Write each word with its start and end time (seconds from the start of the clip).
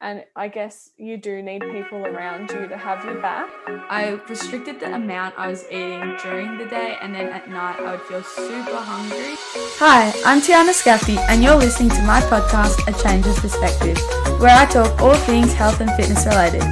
And 0.00 0.24
I 0.36 0.46
guess 0.46 0.90
you 0.96 1.16
do 1.16 1.42
need 1.42 1.60
people 1.60 2.06
around 2.06 2.52
you 2.52 2.68
to 2.68 2.76
have 2.76 3.04
your 3.04 3.20
back. 3.20 3.50
I 3.90 4.20
restricted 4.28 4.78
the 4.78 4.94
amount 4.94 5.34
I 5.36 5.48
was 5.48 5.64
eating 5.72 6.16
during 6.22 6.56
the 6.56 6.66
day, 6.66 6.96
and 7.02 7.12
then 7.12 7.26
at 7.26 7.50
night 7.50 7.80
I 7.80 7.90
would 7.92 8.02
feel 8.02 8.22
super 8.22 8.76
hungry. 8.76 9.34
Hi, 9.80 10.12
I'm 10.24 10.40
Tiana 10.40 10.70
Skafte, 10.70 11.18
and 11.28 11.42
you're 11.42 11.56
listening 11.56 11.90
to 11.90 12.02
my 12.02 12.20
podcast, 12.20 12.78
A 12.86 13.02
Change 13.02 13.26
of 13.26 13.34
Perspective, 13.38 13.98
where 14.38 14.56
I 14.56 14.66
talk 14.66 15.00
all 15.02 15.16
things 15.16 15.52
health 15.52 15.80
and 15.80 15.90
fitness 15.96 16.24
related. 16.26 16.62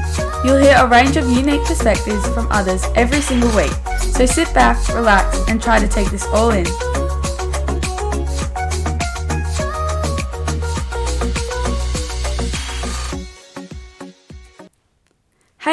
You'll 0.44 0.58
hear 0.58 0.76
a 0.78 0.86
range 0.86 1.16
of 1.16 1.28
unique 1.28 1.64
perspectives 1.64 2.28
from 2.28 2.46
others 2.52 2.84
every 2.94 3.20
single 3.20 3.50
week. 3.56 3.74
So 3.98 4.24
sit 4.24 4.54
back, 4.54 4.76
relax, 4.94 5.36
and 5.48 5.60
try 5.60 5.80
to 5.80 5.88
take 5.88 6.12
this 6.12 6.24
all 6.26 6.50
in. 6.50 6.66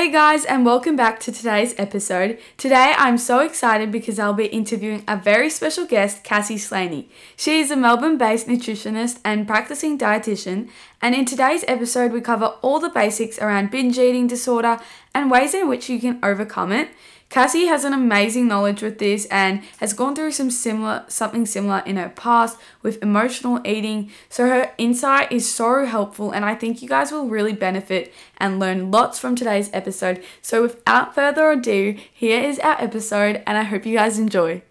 Hey 0.03 0.11
guys, 0.11 0.43
and 0.43 0.65
welcome 0.65 0.97
back 0.97 1.21
to 1.21 1.31
today's 1.31 1.73
episode. 1.77 2.37
Today 2.57 2.93
I'm 2.97 3.17
so 3.17 3.39
excited 3.39 3.89
because 3.89 4.19
I'll 4.19 4.33
be 4.33 4.47
interviewing 4.47 5.05
a 5.07 5.15
very 5.15 5.49
special 5.49 5.85
guest, 5.85 6.25
Cassie 6.25 6.57
Slaney. 6.57 7.07
She 7.37 7.61
is 7.61 7.71
a 7.71 7.77
Melbourne 7.77 8.17
based 8.17 8.45
nutritionist 8.45 9.21
and 9.23 9.47
practicing 9.47 9.97
dietitian, 9.97 10.67
and 11.01 11.15
in 11.15 11.23
today's 11.23 11.63
episode, 11.69 12.11
we 12.11 12.19
cover 12.19 12.47
all 12.61 12.81
the 12.81 12.89
basics 12.89 13.39
around 13.39 13.71
binge 13.71 13.97
eating 13.97 14.27
disorder 14.27 14.77
and 15.15 15.31
ways 15.31 15.53
in 15.53 15.69
which 15.69 15.87
you 15.87 16.01
can 16.01 16.19
overcome 16.21 16.73
it. 16.73 16.89
Cassie 17.33 17.65
has 17.65 17.83
an 17.83 17.93
amazing 17.93 18.47
knowledge 18.47 18.83
with 18.83 18.99
this 18.99 19.25
and 19.31 19.63
has 19.79 19.93
gone 19.93 20.15
through 20.15 20.33
some 20.33 20.51
similar 20.51 21.03
something 21.07 21.47
similar 21.47 21.81
in 21.83 21.95
her 21.95 22.09
past 22.09 22.59
with 22.83 23.01
emotional 23.01 23.59
eating. 23.65 24.11
So 24.29 24.47
her 24.47 24.71
insight 24.77 25.31
is 25.31 25.51
so 25.51 25.83
helpful 25.87 26.29
and 26.29 26.45
I 26.45 26.53
think 26.53 26.83
you 26.83 26.87
guys 26.87 27.11
will 27.11 27.27
really 27.27 27.53
benefit 27.53 28.13
and 28.37 28.59
learn 28.59 28.91
lots 28.91 29.17
from 29.17 29.35
today's 29.35 29.71
episode. 29.73 30.23
So 30.43 30.61
without 30.61 31.15
further 31.15 31.49
ado, 31.49 31.97
here 32.13 32.39
is 32.39 32.59
our 32.59 32.79
episode 32.79 33.41
and 33.47 33.57
I 33.57 33.63
hope 33.63 33.87
you 33.87 33.97
guys 33.97 34.19
enjoy. 34.19 34.61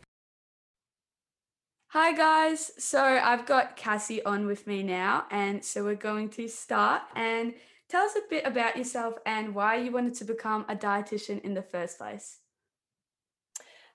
Hi 1.89 2.13
guys. 2.15 2.71
So 2.79 3.03
I've 3.03 3.45
got 3.45 3.75
Cassie 3.75 4.23
on 4.23 4.47
with 4.47 4.69
me 4.69 4.85
now 4.85 5.25
and 5.33 5.65
so 5.65 5.83
we're 5.83 5.97
going 5.97 6.29
to 6.39 6.47
start 6.47 7.03
and 7.17 7.55
tell 7.89 8.05
us 8.05 8.15
a 8.15 8.21
bit 8.31 8.47
about 8.47 8.77
yourself 8.77 9.15
and 9.27 9.53
why 9.53 9.79
you 9.79 9.91
wanted 9.91 10.15
to 10.15 10.25
become 10.25 10.65
a 10.69 10.77
dietitian 10.77 11.41
in 11.41 11.55
the 11.55 11.63
first 11.63 11.99
place. 11.99 12.39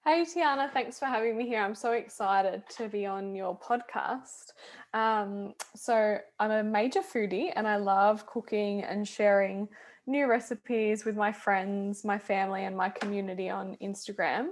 Hey, 0.08 0.24
Tiana, 0.24 0.72
thanks 0.72 0.98
for 0.98 1.04
having 1.04 1.36
me 1.36 1.46
here. 1.46 1.62
I'm 1.62 1.76
so 1.76 1.92
excited 1.92 2.64
to 2.78 2.88
be 2.88 3.06
on 3.06 3.36
your 3.36 3.60
podcast. 3.60 4.54
Um, 4.94 5.54
so, 5.76 6.20
I'm 6.40 6.52
a 6.52 6.64
major 6.64 7.02
foodie 7.02 7.52
and 7.54 7.68
I 7.68 7.76
love 7.76 8.26
cooking 8.26 8.86
and 8.86 9.06
sharing 9.06 9.68
new 10.06 10.28
recipes 10.28 11.04
with 11.04 11.18
my 11.18 11.34
friends, 11.34 12.06
my 12.06 12.18
family, 12.18 12.64
and 12.64 12.78
my 12.78 12.88
community 12.88 13.50
on 13.50 13.76
Instagram. 13.84 14.52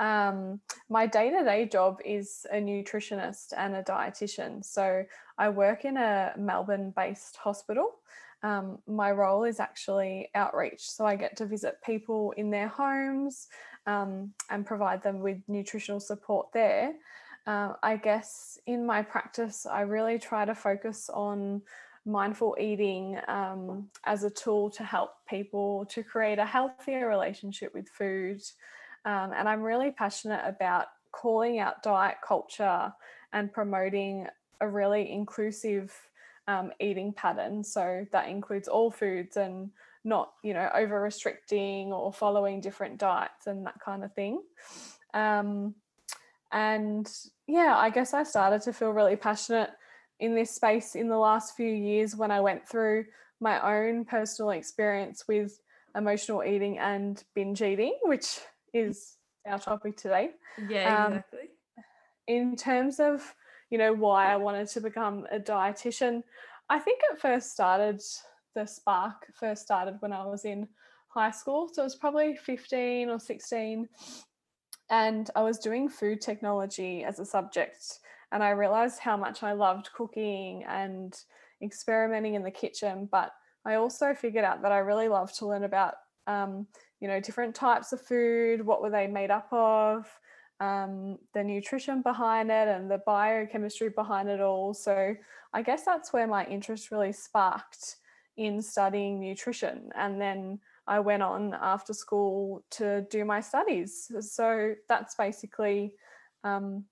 Um, 0.00 0.58
my 0.88 1.06
day 1.06 1.30
to 1.30 1.44
day 1.44 1.66
job 1.66 2.00
is 2.04 2.44
a 2.50 2.56
nutritionist 2.56 3.52
and 3.56 3.76
a 3.76 3.84
dietitian. 3.84 4.64
So, 4.64 5.04
I 5.38 5.48
work 5.48 5.84
in 5.84 5.96
a 5.96 6.32
Melbourne 6.36 6.92
based 6.96 7.36
hospital. 7.36 8.00
Um, 8.42 8.78
my 8.88 9.12
role 9.12 9.44
is 9.44 9.60
actually 9.60 10.30
outreach. 10.34 10.90
So, 10.90 11.06
I 11.06 11.14
get 11.14 11.36
to 11.36 11.46
visit 11.46 11.78
people 11.86 12.32
in 12.36 12.50
their 12.50 12.66
homes 12.66 13.46
um, 13.88 14.32
and 14.50 14.66
provide 14.66 15.02
them 15.02 15.20
with 15.20 15.38
nutritional 15.48 15.98
support 15.98 16.48
there. 16.52 16.92
Uh, 17.46 17.72
I 17.82 17.96
guess 17.96 18.58
in 18.66 18.84
my 18.84 19.00
practice, 19.00 19.64
I 19.64 19.80
really 19.80 20.18
try 20.18 20.44
to 20.44 20.54
focus 20.54 21.08
on 21.08 21.62
mindful 22.04 22.54
eating 22.60 23.18
um, 23.28 23.88
as 24.04 24.24
a 24.24 24.30
tool 24.30 24.68
to 24.70 24.84
help 24.84 25.12
people 25.26 25.86
to 25.86 26.02
create 26.02 26.38
a 26.38 26.44
healthier 26.44 27.08
relationship 27.08 27.72
with 27.72 27.88
food. 27.88 28.42
Um, 29.06 29.32
and 29.34 29.48
I'm 29.48 29.62
really 29.62 29.90
passionate 29.90 30.42
about 30.44 30.86
calling 31.10 31.58
out 31.58 31.82
diet 31.82 32.18
culture 32.26 32.92
and 33.32 33.50
promoting 33.50 34.26
a 34.60 34.68
really 34.68 35.10
inclusive 35.10 35.94
um, 36.46 36.72
eating 36.78 37.14
pattern. 37.14 37.64
So 37.64 38.06
that 38.12 38.28
includes 38.28 38.68
all 38.68 38.90
foods 38.90 39.38
and 39.38 39.70
not 40.08 40.32
you 40.42 40.54
know 40.54 40.68
over 40.74 41.00
restricting 41.00 41.92
or 41.92 42.12
following 42.12 42.60
different 42.60 42.98
diets 42.98 43.46
and 43.46 43.66
that 43.66 43.78
kind 43.84 44.02
of 44.02 44.12
thing. 44.14 44.40
Um, 45.14 45.74
and 46.52 47.10
yeah 47.46 47.74
i 47.76 47.90
guess 47.90 48.14
i 48.14 48.22
started 48.22 48.62
to 48.62 48.72
feel 48.72 48.90
really 48.90 49.16
passionate 49.16 49.70
in 50.20 50.34
this 50.34 50.50
space 50.50 50.94
in 50.94 51.08
the 51.08 51.16
last 51.16 51.56
few 51.56 51.68
years 51.68 52.16
when 52.16 52.30
i 52.30 52.40
went 52.40 52.66
through 52.66 53.04
my 53.40 53.60
own 53.60 54.04
personal 54.04 54.50
experience 54.50 55.24
with 55.28 55.60
emotional 55.96 56.42
eating 56.42 56.78
and 56.78 57.24
binge 57.34 57.62
eating 57.62 57.96
which 58.04 58.40
is 58.74 59.16
our 59.46 59.58
topic 59.58 59.96
today. 59.96 60.30
Yeah 60.68 61.06
um, 61.06 61.12
exactly. 61.12 61.48
in 62.26 62.56
terms 62.56 63.00
of 63.00 63.34
you 63.70 63.78
know 63.78 63.92
why 63.92 64.32
i 64.32 64.36
wanted 64.36 64.68
to 64.68 64.80
become 64.80 65.26
a 65.30 65.38
dietitian 65.38 66.22
i 66.68 66.78
think 66.78 67.00
it 67.10 67.20
first 67.20 67.52
started 67.52 68.02
the 68.58 68.66
spark 68.66 69.26
first 69.34 69.62
started 69.62 69.96
when 70.00 70.12
I 70.12 70.26
was 70.26 70.44
in 70.44 70.66
high 71.08 71.30
school. 71.30 71.70
So 71.72 71.82
it 71.82 71.86
was 71.86 71.94
probably 71.94 72.36
15 72.36 73.08
or 73.08 73.20
16. 73.20 73.88
And 74.90 75.30
I 75.36 75.42
was 75.42 75.58
doing 75.58 75.88
food 75.88 76.20
technology 76.20 77.04
as 77.04 77.20
a 77.20 77.24
subject. 77.24 78.00
And 78.32 78.42
I 78.42 78.50
realized 78.50 78.98
how 78.98 79.16
much 79.16 79.42
I 79.42 79.52
loved 79.52 79.90
cooking 79.92 80.64
and 80.68 81.14
experimenting 81.62 82.34
in 82.34 82.42
the 82.42 82.50
kitchen. 82.50 83.08
But 83.10 83.30
I 83.64 83.74
also 83.74 84.12
figured 84.14 84.44
out 84.44 84.62
that 84.62 84.72
I 84.72 84.78
really 84.78 85.08
loved 85.08 85.38
to 85.38 85.46
learn 85.46 85.64
about, 85.64 85.94
um, 86.26 86.66
you 87.00 87.06
know, 87.06 87.20
different 87.20 87.54
types 87.54 87.92
of 87.92 88.00
food, 88.00 88.66
what 88.66 88.82
were 88.82 88.90
they 88.90 89.06
made 89.06 89.30
up 89.30 89.48
of, 89.52 90.06
um, 90.60 91.18
the 91.32 91.44
nutrition 91.44 92.02
behind 92.02 92.50
it, 92.50 92.66
and 92.66 92.90
the 92.90 93.02
biochemistry 93.06 93.90
behind 93.90 94.28
it 94.28 94.40
all. 94.40 94.74
So 94.74 95.14
I 95.52 95.62
guess 95.62 95.84
that's 95.84 96.12
where 96.12 96.26
my 96.26 96.44
interest 96.46 96.90
really 96.90 97.12
sparked 97.12 97.96
in 98.38 98.62
studying 98.62 99.20
nutrition. 99.20 99.90
And 99.94 100.20
then 100.20 100.60
I 100.86 101.00
went 101.00 101.22
on 101.22 101.54
after 101.60 101.92
school 101.92 102.64
to 102.70 103.02
do 103.10 103.24
my 103.24 103.40
studies. 103.40 104.10
So 104.20 104.74
that's 104.88 105.16
basically 105.16 105.92
um, 106.44 106.84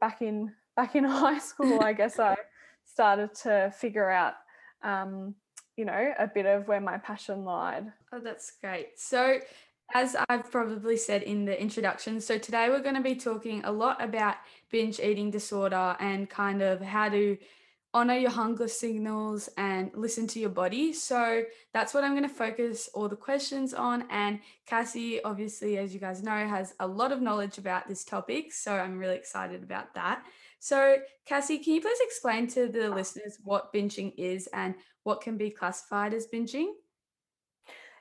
back 0.00 0.22
in 0.22 0.52
back 0.74 0.96
in 0.96 1.04
high 1.24 1.38
school. 1.38 1.80
I 1.82 1.92
guess 1.92 2.18
I 2.18 2.36
started 2.84 3.34
to 3.42 3.72
figure 3.78 4.10
out, 4.10 4.34
um, 4.82 5.34
you 5.76 5.84
know, 5.84 6.12
a 6.18 6.26
bit 6.26 6.46
of 6.46 6.66
where 6.66 6.80
my 6.80 6.98
passion 6.98 7.44
lied. 7.44 7.92
Oh, 8.12 8.20
that's 8.20 8.52
great. 8.60 8.98
So. 8.98 9.38
As 9.94 10.14
I've 10.28 10.50
probably 10.50 10.98
said 10.98 11.22
in 11.22 11.46
the 11.46 11.58
introduction, 11.58 12.20
so 12.20 12.36
today 12.36 12.68
we're 12.68 12.82
going 12.82 12.96
to 12.96 13.00
be 13.00 13.14
talking 13.14 13.64
a 13.64 13.72
lot 13.72 14.04
about 14.04 14.34
binge 14.70 15.00
eating 15.00 15.30
disorder 15.30 15.96
and 15.98 16.28
kind 16.28 16.60
of 16.60 16.82
how 16.82 17.08
to 17.08 17.38
honor 17.94 18.16
your 18.16 18.30
hunger 18.30 18.68
signals 18.68 19.48
and 19.56 19.90
listen 19.94 20.26
to 20.28 20.38
your 20.38 20.50
body. 20.50 20.92
So 20.92 21.44
that's 21.72 21.94
what 21.94 22.04
I'm 22.04 22.12
going 22.12 22.28
to 22.28 22.34
focus 22.34 22.88
all 22.94 23.08
the 23.08 23.16
questions 23.16 23.72
on. 23.72 24.04
And 24.10 24.40
Cassie, 24.66 25.22
obviously, 25.24 25.78
as 25.78 25.94
you 25.94 26.00
guys 26.00 26.22
know, 26.22 26.46
has 26.46 26.74
a 26.80 26.86
lot 26.86 27.12
of 27.12 27.22
knowledge 27.22 27.58
about 27.58 27.88
this 27.88 28.04
topic. 28.04 28.52
So 28.52 28.72
I'm 28.72 28.98
really 28.98 29.16
excited 29.16 29.62
about 29.62 29.94
that. 29.94 30.22
So, 30.60 30.96
Cassie, 31.24 31.58
can 31.58 31.74
you 31.74 31.80
please 31.80 32.00
explain 32.00 32.48
to 32.48 32.68
the 32.68 32.90
listeners 32.90 33.38
what 33.44 33.72
binging 33.72 34.12
is 34.18 34.48
and 34.52 34.74
what 35.04 35.20
can 35.20 35.36
be 35.36 35.50
classified 35.50 36.12
as 36.12 36.26
binging? 36.26 36.72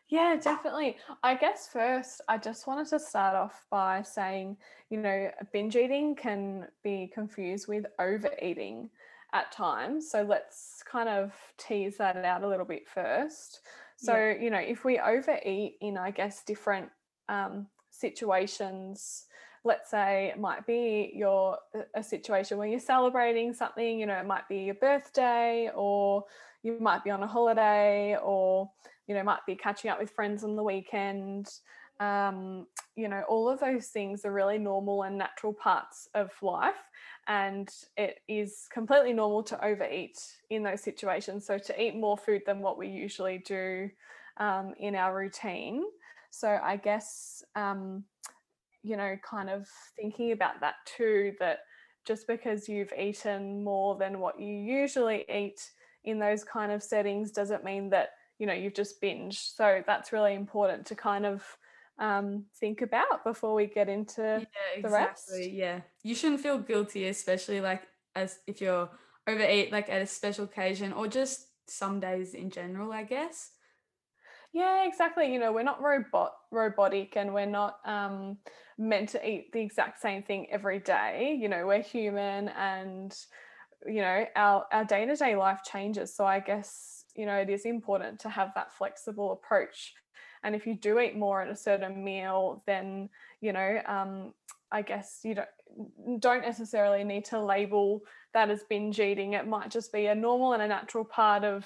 Yeah, 0.09 0.37
definitely. 0.41 0.97
I 1.21 1.35
guess 1.35 1.69
first, 1.71 2.21
I 2.29 2.37
just 2.37 2.65
wanted 2.65 2.87
to 2.87 2.99
start 2.99 3.35
off 3.35 3.65
by 3.69 4.01
saying, 4.03 4.57
you 4.89 4.99
know, 4.99 5.29
binge 5.51 5.75
eating 5.75 6.15
can 6.15 6.67
be 6.83 7.11
confused 7.13 7.67
with 7.67 7.85
overeating 7.99 8.89
at 9.33 9.51
times. 9.51 10.09
So 10.09 10.23
let's 10.23 10.83
kind 10.89 11.09
of 11.09 11.33
tease 11.57 11.97
that 11.97 12.17
out 12.17 12.43
a 12.43 12.47
little 12.47 12.65
bit 12.65 12.87
first. 12.87 13.61
So, 13.97 14.15
yeah. 14.15 14.35
you 14.39 14.49
know, 14.49 14.59
if 14.59 14.85
we 14.85 14.99
overeat 14.99 15.75
in, 15.81 15.97
I 15.97 16.11
guess, 16.11 16.43
different 16.43 16.89
um, 17.29 17.67
situations, 17.89 19.25
let's 19.63 19.89
say 19.89 20.31
it 20.33 20.39
might 20.39 20.65
be 20.65 21.11
your 21.15 21.57
a 21.95 22.03
situation 22.03 22.57
where 22.57 22.67
you're 22.67 22.79
celebrating 22.79 23.53
something, 23.53 23.99
you 23.99 24.05
know, 24.05 24.15
it 24.15 24.25
might 24.25 24.47
be 24.47 24.59
your 24.59 24.75
birthday 24.75 25.69
or 25.75 26.23
you 26.63 26.77
might 26.79 27.03
be 27.03 27.09
on 27.09 27.23
a 27.23 27.27
holiday 27.27 28.17
or, 28.23 28.69
you 29.07 29.15
know, 29.15 29.23
might 29.23 29.45
be 29.45 29.55
catching 29.55 29.89
up 29.89 29.99
with 29.99 30.11
friends 30.11 30.43
on 30.43 30.55
the 30.55 30.63
weekend. 30.63 31.47
Um, 31.99 32.67
you 32.95 33.07
know, 33.07 33.23
all 33.27 33.49
of 33.49 33.59
those 33.59 33.87
things 33.87 34.25
are 34.25 34.31
really 34.31 34.57
normal 34.57 35.03
and 35.03 35.17
natural 35.17 35.53
parts 35.53 36.09
of 36.15 36.31
life 36.41 36.75
and 37.27 37.69
it 37.97 38.19
is 38.27 38.67
completely 38.71 39.13
normal 39.13 39.43
to 39.43 39.65
overeat 39.65 40.17
in 40.49 40.63
those 40.63 40.81
situations. 40.81 41.45
So, 41.45 41.57
to 41.57 41.81
eat 41.81 41.95
more 41.95 42.17
food 42.17 42.41
than 42.45 42.59
what 42.59 42.77
we 42.77 42.87
usually 42.87 43.39
do 43.39 43.89
um, 44.37 44.73
in 44.79 44.95
our 44.95 45.15
routine. 45.15 45.83
So, 46.31 46.59
I 46.61 46.77
guess, 46.77 47.43
um, 47.55 48.05
you 48.83 48.95
know, 48.95 49.17
kind 49.23 49.49
of 49.49 49.67
thinking 49.99 50.31
about 50.31 50.61
that 50.61 50.75
too, 50.85 51.33
that 51.39 51.59
just 52.05 52.25
because 52.25 52.69
you've 52.69 52.93
eaten 52.97 53.63
more 53.63 53.97
than 53.97 54.19
what 54.19 54.39
you 54.39 54.53
usually 54.53 55.25
eat 55.29 55.59
in 56.05 56.19
those 56.19 56.43
kind 56.43 56.71
of 56.71 56.81
settings 56.81 57.31
doesn't 57.31 57.65
mean 57.65 57.89
that 57.89 58.11
you 58.39 58.47
know 58.47 58.53
you've 58.53 58.73
just 58.73 59.01
binged 59.01 59.55
so 59.55 59.83
that's 59.85 60.13
really 60.13 60.33
important 60.33 60.85
to 60.85 60.95
kind 60.95 61.25
of 61.25 61.43
um, 61.99 62.45
think 62.59 62.81
about 62.81 63.23
before 63.23 63.53
we 63.53 63.67
get 63.67 63.89
into 63.89 64.21
yeah, 64.21 64.81
the 64.81 64.89
rest. 64.89 65.31
Yeah, 65.51 65.81
you 66.03 66.15
shouldn't 66.15 66.41
feel 66.41 66.59
guilty, 66.59 67.07
especially 67.07 67.61
like 67.61 67.83
as 68.15 68.39
if 68.47 68.61
you're 68.61 68.89
overeat 69.27 69.71
like 69.71 69.89
at 69.89 70.01
a 70.01 70.07
special 70.07 70.45
occasion 70.45 70.93
or 70.93 71.07
just 71.07 71.47
some 71.67 71.99
days 71.99 72.33
in 72.33 72.49
general. 72.49 72.91
I 72.91 73.03
guess. 73.03 73.51
Yeah, 74.53 74.87
exactly. 74.87 75.31
You 75.31 75.39
know, 75.39 75.51
we're 75.51 75.63
not 75.63 75.81
robot 75.81 76.33
robotic 76.51 77.17
and 77.17 77.33
we're 77.33 77.45
not 77.45 77.79
um, 77.85 78.37
meant 78.77 79.09
to 79.09 79.29
eat 79.29 79.51
the 79.51 79.61
exact 79.61 80.01
same 80.01 80.23
thing 80.23 80.47
every 80.49 80.79
day. 80.79 81.37
You 81.39 81.49
know, 81.49 81.67
we're 81.67 81.81
human 81.81 82.49
and 82.49 83.15
you 83.85 84.01
know, 84.01 84.25
our 84.35 84.65
our 84.71 84.85
day-to-day 84.85 85.35
life 85.35 85.59
changes. 85.63 86.15
So 86.15 86.25
I 86.25 86.39
guess, 86.39 87.05
you 87.15 87.25
know, 87.25 87.35
it 87.35 87.49
is 87.49 87.65
important 87.65 88.19
to 88.21 88.29
have 88.29 88.51
that 88.55 88.73
flexible 88.73 89.31
approach. 89.33 89.93
And 90.47 90.55
if 90.55 90.65
you 90.65 90.75
do 90.75 90.99
eat 90.99 91.17
more 91.17 91.41
at 91.41 91.49
a 91.49 91.55
certain 91.55 92.03
meal, 92.03 92.63
then, 92.65 93.09
you 93.41 93.53
know, 93.53 93.81
um, 93.85 94.33
I 94.71 94.81
guess 94.81 95.19
you 95.23 95.35
don't 95.35 95.49
don't 96.19 96.41
necessarily 96.41 97.03
need 97.03 97.25
to 97.25 97.39
label 97.39 98.01
that 98.33 98.49
as 98.49 98.63
binge 98.69 98.99
eating. 98.99 99.33
It 99.33 99.45
might 99.45 99.69
just 99.69 99.91
be 99.91 100.07
a 100.07 100.15
normal 100.15 100.53
and 100.53 100.63
a 100.63 100.67
natural 100.67 101.03
part 101.03 101.43
of 101.43 101.65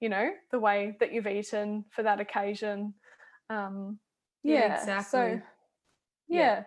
you 0.00 0.08
know 0.08 0.30
the 0.50 0.58
way 0.58 0.96
that 0.98 1.12
you've 1.12 1.26
eaten 1.26 1.84
for 1.90 2.02
that 2.02 2.20
occasion 2.20 2.94
um 3.50 3.98
yeah, 4.42 4.54
yeah 4.54 4.80
exactly 4.80 5.04
so 5.10 5.26
yeah. 6.28 6.38
yeah 6.38 6.62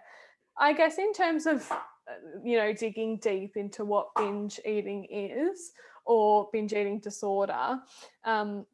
i 0.57 0.71
guess 0.71 0.97
in 0.97 1.11
terms 1.13 1.45
of 1.45 1.69
uh, 1.71 2.39
you 2.43 2.57
know 2.57 2.71
digging 2.71 3.17
deep 3.17 3.57
into 3.57 3.83
what 3.83 4.07
binge 4.15 4.59
eating 4.65 5.05
is 5.09 5.71
or 6.05 6.47
binge 6.53 6.73
eating 6.73 6.99
disorder 6.99 7.79
um 8.23 8.65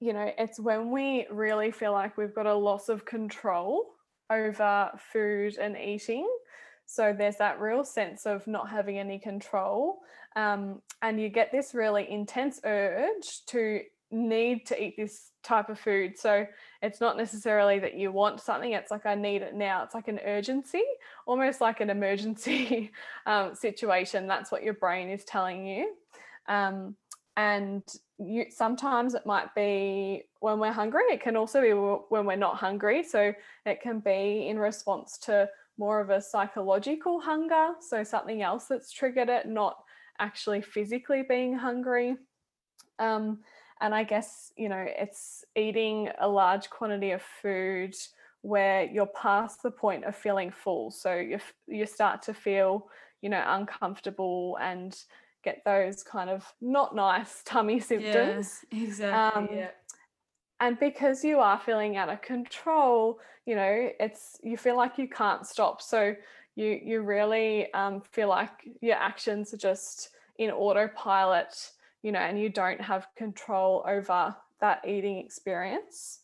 you 0.00 0.12
know 0.12 0.30
it's 0.38 0.60
when 0.60 0.90
we 0.90 1.26
really 1.30 1.70
feel 1.70 1.92
like 1.92 2.16
we've 2.16 2.34
got 2.34 2.46
a 2.46 2.54
loss 2.54 2.88
of 2.88 3.04
control 3.04 3.86
over 4.30 4.90
food 5.12 5.56
and 5.58 5.76
eating 5.76 6.28
so 6.90 7.14
there's 7.16 7.36
that 7.36 7.60
real 7.60 7.84
sense 7.84 8.24
of 8.24 8.46
not 8.46 8.70
having 8.70 8.98
any 8.98 9.18
control. 9.18 9.98
Um, 10.36 10.80
and 11.02 11.20
you 11.20 11.28
get 11.28 11.52
this 11.52 11.74
really 11.74 12.10
intense 12.10 12.60
urge 12.64 13.44
to 13.48 13.82
need 14.10 14.64
to 14.68 14.82
eat 14.82 14.96
this 14.96 15.32
type 15.44 15.68
of 15.68 15.78
food. 15.78 16.18
So 16.18 16.46
it's 16.80 16.98
not 16.98 17.18
necessarily 17.18 17.78
that 17.80 17.94
you 17.94 18.10
want 18.10 18.40
something, 18.40 18.72
it's 18.72 18.90
like, 18.90 19.04
I 19.04 19.16
need 19.16 19.42
it 19.42 19.54
now. 19.54 19.84
It's 19.84 19.94
like 19.94 20.08
an 20.08 20.18
urgency, 20.24 20.82
almost 21.26 21.60
like 21.60 21.80
an 21.80 21.90
emergency 21.90 22.90
um, 23.26 23.54
situation. 23.54 24.26
That's 24.26 24.50
what 24.50 24.62
your 24.62 24.74
brain 24.74 25.10
is 25.10 25.24
telling 25.24 25.66
you. 25.66 25.92
Um, 26.48 26.96
and 27.38 27.84
you, 28.18 28.46
sometimes 28.50 29.14
it 29.14 29.24
might 29.24 29.54
be 29.54 30.24
when 30.40 30.58
we're 30.58 30.72
hungry, 30.72 31.04
it 31.08 31.22
can 31.22 31.36
also 31.36 31.62
be 31.62 31.70
when 31.70 32.26
we're 32.26 32.34
not 32.34 32.56
hungry. 32.56 33.04
So 33.04 33.32
it 33.64 33.80
can 33.80 34.00
be 34.00 34.48
in 34.48 34.58
response 34.58 35.18
to 35.18 35.48
more 35.78 36.00
of 36.00 36.10
a 36.10 36.20
psychological 36.20 37.20
hunger. 37.20 37.74
So 37.80 38.02
something 38.02 38.42
else 38.42 38.66
that's 38.66 38.90
triggered 38.90 39.28
it, 39.28 39.46
not 39.46 39.76
actually 40.18 40.62
physically 40.62 41.22
being 41.28 41.54
hungry. 41.54 42.16
Um, 42.98 43.38
and 43.80 43.94
I 43.94 44.02
guess, 44.02 44.52
you 44.56 44.68
know, 44.68 44.84
it's 44.88 45.44
eating 45.54 46.08
a 46.20 46.26
large 46.26 46.68
quantity 46.70 47.12
of 47.12 47.22
food 47.22 47.94
where 48.42 48.82
you're 48.82 49.06
past 49.06 49.62
the 49.62 49.70
point 49.70 50.04
of 50.04 50.16
feeling 50.16 50.50
full. 50.50 50.90
So 50.90 51.14
you, 51.14 51.38
you 51.68 51.86
start 51.86 52.20
to 52.22 52.34
feel, 52.34 52.88
you 53.22 53.30
know, 53.30 53.44
uncomfortable 53.46 54.58
and 54.60 55.00
get 55.48 55.62
those 55.64 56.02
kind 56.02 56.30
of 56.30 56.44
not 56.60 56.94
nice 56.94 57.42
tummy 57.44 57.80
symptoms. 57.80 58.64
Yeah, 58.70 58.82
exactly. 58.82 59.42
Um, 59.42 59.48
yeah 59.52 59.70
and 60.60 60.78
because 60.78 61.24
you 61.24 61.38
are 61.38 61.58
feeling 61.58 61.96
out 61.96 62.08
of 62.08 62.22
control 62.22 63.18
you 63.46 63.54
know 63.54 63.90
it's 64.00 64.38
you 64.42 64.56
feel 64.56 64.76
like 64.76 64.98
you 64.98 65.08
can't 65.08 65.46
stop 65.46 65.80
so 65.80 66.14
you 66.56 66.80
you 66.82 67.02
really 67.02 67.72
um, 67.74 68.00
feel 68.12 68.28
like 68.28 68.68
your 68.80 68.96
actions 68.96 69.54
are 69.54 69.58
just 69.58 70.10
in 70.38 70.50
autopilot 70.50 71.70
you 72.02 72.12
know 72.12 72.18
and 72.18 72.40
you 72.40 72.48
don't 72.48 72.80
have 72.80 73.06
control 73.16 73.84
over 73.86 74.34
that 74.60 74.82
eating 74.86 75.18
experience 75.18 76.20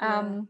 yeah. 0.00 0.18
um, 0.18 0.48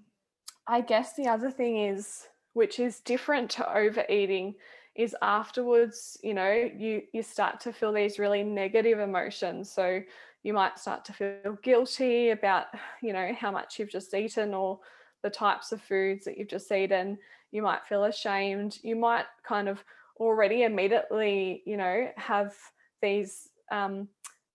i 0.67 0.81
guess 0.81 1.15
the 1.15 1.27
other 1.27 1.51
thing 1.51 1.79
is 1.79 2.27
which 2.55 2.81
is 2.81 3.01
different 3.01 3.51
to 3.51 3.77
overeating 3.77 4.55
is 4.99 5.15
afterwards 5.23 6.19
you 6.25 6.35
know 6.35 6.71
you 6.77 7.03
you 7.13 7.23
start 7.23 7.61
to 7.61 7.73
feel 7.73 7.93
these 7.93 8.19
really 8.19 8.43
negative 8.43 8.99
emotions. 8.99 9.73
So 9.73 10.03
you 10.43 10.53
might 10.53 10.79
start 10.79 11.05
to 11.07 11.13
feel 11.13 11.57
guilty 11.63 12.31
about 12.31 12.67
you 13.03 13.13
know 13.13 13.33
how 13.39 13.51
much 13.51 13.79
you've 13.79 13.91
just 13.91 14.13
eaten 14.13 14.53
or 14.53 14.81
the 15.23 15.31
types 15.31 15.73
of 15.73 15.81
foods 15.81 16.25
that 16.25 16.37
you've 16.37 16.49
just 16.49 16.71
eaten. 16.71 17.17
You 17.53 17.63
might 17.63 17.87
feel 17.87 18.05
ashamed. 18.05 18.79
You 18.83 18.97
might 18.97 19.25
kind 19.47 19.69
of 19.69 19.83
already 20.19 20.65
immediately 20.65 21.63
you 21.65 21.77
know 21.77 22.09
have 22.17 22.55
these 23.01 23.49
um, 23.71 24.09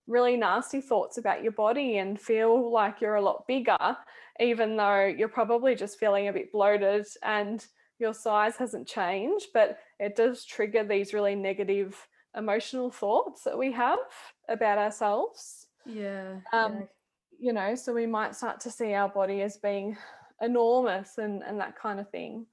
really 0.07 0.35
nasty 0.35 0.81
thoughts 0.81 1.17
about 1.17 1.41
your 1.41 1.53
body 1.53 1.97
and 1.99 2.19
feel 2.19 2.69
like 2.69 2.99
you're 2.99 3.15
a 3.15 3.21
lot 3.21 3.47
bigger 3.47 3.95
even 4.39 4.75
though 4.75 5.05
you're 5.05 5.27
probably 5.27 5.75
just 5.75 5.99
feeling 5.99 6.27
a 6.27 6.33
bit 6.33 6.51
bloated. 6.51 7.05
And 7.21 7.65
your 8.03 8.13
size 8.13 8.55
hasn't 8.57 8.87
changed 8.87 9.47
but 9.53 9.79
it 9.99 10.15
does 10.15 10.45
trigger 10.45 10.83
these 10.83 11.13
really 11.13 11.35
negative 11.35 12.07
emotional 12.35 12.91
thoughts 12.91 13.43
that 13.43 13.57
we 13.57 13.71
have 13.71 13.99
about 14.47 14.77
ourselves 14.77 15.63
yeah. 15.85 16.39
Um, 16.51 16.73
yeah. 16.73 16.85
you 17.39 17.53
know, 17.53 17.75
so 17.75 17.93
we 17.93 18.05
might 18.05 18.35
start 18.35 18.59
to 18.61 18.71
see 18.71 18.93
our 18.93 19.09
body 19.09 19.41
as 19.41 19.57
being 19.57 19.97
enormous 20.41 21.17
and, 21.17 21.43
and 21.43 21.59
that 21.59 21.77
kind 21.77 21.99
of 21.99 22.09
thing. 22.09 22.45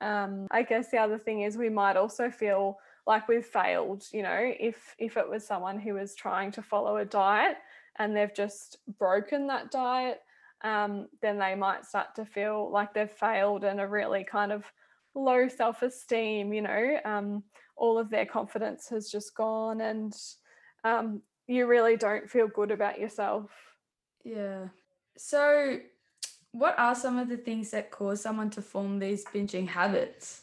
Um, 0.00 0.46
I 0.50 0.62
guess 0.62 0.90
the 0.90 0.98
other 0.98 1.18
thing 1.18 1.42
is 1.42 1.56
we 1.56 1.70
might 1.70 1.96
also 1.96 2.30
feel 2.30 2.78
like 3.06 3.28
we've 3.28 3.46
failed, 3.46 4.04
you 4.12 4.22
know, 4.22 4.52
if 4.58 4.94
if 4.98 5.16
it 5.16 5.28
was 5.28 5.46
someone 5.46 5.78
who 5.78 5.94
was 5.94 6.14
trying 6.14 6.50
to 6.52 6.62
follow 6.62 6.96
a 6.96 7.04
diet 7.04 7.56
and 7.98 8.14
they've 8.14 8.34
just 8.34 8.78
broken 8.98 9.46
that 9.46 9.70
diet, 9.70 10.20
um, 10.62 11.08
then 11.22 11.38
they 11.38 11.54
might 11.54 11.84
start 11.84 12.14
to 12.16 12.24
feel 12.24 12.70
like 12.70 12.94
they've 12.94 13.10
failed 13.10 13.64
and 13.64 13.80
are 13.80 13.88
really 13.88 14.24
kind 14.24 14.52
of 14.52 14.64
low 15.14 15.48
self-esteem, 15.48 16.52
you 16.52 16.62
know, 16.62 16.98
um, 17.04 17.42
all 17.76 17.98
of 17.98 18.10
their 18.10 18.26
confidence 18.26 18.88
has 18.88 19.10
just 19.10 19.34
gone 19.34 19.80
and 19.80 20.14
um, 20.84 21.22
you 21.46 21.66
really 21.66 21.96
don't 21.96 22.28
feel 22.28 22.48
good 22.48 22.70
about 22.70 22.98
yourself. 22.98 23.50
Yeah. 24.24 24.68
So, 25.16 25.78
what 26.52 26.78
are 26.78 26.94
some 26.94 27.18
of 27.18 27.28
the 27.28 27.36
things 27.36 27.70
that 27.70 27.90
cause 27.90 28.20
someone 28.20 28.50
to 28.50 28.62
form 28.62 28.98
these 28.98 29.24
binging 29.26 29.68
habits? 29.68 30.42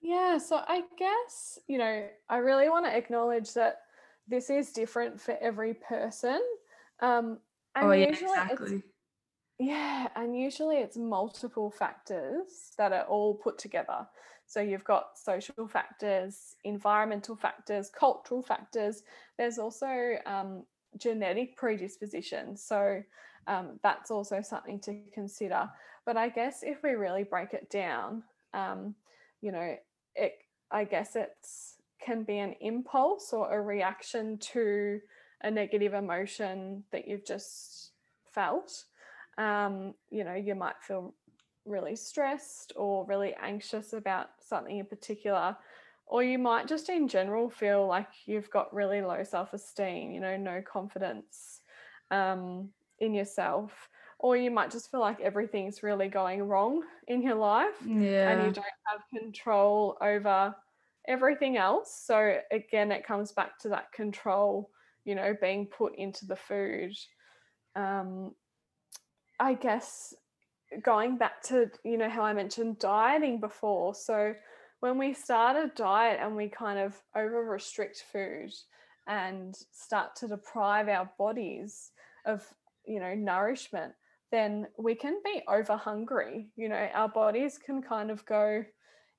Yeah, 0.00 0.38
so 0.38 0.60
I 0.66 0.82
guess, 0.98 1.58
you 1.66 1.78
know, 1.78 2.06
I 2.28 2.36
really 2.36 2.68
want 2.68 2.86
to 2.86 2.96
acknowledge 2.96 3.54
that 3.54 3.78
this 4.28 4.50
is 4.50 4.72
different 4.72 5.20
for 5.20 5.36
every 5.40 5.74
person. 5.74 6.40
Um, 7.00 7.38
and 7.76 7.86
oh, 7.86 7.92
yeah, 7.92 8.06
exactly. 8.06 8.82
Yeah, 9.58 10.08
and 10.16 10.38
usually 10.38 10.76
it's 10.76 10.96
multiple 10.96 11.70
factors 11.70 12.72
that 12.76 12.92
are 12.92 13.04
all 13.04 13.34
put 13.34 13.58
together. 13.58 14.06
So 14.46 14.60
you've 14.60 14.84
got 14.84 15.18
social 15.18 15.66
factors, 15.66 16.56
environmental 16.64 17.36
factors, 17.36 17.90
cultural 17.90 18.42
factors. 18.42 19.02
There's 19.38 19.58
also 19.58 20.16
um, 20.26 20.64
genetic 20.98 21.56
predisposition. 21.56 22.56
So 22.56 23.02
um, 23.46 23.80
that's 23.82 24.10
also 24.10 24.42
something 24.42 24.78
to 24.80 25.00
consider. 25.12 25.68
But 26.04 26.16
I 26.16 26.28
guess 26.28 26.62
if 26.62 26.82
we 26.82 26.90
really 26.90 27.24
break 27.24 27.54
it 27.54 27.70
down, 27.70 28.22
um, 28.54 28.94
you 29.40 29.52
know, 29.52 29.76
it 30.14 30.32
I 30.70 30.84
guess 30.84 31.16
it's 31.16 31.76
can 32.00 32.24
be 32.24 32.38
an 32.38 32.54
impulse 32.60 33.32
or 33.32 33.52
a 33.52 33.60
reaction 33.60 34.38
to 34.38 35.00
a 35.42 35.50
negative 35.50 35.94
emotion 35.94 36.84
that 36.92 37.06
you've 37.06 37.24
just 37.24 37.92
felt. 38.32 38.84
Um, 39.38 39.94
you 40.10 40.24
know, 40.24 40.34
you 40.34 40.54
might 40.54 40.80
feel 40.80 41.14
really 41.66 41.96
stressed 41.96 42.72
or 42.76 43.04
really 43.06 43.34
anxious 43.42 43.92
about 43.92 44.28
something 44.40 44.78
in 44.78 44.86
particular 44.86 45.56
or 46.06 46.22
you 46.22 46.38
might 46.38 46.68
just 46.68 46.88
in 46.88 47.08
general 47.08 47.50
feel 47.50 47.86
like 47.86 48.08
you've 48.24 48.50
got 48.50 48.72
really 48.72 49.02
low 49.02 49.22
self-esteem 49.22 50.12
you 50.12 50.20
know 50.20 50.36
no 50.36 50.62
confidence 50.62 51.60
um, 52.10 52.68
in 53.00 53.12
yourself 53.12 53.88
or 54.18 54.36
you 54.36 54.50
might 54.50 54.70
just 54.70 54.90
feel 54.90 55.00
like 55.00 55.20
everything's 55.20 55.82
really 55.82 56.08
going 56.08 56.42
wrong 56.42 56.82
in 57.08 57.20
your 57.20 57.34
life 57.34 57.74
yeah. 57.84 58.30
and 58.30 58.46
you 58.46 58.52
don't 58.52 58.66
have 58.84 59.00
control 59.20 59.98
over 60.00 60.54
everything 61.08 61.56
else 61.56 62.02
so 62.06 62.38
again 62.50 62.90
it 62.90 63.06
comes 63.06 63.32
back 63.32 63.58
to 63.58 63.68
that 63.68 63.92
control 63.92 64.70
you 65.06 65.14
know 65.14 65.34
being 65.40 65.66
put 65.66 65.96
into 65.96 66.26
the 66.26 66.36
food 66.36 66.92
um, 67.74 68.32
i 69.40 69.54
guess 69.54 70.14
going 70.82 71.16
back 71.16 71.42
to 71.42 71.70
you 71.84 71.96
know 71.96 72.08
how 72.08 72.22
I 72.22 72.32
mentioned 72.32 72.78
dieting 72.78 73.40
before. 73.40 73.94
So 73.94 74.34
when 74.80 74.98
we 74.98 75.14
start 75.14 75.56
a 75.56 75.70
diet 75.74 76.18
and 76.20 76.36
we 76.36 76.48
kind 76.48 76.78
of 76.78 77.00
over 77.14 77.44
restrict 77.44 78.04
food, 78.12 78.52
and 79.06 79.54
start 79.72 80.16
to 80.16 80.28
deprive 80.28 80.88
our 80.88 81.10
bodies 81.18 81.92
of 82.24 82.44
you 82.84 83.00
know 83.00 83.14
nourishment 83.14 83.92
then 84.32 84.66
we 84.76 84.94
can 84.94 85.20
be 85.24 85.42
over 85.48 85.76
hungry 85.76 86.48
you 86.56 86.68
know 86.68 86.88
our 86.92 87.08
bodies 87.08 87.56
can 87.64 87.80
kind 87.80 88.10
of 88.10 88.24
go 88.26 88.64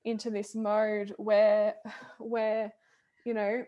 into 0.04 0.28
this 0.28 0.54
mode 0.54 1.14
where 1.16 1.74
where 2.18 2.70
you 3.24 3.32
know 3.32 3.64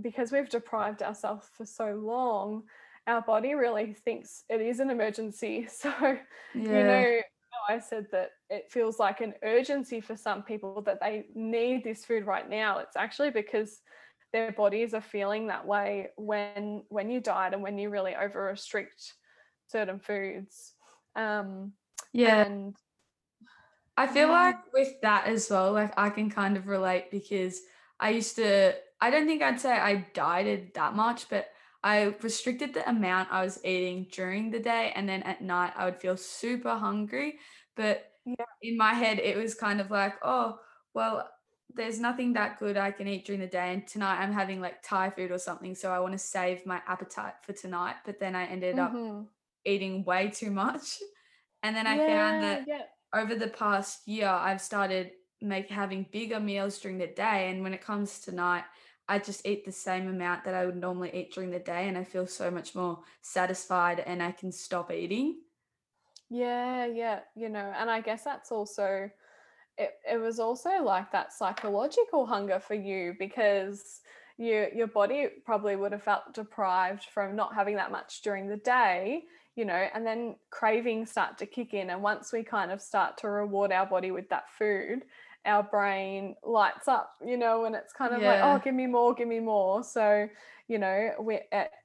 because 0.00 0.32
we've 0.32 0.48
deprived 0.48 1.02
ourselves 1.02 1.48
for 1.54 1.64
so 1.64 1.94
long 1.94 2.62
our 3.06 3.22
body 3.22 3.54
really 3.54 3.94
thinks 4.04 4.44
it 4.48 4.60
is 4.60 4.80
an 4.80 4.90
emergency 4.90 5.66
so 5.70 5.92
yeah. 6.00 6.18
you 6.54 6.84
know 6.84 7.20
I 7.68 7.78
said 7.78 8.06
that 8.12 8.30
it 8.48 8.70
feels 8.70 8.98
like 8.98 9.20
an 9.20 9.34
urgency 9.42 10.00
for 10.00 10.16
some 10.16 10.42
people 10.42 10.82
that 10.82 11.00
they 11.00 11.26
need 11.34 11.82
this 11.82 12.04
food 12.04 12.26
right 12.26 12.48
now. 12.48 12.78
It's 12.78 12.96
actually 12.96 13.30
because 13.30 13.80
their 14.32 14.52
bodies 14.52 14.94
are 14.94 15.00
feeling 15.00 15.46
that 15.48 15.66
way 15.66 16.08
when 16.16 16.82
when 16.88 17.10
you 17.10 17.20
diet 17.20 17.54
and 17.54 17.62
when 17.62 17.78
you 17.78 17.90
really 17.90 18.14
over 18.14 18.42
restrict 18.42 19.14
certain 19.68 19.98
foods. 19.98 20.74
Um, 21.14 21.72
yeah. 22.12 22.44
And 22.44 22.76
I 23.96 24.06
feel 24.06 24.28
yeah. 24.28 24.32
like 24.32 24.56
with 24.72 25.00
that 25.02 25.26
as 25.26 25.50
well, 25.50 25.72
like 25.72 25.94
I 25.96 26.10
can 26.10 26.30
kind 26.30 26.56
of 26.56 26.66
relate 26.66 27.10
because 27.10 27.60
I 27.98 28.10
used 28.10 28.36
to, 28.36 28.74
I 29.00 29.10
don't 29.10 29.26
think 29.26 29.42
I'd 29.42 29.60
say 29.60 29.72
I 29.72 30.06
dieted 30.14 30.72
that 30.74 30.94
much, 30.94 31.28
but 31.28 31.48
I 31.82 32.14
restricted 32.22 32.74
the 32.74 32.88
amount 32.88 33.30
I 33.30 33.44
was 33.44 33.60
eating 33.64 34.08
during 34.10 34.50
the 34.50 34.58
day. 34.58 34.92
And 34.94 35.08
then 35.08 35.22
at 35.22 35.42
night, 35.42 35.72
I 35.76 35.84
would 35.84 36.00
feel 36.00 36.16
super 36.16 36.76
hungry. 36.76 37.38
But 37.76 38.10
yeah. 38.24 38.44
in 38.62 38.76
my 38.76 38.94
head, 38.94 39.18
it 39.18 39.36
was 39.36 39.54
kind 39.54 39.80
of 39.80 39.90
like, 39.90 40.14
oh, 40.22 40.58
well, 40.94 41.28
there's 41.74 42.00
nothing 42.00 42.32
that 42.32 42.58
good 42.58 42.76
I 42.76 42.90
can 42.90 43.06
eat 43.06 43.26
during 43.26 43.40
the 43.40 43.46
day. 43.46 43.72
And 43.72 43.86
tonight 43.86 44.20
I'm 44.20 44.32
having 44.32 44.60
like 44.60 44.82
Thai 44.82 45.10
food 45.10 45.30
or 45.30 45.38
something. 45.38 45.74
So 45.74 45.92
I 45.92 46.00
want 46.00 46.12
to 46.12 46.18
save 46.18 46.64
my 46.64 46.80
appetite 46.88 47.34
for 47.42 47.52
tonight. 47.52 47.96
But 48.04 48.18
then 48.18 48.34
I 48.34 48.46
ended 48.46 48.76
mm-hmm. 48.76 49.20
up 49.20 49.26
eating 49.64 50.04
way 50.04 50.30
too 50.34 50.50
much. 50.50 50.98
And 51.62 51.76
then 51.76 51.86
I 51.86 51.96
yeah, 51.96 52.06
found 52.06 52.42
that 52.42 52.64
yeah. 52.66 52.82
over 53.14 53.34
the 53.34 53.48
past 53.48 54.08
year, 54.08 54.28
I've 54.28 54.60
started 54.60 55.10
make 55.40 55.68
having 55.70 56.06
bigger 56.10 56.40
meals 56.40 56.78
during 56.78 56.98
the 56.98 57.06
day. 57.06 57.50
And 57.50 57.62
when 57.62 57.74
it 57.74 57.82
comes 57.82 58.20
to 58.20 58.32
night, 58.32 58.64
I 59.08 59.18
just 59.18 59.46
eat 59.46 59.64
the 59.64 59.72
same 59.72 60.08
amount 60.08 60.44
that 60.44 60.54
I 60.54 60.66
would 60.66 60.76
normally 60.76 61.14
eat 61.14 61.32
during 61.32 61.50
the 61.50 61.58
day. 61.58 61.88
And 61.88 61.96
I 61.96 62.04
feel 62.04 62.26
so 62.26 62.50
much 62.50 62.74
more 62.74 63.00
satisfied 63.22 64.00
and 64.00 64.22
I 64.22 64.32
can 64.32 64.52
stop 64.52 64.92
eating. 64.92 65.40
Yeah, 66.28 66.86
yeah, 66.86 67.20
you 67.36 67.48
know, 67.48 67.72
and 67.76 67.90
I 67.90 68.00
guess 68.00 68.24
that's 68.24 68.50
also 68.50 69.10
it, 69.78 69.94
it 70.10 70.18
was 70.18 70.40
also 70.40 70.82
like 70.82 71.12
that 71.12 71.32
psychological 71.32 72.26
hunger 72.26 72.60
for 72.60 72.74
you 72.74 73.14
because 73.18 74.00
you 74.38 74.68
your 74.74 74.88
body 74.88 75.28
probably 75.44 75.76
would 75.76 75.92
have 75.92 76.02
felt 76.02 76.34
deprived 76.34 77.04
from 77.04 77.36
not 77.36 77.54
having 77.54 77.76
that 77.76 77.92
much 77.92 78.22
during 78.22 78.48
the 78.48 78.56
day, 78.56 79.24
you 79.54 79.64
know, 79.64 79.88
and 79.94 80.06
then 80.06 80.36
cravings 80.50 81.10
start 81.10 81.38
to 81.38 81.46
kick 81.46 81.74
in 81.74 81.90
and 81.90 82.02
once 82.02 82.32
we 82.32 82.42
kind 82.42 82.72
of 82.72 82.82
start 82.82 83.18
to 83.18 83.28
reward 83.30 83.72
our 83.72 83.86
body 83.86 84.10
with 84.10 84.28
that 84.30 84.50
food, 84.50 85.04
our 85.46 85.62
brain 85.62 86.34
lights 86.42 86.88
up, 86.88 87.12
you 87.24 87.36
know, 87.36 87.64
and 87.64 87.74
it's 87.74 87.92
kind 87.92 88.14
of 88.14 88.20
yeah. 88.20 88.28
like, 88.28 88.60
oh, 88.60 88.64
give 88.64 88.74
me 88.74 88.86
more, 88.86 89.14
give 89.14 89.28
me 89.28 89.40
more. 89.40 89.84
So, 89.84 90.28
you 90.68 90.78
know, 90.78 91.10
we 91.20 91.40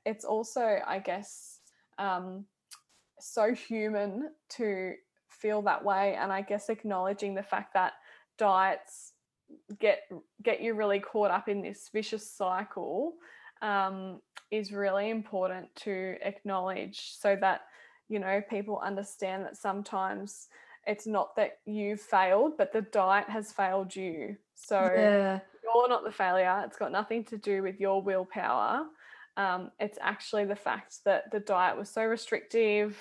it's 0.05 0.25
also, 0.25 0.79
I 0.85 0.99
guess, 0.99 1.59
um, 1.97 2.45
so 3.19 3.53
human 3.53 4.31
to 4.49 4.93
feel 5.27 5.61
that 5.61 5.83
way 5.83 6.15
and 6.19 6.31
i 6.31 6.41
guess 6.41 6.69
acknowledging 6.69 7.33
the 7.33 7.43
fact 7.43 7.73
that 7.73 7.93
diets 8.37 9.13
get 9.79 9.99
get 10.43 10.61
you 10.61 10.73
really 10.73 10.99
caught 10.99 11.31
up 11.31 11.47
in 11.47 11.61
this 11.61 11.89
vicious 11.93 12.29
cycle 12.29 13.13
um, 13.61 14.19
is 14.49 14.71
really 14.71 15.09
important 15.09 15.67
to 15.75 16.15
acknowledge 16.23 17.13
so 17.19 17.37
that 17.39 17.61
you 18.09 18.17
know 18.17 18.41
people 18.49 18.79
understand 18.83 19.45
that 19.45 19.57
sometimes 19.57 20.47
it's 20.87 21.05
not 21.05 21.35
that 21.35 21.59
you 21.65 21.95
failed 21.95 22.53
but 22.57 22.73
the 22.73 22.81
diet 22.81 23.29
has 23.29 23.51
failed 23.51 23.95
you. 23.95 24.35
So 24.55 24.79
yeah. 24.95 25.39
you're 25.63 25.89
not 25.89 26.03
the 26.03 26.11
failure. 26.11 26.63
It's 26.65 26.77
got 26.77 26.91
nothing 26.91 27.23
to 27.25 27.37
do 27.37 27.63
with 27.63 27.79
your 27.79 28.01
willpower. 28.01 28.85
Um, 29.37 29.71
it's 29.79 29.97
actually 30.01 30.45
the 30.45 30.55
fact 30.55 30.97
that 31.05 31.31
the 31.31 31.39
diet 31.39 31.77
was 31.77 31.89
so 31.89 32.03
restrictive 32.03 32.97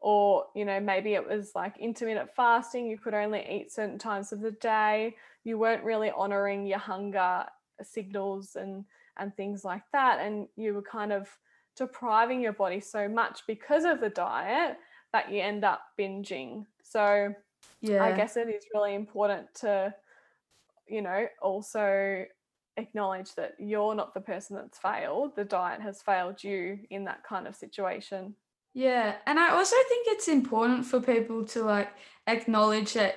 or 0.00 0.46
you 0.54 0.64
know 0.64 0.80
maybe 0.80 1.14
it 1.14 1.26
was 1.26 1.52
like 1.54 1.78
intermittent 1.78 2.30
fasting. 2.34 2.86
You 2.86 2.98
could 2.98 3.14
only 3.14 3.46
eat 3.48 3.72
certain 3.72 3.98
times 3.98 4.32
of 4.32 4.40
the 4.40 4.50
day. 4.50 5.16
You 5.44 5.58
weren't 5.58 5.84
really 5.84 6.10
honoring 6.10 6.66
your 6.66 6.78
hunger 6.78 7.44
signals 7.82 8.56
and 8.56 8.84
and 9.18 9.34
things 9.36 9.64
like 9.64 9.82
that. 9.92 10.20
And 10.20 10.48
you 10.56 10.74
were 10.74 10.82
kind 10.82 11.12
of 11.12 11.28
depriving 11.76 12.40
your 12.40 12.52
body 12.52 12.80
so 12.80 13.08
much 13.08 13.42
because 13.46 13.84
of 13.84 14.00
the 14.00 14.10
diet 14.10 14.76
that 15.12 15.30
you 15.30 15.40
end 15.40 15.64
up 15.64 15.82
binging. 15.98 16.66
So 16.82 17.34
yeah. 17.82 18.02
i 18.02 18.12
guess 18.12 18.36
it 18.36 18.48
is 18.48 18.64
really 18.74 18.94
important 18.94 19.52
to 19.54 19.94
you 20.88 21.02
know 21.02 21.26
also 21.40 22.24
acknowledge 22.76 23.34
that 23.34 23.54
you're 23.58 23.94
not 23.94 24.14
the 24.14 24.20
person 24.20 24.56
that's 24.56 24.78
failed 24.78 25.36
the 25.36 25.44
diet 25.44 25.80
has 25.80 26.00
failed 26.00 26.42
you 26.42 26.78
in 26.90 27.04
that 27.04 27.22
kind 27.22 27.46
of 27.46 27.54
situation. 27.54 28.34
Yeah, 28.74 29.16
and 29.26 29.38
I 29.38 29.50
also 29.50 29.76
think 29.90 30.06
it's 30.08 30.28
important 30.28 30.86
for 30.86 30.98
people 30.98 31.44
to 31.48 31.62
like 31.62 31.90
acknowledge 32.26 32.94
that 32.94 33.16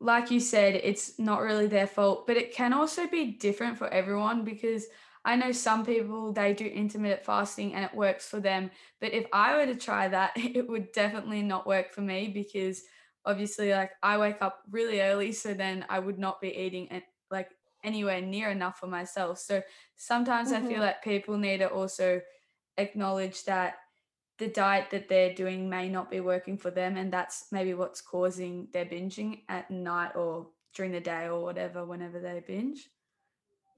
like 0.00 0.32
you 0.32 0.40
said 0.40 0.74
it's 0.74 1.16
not 1.20 1.40
really 1.40 1.68
their 1.68 1.86
fault, 1.86 2.26
but 2.26 2.36
it 2.36 2.52
can 2.52 2.72
also 2.72 3.06
be 3.06 3.26
different 3.26 3.78
for 3.78 3.86
everyone 3.88 4.44
because 4.44 4.86
I 5.28 5.36
know 5.36 5.52
some 5.52 5.84
people 5.84 6.32
they 6.32 6.54
do 6.54 6.64
intermittent 6.64 7.22
fasting 7.22 7.74
and 7.74 7.84
it 7.84 7.94
works 7.94 8.26
for 8.26 8.40
them, 8.40 8.70
but 8.98 9.12
if 9.12 9.26
I 9.30 9.56
were 9.56 9.66
to 9.66 9.74
try 9.74 10.08
that, 10.08 10.32
it 10.36 10.66
would 10.66 10.90
definitely 10.92 11.42
not 11.42 11.66
work 11.66 11.92
for 11.92 12.00
me 12.00 12.28
because 12.28 12.82
obviously 13.26 13.70
like 13.72 13.90
I 14.02 14.16
wake 14.16 14.40
up 14.40 14.60
really 14.70 15.02
early 15.02 15.32
so 15.32 15.52
then 15.52 15.84
I 15.90 15.98
would 15.98 16.18
not 16.18 16.40
be 16.40 16.56
eating 16.56 16.88
it 16.90 17.02
like 17.30 17.50
anywhere 17.84 18.22
near 18.22 18.48
enough 18.48 18.78
for 18.78 18.86
myself. 18.86 19.38
So 19.38 19.62
sometimes 19.96 20.50
mm-hmm. 20.50 20.64
I 20.64 20.66
feel 20.66 20.76
mm-hmm. 20.78 20.86
like 20.86 21.04
people 21.04 21.36
need 21.36 21.58
to 21.58 21.68
also 21.68 22.22
acknowledge 22.78 23.44
that 23.44 23.74
the 24.38 24.48
diet 24.48 24.88
that 24.92 25.10
they're 25.10 25.34
doing 25.34 25.68
may 25.68 25.90
not 25.90 26.10
be 26.10 26.20
working 26.20 26.56
for 26.56 26.70
them 26.70 26.96
and 26.96 27.12
that's 27.12 27.48
maybe 27.52 27.74
what's 27.74 28.00
causing 28.00 28.68
their 28.72 28.86
binging 28.86 29.42
at 29.50 29.70
night 29.70 30.16
or 30.16 30.46
during 30.74 30.92
the 30.92 31.00
day 31.00 31.26
or 31.26 31.42
whatever 31.42 31.84
whenever 31.84 32.18
they 32.18 32.42
binge 32.46 32.88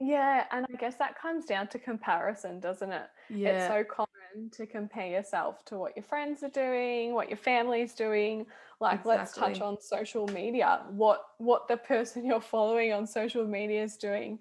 yeah 0.00 0.44
and 0.50 0.66
i 0.72 0.76
guess 0.76 0.96
that 0.96 1.20
comes 1.20 1.44
down 1.44 1.68
to 1.68 1.78
comparison 1.78 2.58
doesn't 2.58 2.90
it 2.90 3.08
yeah. 3.28 3.50
it's 3.50 3.66
so 3.66 3.84
common 3.84 4.50
to 4.50 4.66
compare 4.66 5.08
yourself 5.08 5.64
to 5.64 5.76
what 5.76 5.94
your 5.94 6.02
friends 6.02 6.42
are 6.42 6.48
doing 6.50 7.14
what 7.14 7.28
your 7.28 7.36
family's 7.36 7.94
doing 7.94 8.46
like 8.80 9.00
exactly. 9.00 9.16
let's 9.16 9.34
touch 9.34 9.60
on 9.60 9.80
social 9.80 10.26
media 10.28 10.82
what 10.90 11.26
what 11.38 11.68
the 11.68 11.76
person 11.76 12.24
you're 12.26 12.40
following 12.40 12.92
on 12.92 13.06
social 13.06 13.46
media 13.46 13.82
is 13.82 13.96
doing 13.96 14.38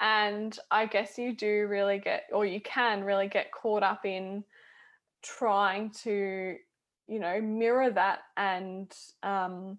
and 0.00 0.58
i 0.70 0.84
guess 0.84 1.18
you 1.18 1.34
do 1.34 1.66
really 1.68 1.98
get 1.98 2.24
or 2.32 2.44
you 2.44 2.60
can 2.60 3.02
really 3.02 3.28
get 3.28 3.50
caught 3.50 3.82
up 3.82 4.04
in 4.04 4.44
trying 5.22 5.90
to 5.90 6.56
you 7.08 7.18
know 7.18 7.40
mirror 7.40 7.90
that 7.90 8.20
and 8.36 8.94
um, 9.22 9.78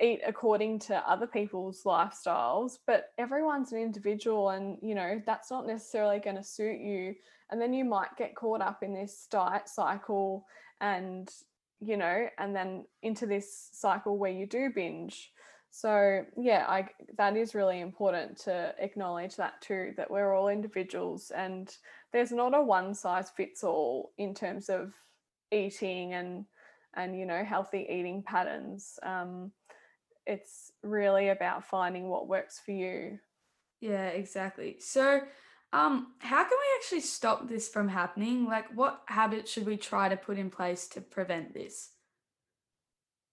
eat 0.00 0.20
according 0.26 0.78
to 0.78 0.96
other 1.08 1.26
people's 1.26 1.82
lifestyles 1.84 2.78
but 2.86 3.12
everyone's 3.16 3.72
an 3.72 3.78
individual 3.78 4.50
and 4.50 4.76
you 4.82 4.94
know 4.94 5.22
that's 5.24 5.50
not 5.50 5.66
necessarily 5.66 6.18
going 6.18 6.36
to 6.36 6.42
suit 6.42 6.80
you. 6.80 7.14
And 7.50 7.60
then 7.60 7.72
you 7.72 7.84
might 7.84 8.16
get 8.16 8.34
caught 8.34 8.60
up 8.60 8.82
in 8.82 8.94
this 8.94 9.28
diet 9.30 9.68
cycle 9.68 10.46
and 10.80 11.30
you 11.80 11.96
know 11.96 12.28
and 12.38 12.56
then 12.56 12.86
into 13.02 13.26
this 13.26 13.68
cycle 13.72 14.18
where 14.18 14.32
you 14.32 14.46
do 14.46 14.70
binge. 14.74 15.30
So 15.70 16.24
yeah 16.36 16.64
i 16.68 16.88
that 17.16 17.36
is 17.36 17.54
really 17.54 17.80
important 17.80 18.36
to 18.44 18.74
acknowledge 18.78 19.36
that 19.36 19.60
too 19.60 19.92
that 19.96 20.10
we're 20.10 20.34
all 20.34 20.48
individuals 20.48 21.30
and 21.34 21.76
there's 22.12 22.32
not 22.32 22.54
a 22.54 22.62
one 22.62 22.94
size 22.94 23.30
fits 23.30 23.64
all 23.64 24.12
in 24.18 24.34
terms 24.34 24.68
of 24.68 24.92
eating 25.52 26.14
and 26.14 26.44
and 26.96 27.18
you 27.18 27.26
know 27.26 27.44
healthy 27.44 27.86
eating 27.88 28.22
patterns. 28.22 28.98
Um, 29.02 29.52
it's 30.26 30.72
really 30.82 31.28
about 31.28 31.64
finding 31.64 32.08
what 32.08 32.28
works 32.28 32.60
for 32.64 32.72
you 32.72 33.18
yeah 33.80 34.08
exactly 34.08 34.76
so 34.80 35.20
um, 35.72 36.12
how 36.20 36.44
can 36.44 36.52
we 36.52 36.78
actually 36.78 37.00
stop 37.00 37.48
this 37.48 37.68
from 37.68 37.88
happening 37.88 38.46
like 38.46 38.66
what 38.76 39.02
habits 39.06 39.50
should 39.50 39.66
we 39.66 39.76
try 39.76 40.08
to 40.08 40.16
put 40.16 40.38
in 40.38 40.48
place 40.48 40.86
to 40.88 41.00
prevent 41.00 41.52
this 41.52 41.90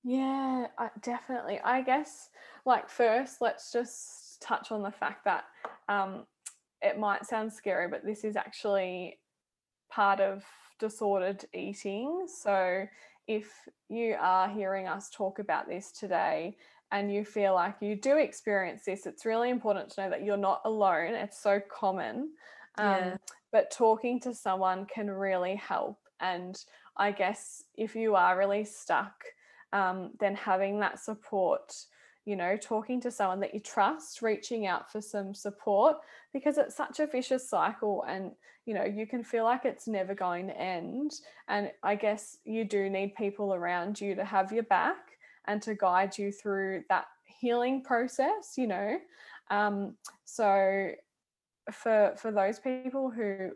yeah, 0.04 0.68
I, 0.78 0.90
definitely. 1.02 1.60
I 1.64 1.82
guess, 1.82 2.30
like, 2.66 2.90
first, 2.90 3.42
let's 3.42 3.72
just 3.72 4.42
touch 4.42 4.72
on 4.72 4.82
the 4.82 4.92
fact 4.92 5.26
that 5.26 5.46
um, 5.90 6.26
it 6.82 6.98
might 6.98 7.26
sound 7.26 7.54
scary, 7.54 7.88
but 7.88 8.04
this 8.04 8.24
is 8.24 8.36
actually 8.36 9.20
part 9.92 10.20
of 10.20 10.44
disordered 10.80 11.46
eating. 11.54 12.26
So, 12.28 12.86
if 13.28 13.52
you 13.90 14.16
are 14.20 14.50
hearing 14.50 14.88
us 14.88 15.10
talk 15.12 15.38
about 15.38 15.68
this 15.68 15.92
today 15.92 16.58
and 16.92 17.14
you 17.14 17.24
feel 17.24 17.54
like 17.54 17.76
you 17.80 17.96
do 17.96 18.18
experience 18.18 18.84
this, 18.86 19.06
it's 19.06 19.26
really 19.26 19.50
important 19.50 19.90
to 19.92 20.02
know 20.02 20.10
that 20.10 20.24
you're 20.24 20.38
not 20.38 20.62
alone. 20.66 21.14
It's 21.14 21.42
so 21.42 21.60
common. 21.60 22.32
Um, 22.78 22.88
yeah. 22.88 23.18
but 23.52 23.72
talking 23.72 24.20
to 24.22 24.34
someone 24.34 24.86
can 24.86 25.10
really 25.10 25.56
help. 25.56 26.00
And 26.20 26.58
I 26.98 27.12
guess 27.12 27.64
if 27.76 27.96
you 27.96 28.16
are 28.16 28.38
really 28.38 28.64
stuck, 28.64 29.24
um, 29.74 30.12
then 30.20 30.36
having 30.36 30.80
that 30.80 31.00
support, 31.00 31.74
you 32.26 32.36
know, 32.36 32.58
talking 32.58 33.02
to 33.02 33.12
someone 33.12 33.40
that 33.42 33.54
you 33.54 33.60
trust, 33.60 34.22
reaching 34.22 34.68
out 34.68 34.92
for 34.92 35.02
some 35.02 35.34
support, 35.34 35.98
because 36.34 36.58
it's 36.58 36.76
such 36.76 37.00
a 37.00 37.08
vicious 37.08 37.50
cycle 37.50 38.04
and, 38.08 38.32
you 38.66 38.74
know, 38.74 38.86
you 38.86 39.08
can 39.08 39.24
feel 39.24 39.44
like 39.44 39.66
it's 39.66 39.88
never 39.88 40.14
going 40.14 40.48
to 40.48 40.58
end. 40.58 41.12
And 41.48 41.72
I 41.84 41.96
guess 41.96 42.38
you 42.46 42.64
do 42.64 42.90
need 42.90 43.16
people 43.16 43.54
around 43.54 44.00
you 44.00 44.16
to 44.16 44.24
have 44.24 44.52
your 44.52 44.64
back 44.64 45.11
and 45.48 45.62
to 45.62 45.76
guide 45.76 46.18
you 46.18 46.32
through 46.32 46.84
that 46.90 47.06
healing 47.26 47.84
process, 47.84 48.54
you 48.58 48.68
know. 48.68 48.98
Um, 49.50 49.96
so 50.26 50.92
for 51.72 52.14
for 52.18 52.32
those 52.32 52.60
people 52.60 53.10
who 53.10 53.52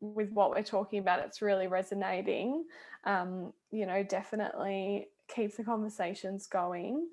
with 0.00 0.30
what 0.30 0.50
we're 0.50 0.62
talking 0.62 1.00
about 1.00 1.18
it's 1.18 1.42
really 1.42 1.66
resonating 1.66 2.64
um, 3.04 3.52
you 3.70 3.84
know 3.84 4.02
definitely 4.02 5.08
keep 5.34 5.54
the 5.56 5.64
conversations 5.64 6.46
going 6.46 7.06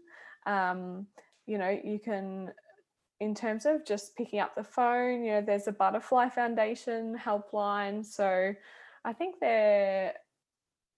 um, 0.45 1.05
you 1.45 1.57
know 1.57 1.77
you 1.83 1.99
can 1.99 2.51
in 3.19 3.33
terms 3.33 3.65
of 3.65 3.85
just 3.85 4.15
picking 4.15 4.39
up 4.39 4.55
the 4.55 4.63
phone 4.63 5.23
you 5.23 5.31
know 5.31 5.41
there's 5.41 5.67
a 5.67 5.71
butterfly 5.71 6.29
foundation 6.29 7.17
helpline 7.17 8.05
so 8.05 8.53
i 9.05 9.13
think 9.13 9.35
they're 9.39 10.13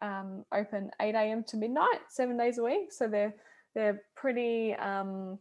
um, 0.01 0.45
open 0.53 0.91
8 1.01 1.15
a.m 1.15 1.43
to 1.45 1.57
midnight 1.57 2.01
seven 2.09 2.37
days 2.37 2.57
a 2.57 2.63
week. 2.63 2.91
So 2.91 3.07
they're 3.07 3.33
they're 3.75 4.01
pretty 4.15 4.73
um, 4.75 5.39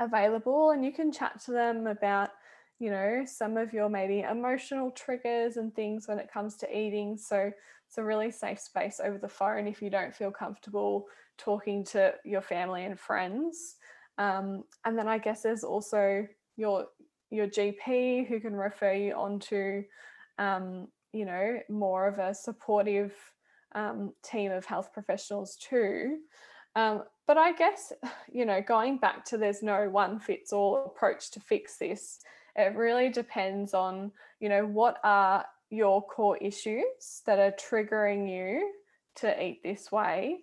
available 0.00 0.70
and 0.70 0.84
you 0.84 0.92
can 0.92 1.12
chat 1.12 1.40
to 1.44 1.52
them 1.52 1.86
about 1.86 2.30
you 2.78 2.90
know 2.90 3.22
some 3.24 3.56
of 3.56 3.72
your 3.72 3.88
maybe 3.88 4.20
emotional 4.20 4.90
triggers 4.90 5.56
and 5.56 5.74
things 5.74 6.08
when 6.08 6.18
it 6.18 6.32
comes 6.32 6.56
to 6.56 6.76
eating. 6.78 7.16
So 7.16 7.50
it's 7.88 7.98
a 7.98 8.04
really 8.04 8.30
safe 8.30 8.60
space 8.60 9.00
over 9.02 9.18
the 9.18 9.28
phone 9.28 9.66
if 9.66 9.82
you 9.82 9.90
don't 9.90 10.14
feel 10.14 10.30
comfortable 10.30 11.06
talking 11.38 11.84
to 11.84 12.14
your 12.24 12.40
family 12.42 12.84
and 12.84 12.98
friends. 12.98 13.76
Um, 14.18 14.64
and 14.84 14.96
then 14.98 15.08
i 15.08 15.16
guess 15.16 15.42
there's 15.42 15.64
also 15.64 16.26
your 16.56 16.86
your 17.30 17.46
gp 17.46 18.28
who 18.28 18.40
can 18.40 18.54
refer 18.54 18.92
you 18.92 19.14
on 19.14 19.38
to 19.40 19.82
um, 20.38 20.88
you 21.12 21.24
know 21.24 21.58
more 21.68 22.06
of 22.06 22.18
a 22.18 22.34
supportive 22.34 23.14
um, 23.74 24.12
team 24.22 24.52
of 24.52 24.64
health 24.64 24.92
professionals 24.92 25.56
too 25.56 26.18
um, 26.74 27.02
but 27.26 27.36
I 27.36 27.52
guess, 27.52 27.92
you 28.32 28.44
know, 28.44 28.60
going 28.60 28.98
back 28.98 29.24
to 29.26 29.36
there's 29.36 29.62
no 29.62 29.88
one 29.88 30.18
fits 30.18 30.52
all 30.52 30.84
approach 30.86 31.30
to 31.32 31.40
fix 31.40 31.76
this, 31.76 32.20
it 32.56 32.74
really 32.76 33.08
depends 33.08 33.74
on, 33.74 34.12
you 34.40 34.48
know, 34.48 34.66
what 34.66 34.98
are 35.04 35.44
your 35.70 36.02
core 36.02 36.36
issues 36.36 37.22
that 37.24 37.38
are 37.38 37.52
triggering 37.52 38.30
you 38.30 38.72
to 39.16 39.42
eat 39.42 39.62
this 39.62 39.90
way. 39.90 40.40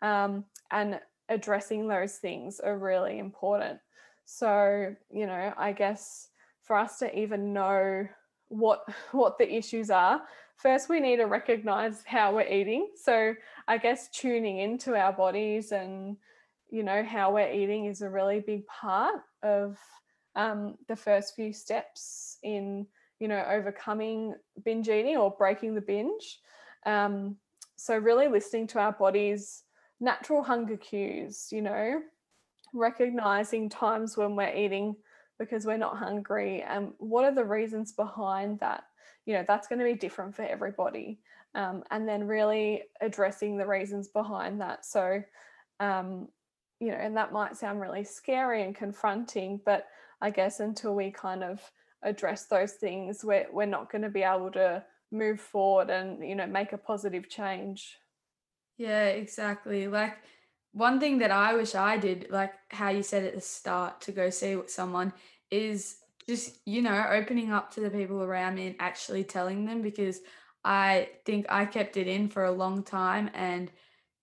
Um, 0.00 0.44
and 0.72 0.98
addressing 1.28 1.86
those 1.86 2.16
things 2.16 2.58
are 2.58 2.76
really 2.76 3.18
important. 3.18 3.78
So, 4.24 4.94
you 5.12 5.26
know, 5.26 5.52
I 5.56 5.72
guess 5.72 6.28
for 6.62 6.76
us 6.76 6.98
to 6.98 7.16
even 7.16 7.52
know 7.52 8.08
what 8.48 8.84
what 9.12 9.38
the 9.38 9.52
issues 9.54 9.90
are 9.90 10.22
first 10.62 10.88
we 10.88 11.00
need 11.00 11.16
to 11.16 11.24
recognize 11.24 12.02
how 12.06 12.34
we're 12.34 12.48
eating. 12.48 12.88
So 12.96 13.34
i 13.68 13.78
guess 13.78 14.08
tuning 14.08 14.58
into 14.58 14.94
our 14.94 15.12
bodies 15.12 15.72
and 15.72 16.16
you 16.70 16.82
know 16.82 17.04
how 17.04 17.32
we're 17.34 17.52
eating 17.52 17.84
is 17.84 18.00
a 18.00 18.08
really 18.08 18.40
big 18.40 18.66
part 18.66 19.20
of 19.42 19.78
um, 20.34 20.76
the 20.88 20.96
first 20.96 21.36
few 21.36 21.52
steps 21.52 22.38
in 22.42 22.86
you 23.20 23.28
know 23.28 23.44
overcoming 23.48 24.34
binge 24.64 24.88
eating 24.88 25.16
or 25.16 25.30
breaking 25.30 25.74
the 25.74 25.80
binge. 25.80 26.40
Um, 26.86 27.36
so 27.76 27.96
really 27.96 28.28
listening 28.28 28.66
to 28.68 28.78
our 28.78 28.92
bodies' 28.92 29.64
natural 30.00 30.42
hunger 30.42 30.76
cues 30.76 31.48
you 31.52 31.62
know 31.62 32.00
recognizing 32.72 33.68
times 33.68 34.16
when 34.16 34.34
we're 34.34 34.56
eating 34.56 34.96
because 35.38 35.66
we're 35.66 35.76
not 35.76 35.98
hungry 35.98 36.62
and 36.62 36.92
what 36.98 37.24
are 37.24 37.34
the 37.34 37.44
reasons 37.44 37.92
behind 37.92 38.58
that 38.60 38.84
you 39.26 39.34
know 39.34 39.44
that's 39.46 39.68
going 39.68 39.78
to 39.78 39.84
be 39.84 39.94
different 39.94 40.34
for 40.34 40.42
everybody 40.42 41.18
um, 41.54 41.82
and 41.90 42.08
then 42.08 42.26
really 42.26 42.82
addressing 43.00 43.56
the 43.56 43.66
reasons 43.66 44.08
behind 44.08 44.60
that. 44.60 44.86
So 44.86 45.22
um, 45.80 46.28
you 46.80 46.88
know 46.88 46.98
and 46.98 47.16
that 47.16 47.32
might 47.32 47.56
sound 47.56 47.80
really 47.80 48.02
scary 48.02 48.64
and 48.64 48.74
confronting 48.74 49.60
but 49.64 49.86
i 50.20 50.28
guess 50.30 50.58
until 50.58 50.96
we 50.96 51.12
kind 51.12 51.44
of 51.44 51.60
address 52.02 52.46
those 52.46 52.72
things 52.72 53.22
we're, 53.22 53.46
we're 53.52 53.66
not 53.66 53.90
going 53.90 54.02
to 54.02 54.08
be 54.08 54.24
able 54.24 54.50
to 54.50 54.82
move 55.12 55.40
forward 55.40 55.90
and 55.90 56.26
you 56.26 56.34
know 56.34 56.46
make 56.46 56.72
a 56.72 56.78
positive 56.78 57.28
change. 57.28 57.98
Yeah 58.78 59.08
exactly. 59.08 59.86
Like 59.86 60.16
one 60.72 60.98
thing 60.98 61.18
that 61.18 61.30
i 61.30 61.54
wish 61.54 61.74
i 61.74 61.98
did 61.98 62.26
like 62.30 62.54
how 62.70 62.88
you 62.88 63.02
said 63.02 63.24
at 63.24 63.34
the 63.34 63.40
start 63.42 64.00
to 64.00 64.10
go 64.10 64.30
see 64.30 64.56
someone 64.66 65.12
is 65.50 65.96
just 66.26 66.58
you 66.66 66.82
know 66.82 67.06
opening 67.10 67.52
up 67.52 67.72
to 67.72 67.80
the 67.80 67.90
people 67.90 68.22
around 68.22 68.54
me 68.54 68.66
and 68.68 68.76
actually 68.78 69.24
telling 69.24 69.64
them 69.64 69.82
because 69.82 70.20
i 70.64 71.08
think 71.24 71.46
i 71.48 71.64
kept 71.64 71.96
it 71.96 72.06
in 72.06 72.28
for 72.28 72.44
a 72.44 72.52
long 72.52 72.82
time 72.82 73.30
and 73.34 73.70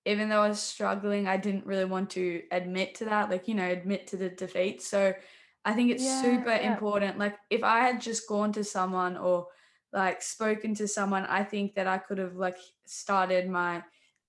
even 0.05 0.29
though 0.29 0.41
i 0.41 0.49
was 0.49 0.61
struggling 0.61 1.27
i 1.27 1.37
didn't 1.37 1.65
really 1.65 1.85
want 1.85 2.09
to 2.09 2.41
admit 2.51 2.95
to 2.95 3.05
that 3.05 3.29
like 3.29 3.47
you 3.47 3.53
know 3.53 3.67
admit 3.67 4.07
to 4.07 4.17
the 4.17 4.29
defeat 4.29 4.81
so 4.81 5.13
i 5.65 5.73
think 5.73 5.91
it's 5.91 6.03
yeah, 6.03 6.21
super 6.21 6.49
yeah. 6.51 6.71
important 6.71 7.17
like 7.17 7.35
if 7.49 7.63
i 7.63 7.79
had 7.79 7.99
just 7.99 8.27
gone 8.27 8.51
to 8.53 8.63
someone 8.63 9.17
or 9.17 9.47
like 9.91 10.21
spoken 10.21 10.73
to 10.73 10.87
someone 10.87 11.25
i 11.25 11.43
think 11.43 11.75
that 11.75 11.87
i 11.87 11.97
could 11.97 12.17
have 12.17 12.35
like 12.35 12.57
started 12.85 13.49
my 13.49 13.83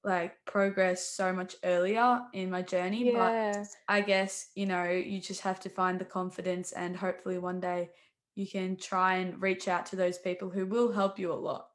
like 0.05 0.35
progress 0.47 1.05
so 1.07 1.33
much 1.33 1.57
earlier 1.65 2.21
in 2.33 2.51
my 2.51 2.63
journey 2.63 3.13
yeah. 3.13 3.53
but 3.53 3.67
i 3.89 4.01
guess 4.01 4.49
you 4.55 4.67
know 4.67 4.85
you 4.85 5.21
just 5.21 5.43
have 5.43 5.61
to 5.61 5.69
find 5.69 5.99
the 5.99 6.05
confidence 6.05 6.73
and 6.73 6.97
hopefully 6.97 7.39
one 7.39 7.61
day 7.61 7.91
you 8.35 8.47
can 8.47 8.77
try 8.77 9.17
and 9.17 9.41
reach 9.43 9.69
out 9.69 9.85
to 9.85 9.97
those 9.97 10.19
people 10.19 10.49
who 10.49 10.65
will 10.65 10.91
help 10.91 11.19
you 11.19 11.31
a 11.31 11.35
lot 11.35 11.69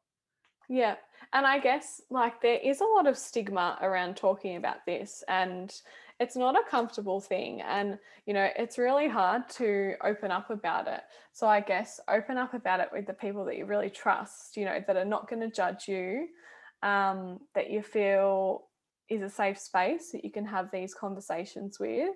yeah 0.70 0.96
and 1.34 1.46
i 1.46 1.60
guess 1.60 2.02
like 2.10 2.42
there 2.42 2.60
is 2.64 2.82
a 2.82 2.86
lot 2.96 3.06
of 3.06 3.18
stigma 3.18 3.78
around 3.82 4.16
talking 4.16 4.56
about 4.56 4.84
this 4.88 5.24
and 5.28 5.82
it's 6.20 6.36
not 6.36 6.56
a 6.56 6.70
comfortable 6.70 7.20
thing 7.20 7.62
and 7.62 8.00
you 8.26 8.34
know 8.34 8.50
it's 8.58 8.78
really 8.78 9.08
hard 9.08 9.48
to 9.50 9.94
open 10.04 10.32
up 10.32 10.50
about 10.50 10.88
it 10.88 11.02
so 11.34 11.46
i 11.46 11.60
guess 11.60 12.00
open 12.08 12.38
up 12.38 12.54
about 12.54 12.80
it 12.80 12.90
with 12.92 13.06
the 13.06 13.14
people 13.14 13.46
that 13.46 13.58
you 13.58 13.66
really 13.66 13.90
trust 13.90 14.58
you 14.58 14.66
know 14.66 14.84
that 14.88 14.98
are 14.98 15.06
not 15.06 15.30
going 15.30 15.42
to 15.42 15.50
judge 15.50 15.88
you 15.88 16.28
um, 16.86 17.40
that 17.56 17.72
you 17.72 17.82
feel 17.82 18.68
is 19.10 19.24
a 19.24 19.30
safe 19.30 19.60
space 19.60 20.12
that 20.12 20.24
you 20.24 20.32
can 20.32 20.46
have 20.46 20.70
these 20.72 20.94
conversations 20.94 21.80
with. 21.80 22.16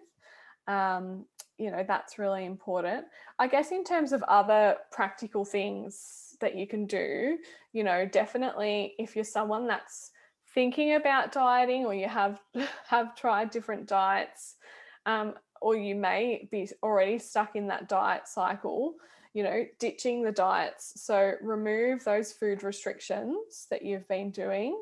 Um, 0.67 1.25
you 1.57 1.71
know, 1.71 1.83
that's 1.85 2.19
really 2.19 2.45
important. 2.45 3.05
I 3.39 3.47
guess 3.47 3.71
in 3.71 3.83
terms 3.83 4.13
of 4.13 4.23
other 4.23 4.77
practical 4.91 5.43
things 5.43 6.37
that 6.39 6.55
you 6.55 6.67
can 6.67 6.85
do, 6.85 7.37
you 7.73 7.83
know, 7.83 8.05
definitely 8.05 8.93
if 8.99 9.15
you're 9.15 9.25
someone 9.25 9.67
that's 9.67 10.11
thinking 10.53 10.95
about 10.95 11.31
dieting 11.31 11.85
or 11.85 11.93
you 11.93 12.07
have 12.07 12.39
have 12.87 13.15
tried 13.15 13.49
different 13.49 13.87
diets, 13.87 14.55
um, 15.05 15.33
or 15.61 15.75
you 15.75 15.95
may 15.95 16.47
be 16.51 16.69
already 16.83 17.17
stuck 17.17 17.55
in 17.55 17.67
that 17.67 17.89
diet 17.89 18.27
cycle, 18.27 18.93
you 19.33 19.43
know, 19.43 19.65
ditching 19.79 20.23
the 20.23 20.31
diets. 20.31 20.93
So 20.95 21.33
remove 21.41 22.03
those 22.03 22.31
food 22.31 22.63
restrictions 22.63 23.67
that 23.69 23.83
you've 23.83 24.07
been 24.07 24.31
doing. 24.31 24.77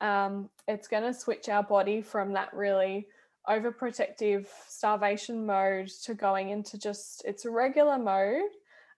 Um, 0.00 0.48
it's 0.68 0.88
going 0.88 1.02
to 1.02 1.12
switch 1.12 1.48
our 1.48 1.62
body 1.62 2.00
from 2.00 2.32
that 2.32 2.54
really 2.54 3.08
overprotective 3.48 4.46
starvation 4.68 5.44
mode 5.44 5.88
to 6.04 6.14
going 6.14 6.50
into 6.50 6.78
just 6.78 7.24
its 7.24 7.44
regular 7.44 7.98
mode. 7.98 8.50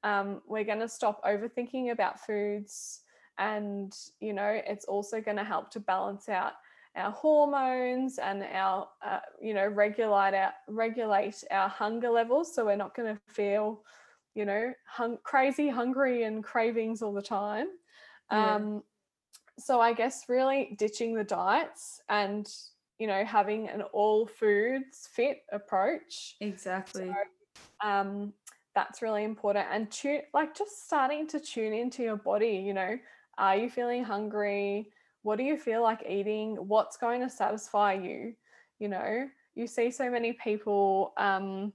Um, 0.05 0.43
we're 0.47 0.65
going 0.65 0.81
to 0.81 0.89
stop 0.89 1.25
overthinking 1.25 1.93
about 1.93 2.21
foods, 2.21 3.01
and 3.39 3.93
you 4.21 4.33
know, 4.33 4.61
it's 4.67 4.85
also 4.85 5.21
going 5.21 5.37
to 5.37 5.45
help 5.45 5.71
to 5.71 5.81
balance 5.81 6.29
out 6.29 6.53
our 6.97 7.13
hormones 7.13 8.19
and 8.19 8.43
our, 8.53 8.89
uh, 9.05 9.21
you 9.41 9.55
know, 9.55 9.67
regulate 9.67 10.35
our 10.35 10.53
regulate 10.69 11.43
our 11.51 11.69
hunger 11.69 12.11
levels, 12.11 12.55
so 12.55 12.67
we're 12.67 12.77
not 12.77 12.97
going 12.97 13.15
to 13.15 13.21
feel 13.33 13.83
you 14.35 14.45
know, 14.45 14.73
hung- 14.87 15.19
crazy, 15.23 15.69
hungry, 15.69 16.25
and 16.25 16.43
cravings 16.43 17.03
all 17.03 17.13
the 17.13 17.23
time. 17.23 17.67
Yeah. 18.31 18.55
Um, 18.55 18.83
so 19.59 19.81
I 19.81 19.93
guess 19.93 20.25
really 20.29 20.75
ditching 20.79 21.15
the 21.15 21.25
diets 21.25 22.01
and 22.09 22.49
you 22.99 23.07
know 23.07 23.25
having 23.25 23.69
an 23.69 23.83
all 23.93 24.27
foods 24.27 25.09
fit 25.13 25.43
approach. 25.53 26.37
Exactly. 26.41 27.09
So, 27.09 27.89
um, 27.89 28.33
that's 28.75 29.03
really 29.03 29.25
important 29.25 29.67
and 29.71 29.91
tune 29.91 30.23
like 30.33 30.57
just 30.57 30.87
starting 30.87 31.27
to 31.29 31.41
tune 31.41 31.75
into 31.75 32.03
your 32.03 32.17
body. 32.17 32.63
You 32.65 32.75
know, 32.75 32.99
are 33.39 33.57
you 33.57 33.69
feeling 33.69 34.05
hungry? 34.05 34.91
What 35.23 35.37
do 35.37 35.45
you 35.45 35.57
feel 35.57 35.83
like 35.83 36.05
eating? 36.09 36.57
What's 36.57 36.97
going 36.97 37.21
to 37.21 37.31
satisfy 37.31 37.95
you? 37.95 38.35
You 38.79 38.89
know, 38.89 39.29
you 39.55 39.67
see 39.67 39.91
so 39.91 40.11
many 40.11 40.33
people. 40.33 41.13
Um, 41.17 41.73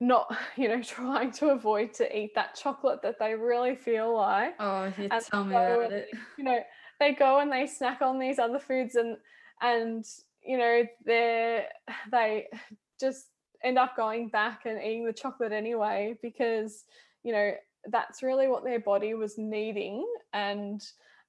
not, 0.00 0.34
you 0.56 0.68
know, 0.68 0.82
trying 0.82 1.30
to 1.32 1.50
avoid 1.50 1.94
to 1.94 2.16
eat 2.18 2.34
that 2.34 2.54
chocolate 2.54 3.02
that 3.02 3.18
they 3.18 3.34
really 3.34 3.76
feel 3.76 4.14
like. 4.14 4.54
Oh, 4.58 4.92
you 4.98 5.08
And 5.10 5.24
tell 5.24 5.44
me 5.44 5.54
about 5.54 5.92
it. 5.92 6.08
you 6.38 6.44
know 6.44 6.60
they 6.98 7.14
go 7.14 7.38
and 7.40 7.50
they 7.50 7.66
snack 7.66 8.02
on 8.02 8.18
these 8.18 8.38
other 8.38 8.58
foods 8.58 8.94
and 8.94 9.16
and 9.62 10.04
you 10.44 10.58
know 10.58 10.84
they 11.04 11.66
they 12.10 12.48
just 13.00 13.28
end 13.62 13.78
up 13.78 13.94
going 13.96 14.28
back 14.28 14.64
and 14.64 14.78
eating 14.82 15.04
the 15.04 15.12
chocolate 15.12 15.52
anyway 15.52 16.16
because 16.22 16.84
you 17.22 17.32
know 17.32 17.52
that's 17.86 18.22
really 18.22 18.48
what 18.48 18.64
their 18.64 18.80
body 18.80 19.14
was 19.14 19.36
needing 19.38 20.06
and 20.32 20.82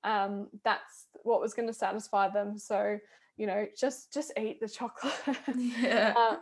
um, 0.03 0.47
that's 0.63 1.07
what 1.23 1.39
was 1.41 1.53
going 1.53 1.67
to 1.67 1.73
satisfy 1.73 2.27
them 2.29 2.57
so 2.57 2.97
you 3.37 3.47
know 3.47 3.65
just 3.77 4.11
just 4.13 4.31
eat 4.39 4.59
the 4.59 4.67
chocolate 4.67 5.13
Yeah. 5.55 6.13
uh, 6.17 6.37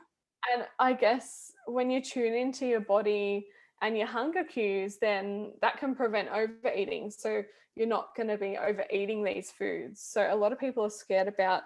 and 0.53 0.65
I 0.79 0.93
guess 0.93 1.51
when 1.71 1.89
you 1.89 2.01
tune 2.01 2.33
into 2.33 2.65
your 2.65 2.81
body 2.81 3.47
and 3.81 3.97
your 3.97 4.07
hunger 4.07 4.43
cues, 4.43 4.97
then 4.97 5.53
that 5.61 5.77
can 5.77 5.95
prevent 5.95 6.29
overeating. 6.29 7.11
So 7.11 7.43
you're 7.75 7.87
not 7.87 8.15
going 8.15 8.27
to 8.27 8.37
be 8.37 8.57
overeating 8.57 9.23
these 9.23 9.51
foods. 9.51 10.01
So 10.01 10.27
a 10.29 10.35
lot 10.35 10.51
of 10.51 10.59
people 10.59 10.83
are 10.83 10.89
scared 10.89 11.27
about, 11.27 11.63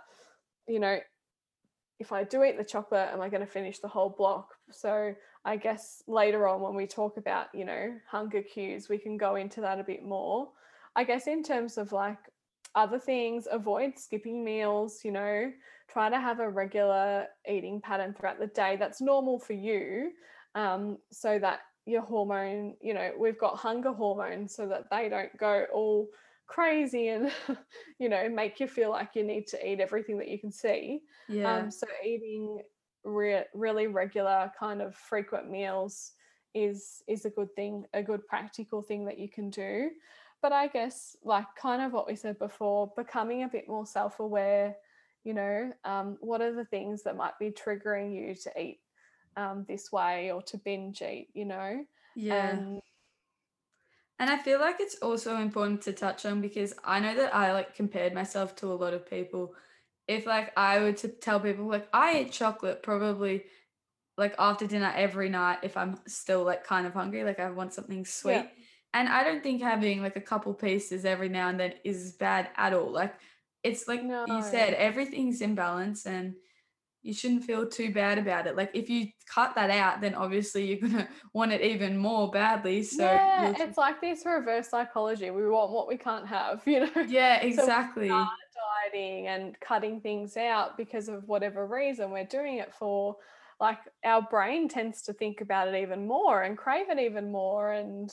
you 0.68 0.80
know, 0.80 1.00
if 2.00 2.12
I 2.12 2.24
do 2.24 2.44
eat 2.44 2.58
the 2.58 2.64
chocolate, 2.64 3.10
am 3.12 3.22
I 3.22 3.30
going 3.30 3.46
to 3.46 3.52
finish 3.52 3.80
the 3.80 3.88
whole 3.88 4.10
block? 4.10 4.50
So 4.72 5.14
I 5.46 5.58
guess 5.58 6.04
later 6.08 6.48
on 6.48 6.62
when 6.62 6.76
we 6.76 6.86
talk 6.86 7.18
about, 7.18 7.48
you 7.54 7.66
know, 7.66 7.96
hunger 8.10 8.42
cues, 8.42 8.90
we 8.90 8.98
can 8.98 9.18
go 9.18 9.36
into 9.36 9.62
that 9.62 9.80
a 9.80 9.84
bit 9.84 10.04
more. 10.04 10.50
I 10.96 11.04
guess 11.04 11.28
in 11.28 11.44
terms 11.44 11.78
of 11.78 11.92
like 11.92 12.20
other 12.76 13.00
things, 13.00 13.48
avoid 13.52 13.98
skipping 13.98 14.44
meals, 14.44 15.04
you 15.06 15.12
know, 15.12 15.52
try 15.88 16.10
to 16.10 16.20
have 16.20 16.40
a 16.40 16.50
regular 16.50 17.28
eating 17.48 17.82
pattern 17.82 18.14
throughout 18.14 18.40
the 18.40 18.48
day 18.48 18.76
that's 18.78 19.02
normal 19.02 19.40
for 19.40 19.54
you 19.54 20.12
um, 20.56 20.98
so 21.12 21.40
that 21.40 21.62
your 21.86 22.02
hormone 22.02 22.78
you 22.82 22.94
know 22.94 23.12
we've 23.20 23.38
got 23.38 23.58
hunger 23.58 23.92
hormones 23.92 24.56
so 24.56 24.66
that 24.66 24.90
they 24.90 25.10
don't 25.10 25.36
go 25.38 25.66
all 25.74 26.08
crazy 26.48 27.10
and 27.10 27.30
you 28.00 28.08
know 28.08 28.30
make 28.30 28.60
you 28.62 28.68
feel 28.68 28.90
like 28.90 29.16
you 29.16 29.24
need 29.24 29.46
to 29.48 29.68
eat 29.68 29.82
everything 29.82 30.18
that 30.18 30.30
you 30.30 30.40
can 30.40 30.52
see 30.52 31.02
Yeah. 31.28 31.44
um, 31.44 31.70
so 31.70 31.86
eating 32.04 32.62
re- 33.04 33.46
really 33.54 33.88
regular 33.88 34.50
kind 34.58 34.82
of 34.82 34.96
frequent 34.96 35.50
meals 35.50 36.14
is 36.54 37.04
is 37.08 37.26
a 37.26 37.30
good 37.30 37.54
thing 37.56 37.86
a 37.94 38.02
good 38.04 38.26
practical 38.28 38.82
thing 38.82 39.06
that 39.06 39.18
you 39.20 39.28
can 39.30 39.50
do 39.50 39.90
but 40.44 40.52
i 40.52 40.68
guess 40.68 41.18
like 41.24 41.48
kind 41.60 41.82
of 41.82 41.92
what 41.92 42.06
we 42.06 42.16
said 42.16 42.38
before 42.38 42.94
becoming 42.96 43.42
a 43.44 43.48
bit 43.48 43.68
more 43.68 43.86
self-aware 43.86 44.76
you 45.24 45.34
know 45.34 45.72
um, 45.86 46.18
what 46.20 46.42
are 46.42 46.54
the 46.54 46.66
things 46.66 47.02
that 47.02 47.18
might 47.18 47.40
be 47.40 47.50
triggering 47.50 48.14
you 48.14 48.36
to 48.36 48.52
eat 48.62 48.80
um, 49.38 49.66
this 49.68 49.92
way 49.92 50.32
or 50.32 50.44
to 50.44 50.58
binge 50.58 51.02
eat 51.02 51.30
you 51.34 51.46
know 51.46 51.84
yeah. 52.16 52.52
and 52.52 52.82
And 54.20 54.30
I 54.30 54.38
feel 54.38 54.60
like 54.60 54.78
it's 54.80 54.96
also 55.02 55.38
important 55.38 55.82
to 55.82 55.92
touch 55.94 56.26
on 56.26 56.40
because 56.40 56.74
I 56.84 57.00
know 57.00 57.16
that 57.16 57.36
I 57.36 57.52
like 57.52 57.76
compared 57.76 58.14
myself 58.14 58.56
to 58.58 58.72
a 58.72 58.74
lot 58.74 58.94
of 58.94 59.10
people. 59.10 59.56
If 60.08 60.26
like 60.26 60.54
I 60.58 60.80
were 60.80 60.94
to 60.94 61.08
tell 61.08 61.40
people 61.40 61.66
like 61.68 61.88
I 61.92 62.22
eat 62.22 62.32
chocolate 62.32 62.84
probably 62.84 63.44
like 64.18 64.36
after 64.38 64.68
dinner 64.68 64.94
every 64.96 65.30
night 65.30 65.60
if 65.64 65.76
I'm 65.76 66.00
still 66.08 66.44
like 66.44 66.64
kind 66.64 66.86
of 66.86 66.94
hungry, 66.94 67.24
like 67.24 67.40
I 67.40 67.50
want 67.50 67.74
something 67.74 68.06
sweet. 68.06 68.34
Yeah. 68.34 68.48
And 68.94 69.10
I 69.10 69.24
don't 69.24 69.42
think 69.42 69.62
having 69.62 70.02
like 70.02 70.16
a 70.16 70.22
couple 70.22 70.54
pieces 70.54 71.06
every 71.06 71.30
now 71.30 71.50
and 71.50 71.60
then 71.60 71.74
is 71.84 72.14
bad 72.14 72.50
at 72.56 72.74
all. 72.74 72.92
Like 72.92 73.16
it's 73.64 73.88
like 73.88 74.02
you 74.04 74.42
said, 74.44 74.74
everything's 74.74 75.42
in 75.42 75.56
balance 75.56 76.06
and 76.06 76.36
you 77.02 77.14
shouldn't 77.14 77.44
feel 77.44 77.68
too 77.68 77.92
bad 77.92 78.18
about 78.18 78.48
it. 78.48 78.56
Like 78.56 78.72
if 78.74 78.90
you 78.90 79.08
cut 79.28 79.56
that 79.56 79.70
out, 79.70 80.00
then 80.00 80.16
obviously 80.16 80.66
you're 80.66 80.90
gonna 80.90 81.08
want 81.34 81.52
it 81.52 81.62
even 81.62 81.98
more 81.98 82.30
badly. 82.32 82.84
So 82.84 83.04
yeah 83.04 83.34
it's 83.58 83.78
like 83.78 84.02
this 84.02 84.26
reverse 84.26 84.70
psychology 84.70 85.30
we 85.32 85.48
want 85.48 85.72
what 85.72 85.88
we 85.88 85.98
can't 85.98 86.28
have 86.28 86.62
you 86.68 86.82
know 86.82 87.02
yeah, 87.08 87.42
exactly. 87.42 88.10
are 88.10 88.30
dieting 88.92 89.28
and 89.28 89.60
cutting 89.60 90.02
things 90.02 90.38
out 90.38 90.78
because 90.78 91.10
of 91.10 91.28
whatever 91.28 91.66
reason 91.66 92.12
we're 92.12 92.26
doing 92.26 92.58
it 92.58 92.74
for 92.74 93.18
like 93.60 93.80
our 94.04 94.22
brain 94.22 94.68
tends 94.68 95.02
to 95.04 95.14
think 95.14 95.42
about 95.42 95.68
it 95.68 95.82
even 95.82 96.08
more 96.08 96.44
and 96.44 96.58
crave 96.58 96.90
it 96.90 97.00
even 97.00 97.32
more 97.32 97.72
and 97.72 98.12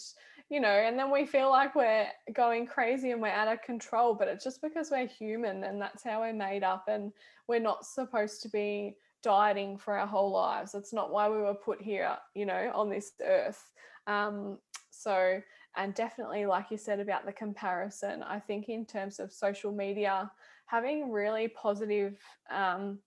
you 0.51 0.61
know 0.61 0.69
and 0.69 0.99
then 0.99 1.11
we 1.11 1.25
feel 1.25 1.49
like 1.49 1.75
we're 1.75 2.07
going 2.35 2.67
crazy 2.67 3.13
and 3.13 3.23
we're 3.23 3.29
out 3.29 3.49
of 3.49 3.63
control 3.63 4.15
but 4.15 4.29
it's 4.29 4.45
just 4.45 4.61
because 4.61 4.91
we're 4.91 5.07
human 5.07 5.65
and 5.65 5.81
that's 5.81 6.03
how 6.03 6.21
we're 6.21 6.33
made 6.33 6.63
up 6.63 6.85
and 6.89 7.13
we're 7.47 7.61
not 7.61 7.87
supposed 7.87 8.43
to 8.43 8.49
be 8.49 8.97
dieting 9.23 9.77
for 9.77 9.99
our 9.99 10.07
whole 10.07 10.33
lives. 10.33 10.75
It's 10.75 10.95
not 10.95 11.13
why 11.13 11.29
we 11.29 11.37
were 11.39 11.55
put 11.55 11.81
here 11.81 12.17
you 12.35 12.47
know 12.47 12.71
on 12.75 12.91
this 12.91 13.13
earth. 13.25 13.71
Um 14.07 14.59
so 14.91 15.41
and 15.77 15.95
definitely 15.95 16.47
like 16.47 16.71
you 16.71 16.77
said 16.77 17.01
about 17.01 17.25
the 17.25 17.33
comparison 17.33 18.23
i 18.25 18.39
think 18.39 18.69
in 18.69 18.85
terms 18.85 19.21
of 19.21 19.33
social 19.33 19.73
media 19.73 20.31
having 20.67 21.11
really 21.11 21.49
positive 21.49 22.17
um, 22.51 22.99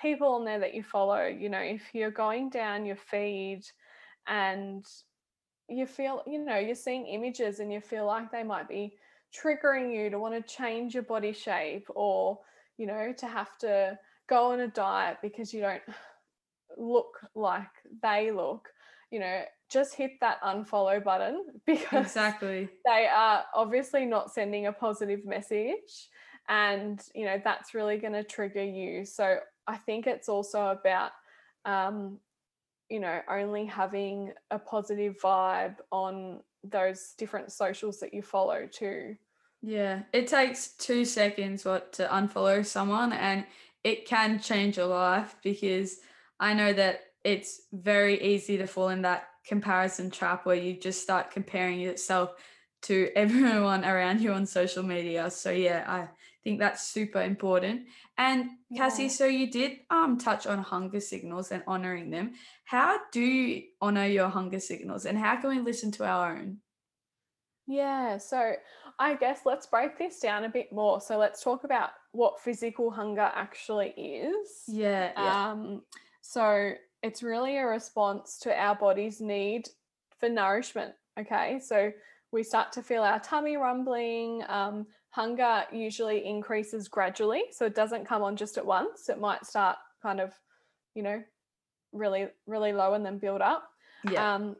people 0.00 0.28
on 0.28 0.44
there 0.44 0.58
that 0.58 0.74
you 0.74 0.82
follow 0.82 1.26
you 1.26 1.48
know 1.48 1.60
if 1.60 1.82
you're 1.92 2.10
going 2.10 2.50
down 2.50 2.86
your 2.86 2.96
feed 2.96 3.62
and 4.26 4.84
you 5.68 5.86
feel 5.86 6.22
you 6.26 6.38
know 6.38 6.56
you're 6.56 6.74
seeing 6.74 7.06
images 7.06 7.60
and 7.60 7.72
you 7.72 7.80
feel 7.80 8.06
like 8.06 8.30
they 8.30 8.42
might 8.42 8.68
be 8.68 8.94
triggering 9.34 9.94
you 9.94 10.08
to 10.10 10.18
want 10.18 10.34
to 10.34 10.54
change 10.54 10.94
your 10.94 11.02
body 11.02 11.32
shape 11.32 11.86
or 11.94 12.38
you 12.78 12.86
know 12.86 13.12
to 13.16 13.26
have 13.26 13.56
to 13.58 13.98
go 14.28 14.52
on 14.52 14.60
a 14.60 14.68
diet 14.68 15.18
because 15.22 15.52
you 15.52 15.60
don't 15.60 15.82
look 16.76 17.18
like 17.34 17.68
they 18.02 18.30
look 18.30 18.68
you 19.10 19.18
know 19.18 19.42
just 19.70 19.94
hit 19.94 20.12
that 20.20 20.40
unfollow 20.42 21.02
button 21.02 21.44
because 21.66 22.06
Exactly. 22.06 22.68
they 22.86 23.06
are 23.06 23.44
obviously 23.54 24.06
not 24.06 24.32
sending 24.32 24.66
a 24.66 24.72
positive 24.72 25.24
message 25.26 26.08
and 26.48 27.02
you 27.14 27.24
know 27.26 27.40
that's 27.42 27.74
really 27.74 27.98
going 27.98 28.12
to 28.12 28.24
trigger 28.24 28.64
you 28.64 29.04
so 29.04 29.36
i 29.66 29.76
think 29.76 30.06
it's 30.06 30.28
also 30.28 30.68
about 30.68 31.10
um 31.64 32.18
you 32.88 33.00
know 33.00 33.20
only 33.28 33.64
having 33.66 34.32
a 34.50 34.58
positive 34.58 35.18
vibe 35.20 35.76
on 35.92 36.40
those 36.64 37.14
different 37.18 37.52
socials 37.52 38.00
that 38.00 38.12
you 38.14 38.22
follow 38.22 38.66
too 38.66 39.16
Yeah, 39.62 40.02
it 40.12 40.28
takes 40.28 40.68
two 40.76 41.04
seconds 41.04 41.64
what 41.64 41.92
to 41.94 42.06
unfollow 42.06 42.64
someone, 42.64 43.12
and 43.12 43.44
it 43.84 44.06
can 44.06 44.38
change 44.40 44.76
your 44.76 44.86
life 44.86 45.36
because 45.42 45.98
I 46.38 46.54
know 46.54 46.72
that 46.72 47.00
it's 47.24 47.62
very 47.72 48.22
easy 48.22 48.58
to 48.58 48.66
fall 48.66 48.88
in 48.90 49.02
that 49.02 49.28
comparison 49.46 50.10
trap 50.10 50.46
where 50.46 50.56
you 50.56 50.78
just 50.78 51.02
start 51.02 51.30
comparing 51.30 51.80
yourself 51.80 52.34
to 52.82 53.10
everyone 53.16 53.84
around 53.84 54.20
you 54.20 54.32
on 54.32 54.46
social 54.46 54.82
media. 54.82 55.30
So 55.30 55.50
yeah, 55.50 55.84
I 55.86 56.08
think 56.44 56.60
that's 56.60 56.88
super 56.88 57.22
important. 57.22 57.86
And 58.18 58.50
Cassie, 58.76 59.04
Yeah. 59.04 59.08
so 59.08 59.26
you 59.26 59.50
did 59.50 59.78
um 59.90 60.18
touch 60.18 60.46
on 60.46 60.58
hunger 60.58 61.00
signals 61.00 61.52
and 61.52 61.62
honoring 61.66 62.10
them. 62.10 62.32
How 62.64 62.98
do 63.12 63.20
you 63.20 63.62
honor 63.80 64.06
your 64.06 64.28
hunger 64.28 64.60
signals, 64.60 65.06
and 65.06 65.16
how 65.16 65.36
can 65.40 65.50
we 65.50 65.60
listen 65.60 65.92
to 65.92 66.04
our 66.04 66.36
own? 66.36 66.58
Yeah, 67.66 68.16
so 68.18 68.54
I 68.98 69.14
guess 69.14 69.40
let's 69.44 69.66
break 69.66 69.98
this 69.98 70.20
down 70.20 70.44
a 70.44 70.48
bit 70.48 70.72
more. 70.72 71.00
So 71.00 71.18
let's 71.18 71.42
talk 71.42 71.64
about 71.64 71.90
what 72.12 72.40
physical 72.40 72.90
hunger 72.90 73.30
actually 73.34 73.90
is. 73.90 74.64
Yeah, 74.66 75.12
yeah. 75.16 75.50
Um, 75.52 75.82
so 76.22 76.72
it's 77.02 77.22
really 77.22 77.58
a 77.58 77.66
response 77.66 78.38
to 78.40 78.58
our 78.58 78.74
body's 78.74 79.20
need 79.20 79.68
for 80.18 80.28
nourishment. 80.28 80.94
Okay, 81.20 81.60
so 81.60 81.92
we 82.32 82.42
start 82.42 82.72
to 82.72 82.82
feel 82.82 83.02
our 83.02 83.20
tummy 83.20 83.56
rumbling. 83.56 84.42
Um, 84.48 84.86
hunger 85.10 85.64
usually 85.72 86.26
increases 86.26 86.88
gradually, 86.88 87.44
so 87.50 87.66
it 87.66 87.74
doesn't 87.74 88.06
come 88.06 88.22
on 88.22 88.36
just 88.36 88.58
at 88.58 88.66
once. 88.66 89.08
It 89.08 89.20
might 89.20 89.46
start 89.46 89.76
kind 90.02 90.20
of, 90.20 90.32
you 90.94 91.02
know, 91.02 91.22
really, 91.92 92.28
really 92.46 92.72
low 92.72 92.94
and 92.94 93.04
then 93.04 93.18
build 93.18 93.40
up 93.40 93.70
yeah. 94.10 94.34
um, 94.34 94.56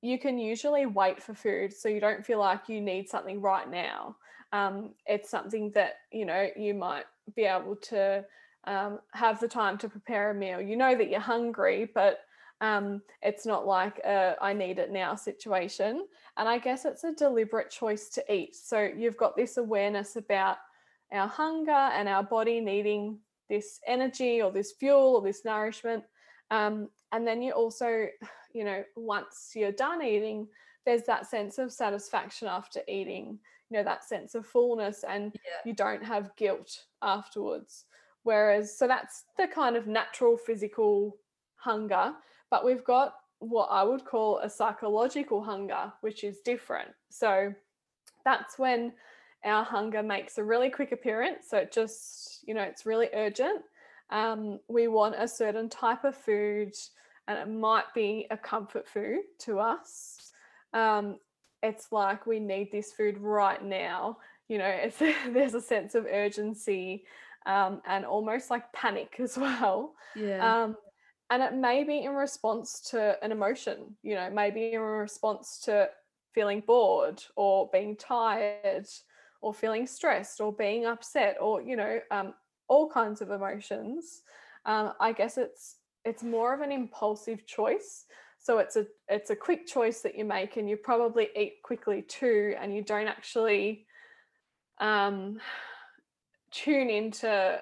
you 0.00 0.18
can 0.18 0.38
usually 0.38 0.86
wait 0.86 1.22
for 1.22 1.34
food 1.34 1.72
so 1.72 1.88
you 1.88 2.00
don't 2.00 2.24
feel 2.24 2.38
like 2.38 2.68
you 2.68 2.80
need 2.80 3.08
something 3.08 3.40
right 3.40 3.70
now 3.70 4.16
um, 4.52 4.90
it's 5.06 5.30
something 5.30 5.70
that 5.74 5.94
you 6.10 6.26
know 6.26 6.48
you 6.56 6.74
might 6.74 7.04
be 7.34 7.44
able 7.44 7.76
to 7.76 8.24
um, 8.64 9.00
have 9.12 9.40
the 9.40 9.48
time 9.48 9.78
to 9.78 9.88
prepare 9.88 10.30
a 10.30 10.34
meal 10.34 10.60
you 10.60 10.76
know 10.76 10.96
that 10.96 11.08
you're 11.08 11.20
hungry 11.20 11.90
but 11.94 12.20
um, 12.62 13.02
it's 13.20 13.44
not 13.44 13.66
like 13.66 13.98
a 13.98 14.36
i 14.40 14.52
need 14.54 14.78
it 14.78 14.90
now 14.90 15.14
situation 15.14 16.06
and 16.38 16.48
i 16.48 16.56
guess 16.56 16.86
it's 16.86 17.04
a 17.04 17.12
deliberate 17.12 17.70
choice 17.70 18.08
to 18.08 18.32
eat 18.32 18.54
so 18.54 18.88
you've 18.96 19.16
got 19.18 19.36
this 19.36 19.58
awareness 19.58 20.16
about 20.16 20.56
our 21.12 21.28
hunger 21.28 21.70
and 21.70 22.08
our 22.08 22.22
body 22.22 22.60
needing 22.60 23.18
this 23.50 23.80
energy 23.86 24.40
or 24.40 24.50
this 24.50 24.72
fuel 24.72 25.16
or 25.16 25.22
this 25.22 25.44
nourishment 25.44 26.02
um, 26.50 26.88
and 27.12 27.26
then 27.26 27.42
you 27.42 27.52
also 27.52 28.06
you 28.52 28.64
know, 28.64 28.84
once 28.96 29.52
you're 29.54 29.72
done 29.72 30.02
eating, 30.02 30.46
there's 30.84 31.04
that 31.04 31.26
sense 31.26 31.58
of 31.58 31.72
satisfaction 31.72 32.48
after 32.48 32.80
eating, 32.88 33.38
you 33.70 33.76
know, 33.76 33.84
that 33.84 34.04
sense 34.04 34.34
of 34.34 34.46
fullness, 34.46 35.04
and 35.08 35.32
Yeah. 35.34 35.60
you 35.64 35.72
don't 35.74 36.04
have 36.04 36.34
guilt 36.36 36.84
afterwards. 37.00 37.86
Whereas, 38.24 38.76
so 38.76 38.86
that's 38.86 39.24
the 39.36 39.48
kind 39.48 39.76
of 39.76 39.86
natural 39.86 40.36
physical 40.36 41.16
hunger, 41.56 42.14
but 42.52 42.66
we've 42.66 42.84
got 42.84 43.14
what 43.38 43.68
I 43.70 43.82
would 43.82 44.04
call 44.04 44.38
a 44.40 44.50
psychological 44.50 45.42
hunger, 45.42 45.90
which 46.02 46.22
is 46.22 46.40
different. 46.40 46.90
So 47.08 47.54
that's 48.26 48.58
when 48.58 48.92
our 49.42 49.64
hunger 49.64 50.02
makes 50.02 50.36
a 50.36 50.44
really 50.44 50.68
quick 50.68 50.92
appearance. 50.92 51.46
So 51.48 51.56
it 51.56 51.72
just, 51.72 52.44
you 52.46 52.52
know, 52.52 52.60
it's 52.60 52.84
really 52.84 53.08
urgent. 53.14 53.62
Um, 54.10 54.60
we 54.68 54.86
want 54.86 55.14
a 55.16 55.26
certain 55.26 55.70
type 55.70 56.04
of 56.04 56.14
food, 56.14 56.74
and 57.26 57.38
it 57.38 57.48
might 57.48 57.86
be 57.94 58.26
a 58.30 58.36
comfort 58.36 58.86
food 58.86 59.22
to 59.40 59.58
us. 59.58 60.32
Um, 60.74 61.16
it's 61.62 61.90
like 61.90 62.26
we 62.26 62.38
need 62.38 62.70
this 62.70 62.92
food 62.92 63.16
right 63.16 63.64
now. 63.64 64.18
You 64.48 64.58
know, 64.58 64.68
it's, 64.68 64.98
there's 65.32 65.54
a 65.54 65.60
sense 65.62 65.94
of 65.94 66.04
urgency 66.04 67.06
um, 67.46 67.80
and 67.86 68.04
almost 68.04 68.50
like 68.50 68.70
panic 68.74 69.16
as 69.20 69.38
well. 69.38 69.94
Yeah. 70.14 70.64
And 71.32 71.42
it 71.42 71.54
may 71.54 71.82
be 71.82 72.04
in 72.04 72.12
response 72.12 72.78
to 72.90 73.16
an 73.24 73.32
emotion, 73.32 73.96
you 74.02 74.14
know, 74.16 74.28
maybe 74.28 74.74
in 74.74 74.80
response 74.82 75.58
to 75.64 75.88
feeling 76.34 76.60
bored 76.60 77.24
or 77.36 77.70
being 77.72 77.96
tired 77.96 78.86
or 79.40 79.54
feeling 79.54 79.86
stressed 79.86 80.42
or 80.42 80.52
being 80.52 80.84
upset 80.84 81.38
or, 81.40 81.62
you 81.62 81.74
know, 81.74 82.00
um, 82.10 82.34
all 82.68 82.86
kinds 82.86 83.22
of 83.22 83.30
emotions. 83.30 84.24
Um, 84.66 84.92
I 85.00 85.12
guess 85.12 85.38
it's 85.38 85.76
it's 86.04 86.22
more 86.22 86.52
of 86.52 86.60
an 86.60 86.70
impulsive 86.70 87.46
choice. 87.46 88.04
So 88.38 88.58
it's 88.58 88.76
a 88.76 88.86
it's 89.08 89.30
a 89.30 89.36
quick 89.36 89.66
choice 89.66 90.02
that 90.02 90.18
you 90.18 90.26
make, 90.26 90.58
and 90.58 90.68
you 90.68 90.76
probably 90.76 91.28
eat 91.34 91.62
quickly 91.62 92.02
too, 92.02 92.54
and 92.60 92.76
you 92.76 92.82
don't 92.82 93.08
actually 93.08 93.86
um, 94.80 95.40
tune 96.50 96.90
into 96.90 97.58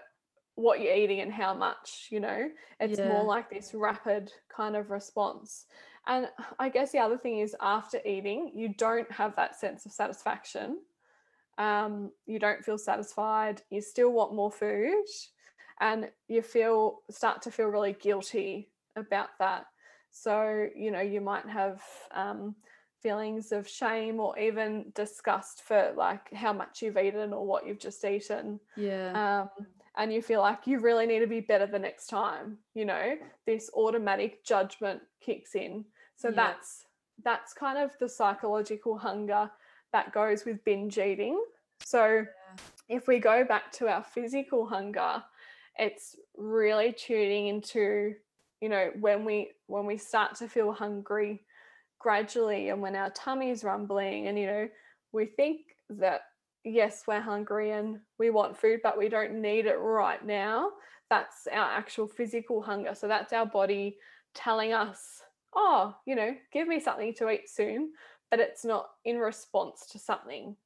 what 0.60 0.80
you're 0.80 0.94
eating 0.94 1.20
and 1.20 1.32
how 1.32 1.54
much. 1.54 2.08
You 2.10 2.20
know, 2.20 2.50
it's 2.80 2.98
Yeah. 2.98 3.04
more 3.04 3.24
like 3.24 3.50
this 3.50 3.74
rapid 3.74 4.32
kind 4.48 4.76
of 4.76 4.90
response. 4.90 5.66
And 6.06 6.28
I 6.58 6.68
guess 6.68 6.92
the 6.92 6.98
other 6.98 7.18
thing 7.18 7.38
is 7.40 7.56
after 7.60 8.00
eating, 8.06 8.52
you 8.54 8.74
don't 8.74 9.10
have 9.12 9.36
that 9.36 9.56
sense 9.56 9.86
of 9.86 9.92
satisfaction. 9.92 10.80
Um, 11.58 12.12
you 12.26 12.38
don't 12.38 12.64
feel 12.64 12.78
satisfied. 12.78 13.62
You 13.70 13.80
still 13.82 14.12
want 14.12 14.34
more 14.34 14.50
food, 14.50 15.04
and 15.80 16.10
you 16.28 16.42
feel 16.42 17.00
start 17.10 17.42
to 17.42 17.50
feel 17.50 17.68
really 17.68 17.92
guilty 17.92 18.72
about 18.96 19.30
that. 19.38 19.66
So 20.10 20.68
you 20.74 20.90
know 20.90 21.00
you 21.00 21.20
might 21.20 21.46
have 21.46 21.82
um, 22.12 22.56
feelings 23.02 23.52
of 23.52 23.68
shame 23.68 24.20
or 24.20 24.38
even 24.38 24.92
disgust 24.94 25.62
for 25.62 25.92
like 25.96 26.32
how 26.32 26.52
much 26.52 26.82
you've 26.82 26.96
eaten 26.98 27.32
or 27.32 27.46
what 27.46 27.66
you've 27.66 27.78
just 27.78 28.04
eaten 28.04 28.60
Yeah. 28.76 29.14
um, 29.14 29.48
and 29.96 30.12
you 30.12 30.22
feel 30.22 30.40
like 30.40 30.66
you 30.66 30.78
really 30.78 31.06
need 31.06 31.20
to 31.20 31.26
be 31.26 31.40
better 31.40 31.66
the 31.66 31.78
next 31.78 32.06
time 32.06 32.58
you 32.74 32.84
know 32.84 33.16
this 33.46 33.70
automatic 33.74 34.44
judgment 34.44 35.00
kicks 35.20 35.54
in. 35.54 35.84
So 36.16 36.28
Yeah. 36.28 36.34
that's 36.34 36.86
that's 37.22 37.52
kind 37.52 37.78
of 37.78 37.90
the 37.98 38.08
psychological 38.08 38.96
hunger 38.96 39.50
that 39.92 40.12
goes 40.12 40.44
with 40.44 40.64
binge 40.64 40.98
eating. 40.98 41.42
So 41.84 42.26
if 42.88 43.06
we 43.08 43.18
go 43.18 43.44
back 43.44 43.72
to 43.72 43.88
our 43.88 44.02
physical 44.02 44.66
hunger 44.66 45.22
it's 45.78 46.16
really 46.36 46.92
tuning 46.92 47.46
into 47.48 48.14
you 48.60 48.68
know 48.68 48.90
when 49.00 49.24
we 49.24 49.50
when 49.66 49.86
we 49.86 49.96
start 49.96 50.34
to 50.36 50.48
feel 50.48 50.72
hungry 50.72 51.40
gradually 51.98 52.68
and 52.68 52.82
when 52.82 52.96
our 52.96 53.10
tummy's 53.10 53.64
rumbling 53.64 54.26
and 54.26 54.38
you 54.38 54.46
know 54.46 54.68
we 55.12 55.26
think 55.26 55.60
that 55.88 56.22
yes 56.64 57.04
we're 57.06 57.20
hungry 57.20 57.70
and 57.72 57.98
we 58.18 58.30
want 58.30 58.56
food 58.56 58.80
but 58.82 58.98
we 58.98 59.08
don't 59.08 59.40
need 59.40 59.66
it 59.66 59.76
right 59.76 60.24
now. 60.24 60.70
That's 61.08 61.48
our 61.50 61.72
actual 61.72 62.06
physical 62.06 62.62
hunger. 62.62 62.94
So 62.94 63.08
that's 63.08 63.32
our 63.32 63.46
body 63.46 63.96
telling 64.34 64.72
us 64.72 65.22
oh 65.54 65.94
you 66.06 66.14
know 66.14 66.32
give 66.52 66.68
me 66.68 66.78
something 66.78 67.12
to 67.12 67.28
eat 67.28 67.48
soon 67.48 67.90
but 68.30 68.38
it's 68.38 68.64
not 68.64 68.90
in 69.04 69.18
response 69.18 69.86
to 69.90 69.98
something. 69.98 70.56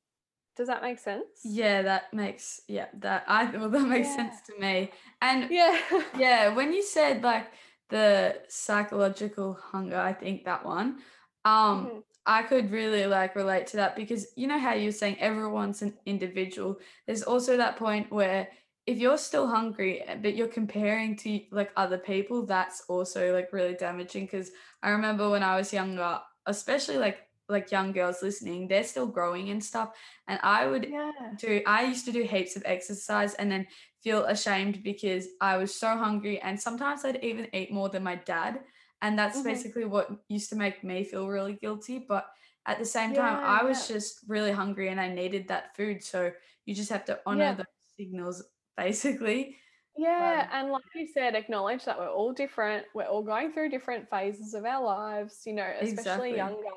Does 0.57 0.69
that 0.69 0.83
make 0.83 0.99
sense? 0.99 1.41
Yeah, 1.45 1.83
that 1.83 2.15
makes 2.15 2.61
yeah, 2.69 2.87
that 3.01 3.25
I 3.27 3.45
well 3.57 3.69
that 3.71 3.89
makes 3.89 4.15
sense 4.15 4.37
to 4.47 4.61
me. 4.61 4.93
And 5.21 5.51
yeah. 5.51 5.79
yeah, 6.19 6.49
when 6.55 6.73
you 6.73 6.83
said 6.97 7.23
like 7.23 7.47
the 7.89 8.37
psychological 8.49 9.55
hunger, 9.55 9.99
I 9.99 10.13
think 10.13 10.45
that 10.45 10.65
one, 10.65 10.99
um, 11.45 11.87
Mhm. 11.87 12.03
I 12.27 12.43
could 12.43 12.71
really 12.71 13.07
like 13.07 13.37
relate 13.37 13.67
to 13.69 13.77
that 13.77 13.97
because 13.97 14.29
you 14.37 14.47
know 14.47 14.59
how 14.59 14.75
you're 14.75 14.93
saying 14.93 15.17
everyone's 15.21 15.83
an 15.83 15.95
individual. 16.07 16.79
There's 17.07 17.23
also 17.23 17.57
that 17.57 17.77
point 17.77 18.11
where 18.11 18.49
if 18.87 18.99
you're 18.99 19.19
still 19.19 19.47
hungry 19.47 20.03
eh, 20.03 20.17
but 20.21 20.35
you're 20.35 20.49
comparing 20.49 21.17
to 21.17 21.41
like 21.51 21.71
other 21.77 21.99
people, 21.99 22.47
that's 22.47 22.83
also 22.89 23.33
like 23.33 23.53
really 23.53 23.75
damaging 23.75 24.25
because 24.25 24.51
I 24.83 24.91
remember 24.91 25.29
when 25.31 25.43
I 25.43 25.57
was 25.57 25.73
younger, 25.73 26.21
especially 26.47 26.97
like 26.99 27.19
like 27.49 27.71
young 27.71 27.93
girls 27.93 28.23
listening, 28.23 28.69
they're 28.69 28.85
still 28.85 29.07
growing 29.07 29.51
and 29.51 29.63
stuff. 29.63 29.91
And 30.29 30.41
I 30.43 30.67
would 30.67 30.87
yeah 30.89 31.13
do 31.39 31.61
I 31.67 31.85
used 31.85 32.07
to 32.07 32.13
do 32.13 32.23
heaps 32.23 32.57
of 32.57 32.63
exercise 32.65 33.35
and 33.35 33.51
then 33.53 33.67
feel 34.03 34.25
ashamed 34.25 34.83
because 34.83 35.29
I 35.41 35.57
was 35.59 35.75
so 35.75 35.89
hungry 35.97 36.41
and 36.41 36.61
sometimes 36.61 37.05
I'd 37.05 37.23
even 37.23 37.49
eat 37.55 37.73
more 37.73 37.89
than 37.91 38.03
my 38.03 38.17
dad 38.17 38.61
and 39.05 39.19
that's 39.19 39.43
Mhm. 39.43 39.43
basically 39.43 39.85
what 39.85 40.11
used 40.29 40.49
to 40.51 40.57
make 40.57 40.83
me 40.85 41.05
feel 41.05 41.29
really 41.29 41.55
guilty 41.55 41.99
but 42.01 42.31
at 42.67 42.79
the 42.79 42.87
same 42.87 43.15
time 43.15 43.39
Yeah, 43.39 43.45
I 43.45 43.63
was 43.65 43.87
yeah. 43.87 43.89
just 43.89 44.25
really 44.29 44.53
hungry 44.53 44.89
and 44.89 45.01
I 45.01 45.09
needed 45.15 45.49
that 45.49 45.77
food 45.77 46.03
so 46.03 46.33
you 46.67 46.75
just 46.75 46.91
have 46.91 47.05
to 47.07 47.21
honor 47.27 47.53
Yeah. 47.53 47.57
those 47.57 47.67
signals 47.99 48.43
basically 48.77 49.59
Yeah, 49.97 50.49
and 50.51 50.71
like 50.71 50.83
you 50.95 51.07
said, 51.07 51.35
acknowledge 51.37 51.85
that 51.85 51.99
we're 51.99 52.11
all 52.11 52.33
different. 52.33 52.87
We're 52.95 53.05
all 53.07 53.23
going 53.23 53.53
through 53.53 53.69
different 53.69 54.11
phases 54.11 54.55
of 54.55 54.65
our 54.65 54.83
lives, 54.83 55.43
you 55.47 55.53
know, 55.53 55.73
especially 55.81 56.35
Exactly. 56.35 56.35
younger 56.35 56.69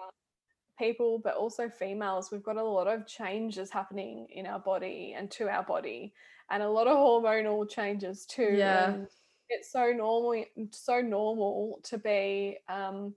people, 0.79 1.19
but 1.19 1.35
also 1.35 1.69
females. 1.69 2.31
We've 2.31 2.43
got 2.43 2.57
a 2.57 2.63
lot 2.63 2.87
of 2.87 3.07
changes 3.07 3.71
happening 3.71 4.27
in 4.31 4.47
our 4.47 4.59
body 4.59 5.13
and 5.17 5.31
to 5.31 5.49
our 5.49 5.63
body, 5.63 6.13
and 6.49 6.63
a 6.63 6.69
lot 6.69 6.87
of 6.87 6.97
hormonal 6.97 7.69
changes 7.69 8.25
too. 8.25 8.43
Yeah. 8.47 8.87
And 8.87 9.07
it's 9.49 9.71
so 9.71 9.91
normal, 9.91 10.43
so 10.71 11.01
normal 11.01 11.79
to 11.83 11.97
be 11.97 12.57
um, 12.69 13.13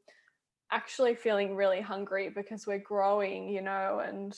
actually 0.71 1.15
feeling 1.15 1.57
really 1.57 1.81
hungry 1.81 2.31
because 2.35 2.67
we're 2.67 2.79
growing, 2.79 3.49
you 3.49 3.63
know, 3.63 4.03
and 4.05 4.37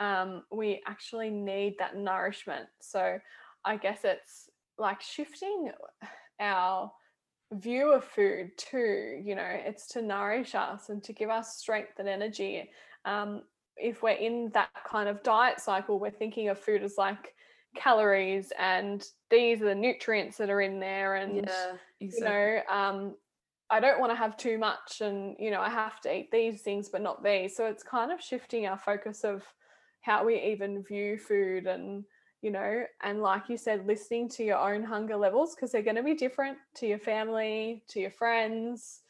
um, 0.00 0.42
we 0.52 0.82
actually 0.86 1.30
need 1.30 1.76
that 1.78 1.96
nourishment. 1.96 2.66
So 2.80 3.18
I 3.64 3.76
guess 3.76 4.00
it's 4.04 4.50
like 4.78 5.00
shifting 5.00 5.70
our 6.40 6.90
view 7.52 7.92
of 7.92 8.04
food 8.04 8.50
too 8.56 9.20
you 9.24 9.34
know 9.34 9.46
it's 9.46 9.86
to 9.86 10.02
nourish 10.02 10.54
us 10.54 10.88
and 10.88 11.02
to 11.04 11.12
give 11.12 11.30
us 11.30 11.58
strength 11.58 11.98
and 11.98 12.08
energy 12.08 12.68
um, 13.04 13.42
if 13.76 14.02
we're 14.02 14.10
in 14.10 14.50
that 14.54 14.70
kind 14.86 15.08
of 15.08 15.22
diet 15.22 15.60
cycle 15.60 16.00
we're 16.00 16.10
thinking 16.10 16.48
of 16.48 16.58
food 16.58 16.82
as 16.82 16.94
like 16.98 17.34
calories 17.74 18.52
and 18.58 19.06
these 19.30 19.60
are 19.62 19.66
the 19.66 19.74
nutrients 19.74 20.36
that 20.36 20.50
are 20.50 20.60
in 20.60 20.78
there 20.80 21.16
and 21.16 21.36
yeah 21.36 21.72
you 22.00 22.20
know 22.20 22.60
um, 22.70 23.14
i 23.70 23.80
don't 23.80 24.00
want 24.00 24.10
to 24.10 24.16
have 24.16 24.36
too 24.36 24.58
much 24.58 25.00
and 25.00 25.36
you 25.38 25.50
know 25.50 25.60
i 25.60 25.68
have 25.68 26.00
to 26.00 26.14
eat 26.14 26.30
these 26.30 26.62
things 26.62 26.88
but 26.88 27.02
not 27.02 27.22
these. 27.22 27.56
So 27.56 27.66
it's 27.66 27.82
kind 27.82 28.12
of 28.12 28.20
shifting 28.20 28.66
our 28.66 28.78
focus 28.78 29.24
of 29.24 29.42
how 30.02 30.24
we 30.24 30.40
even 30.40 30.82
view 30.82 31.18
food 31.18 31.66
and 31.66 32.04
you 32.42 32.50
know 32.50 32.84
and 33.02 33.22
like 33.22 33.48
you 33.48 33.56
said 33.56 33.86
listening 33.86 34.28
to 34.28 34.44
your 34.44 34.58
own 34.58 34.82
hunger 34.82 35.16
levels 35.16 35.54
because 35.54 35.72
they're 35.72 35.82
going 35.82 35.96
to 35.96 36.02
be 36.02 36.14
different 36.14 36.58
to 36.74 36.86
your 36.86 36.98
family 36.98 37.82
to 37.88 38.00
your 38.00 38.10
friends 38.10 39.00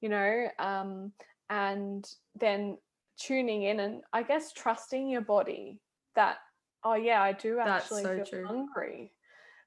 you 0.00 0.08
know 0.08 0.46
um, 0.58 1.10
and 1.50 2.08
then 2.38 2.78
tuning 3.18 3.64
in 3.64 3.80
and 3.80 4.02
i 4.12 4.22
guess 4.22 4.52
trusting 4.52 5.08
your 5.08 5.20
body 5.20 5.80
that 6.14 6.38
oh 6.84 6.94
yeah 6.94 7.22
i 7.22 7.32
do 7.32 7.58
actually 7.58 8.02
so 8.02 8.16
feel 8.16 8.26
true. 8.26 8.46
hungry. 8.46 9.12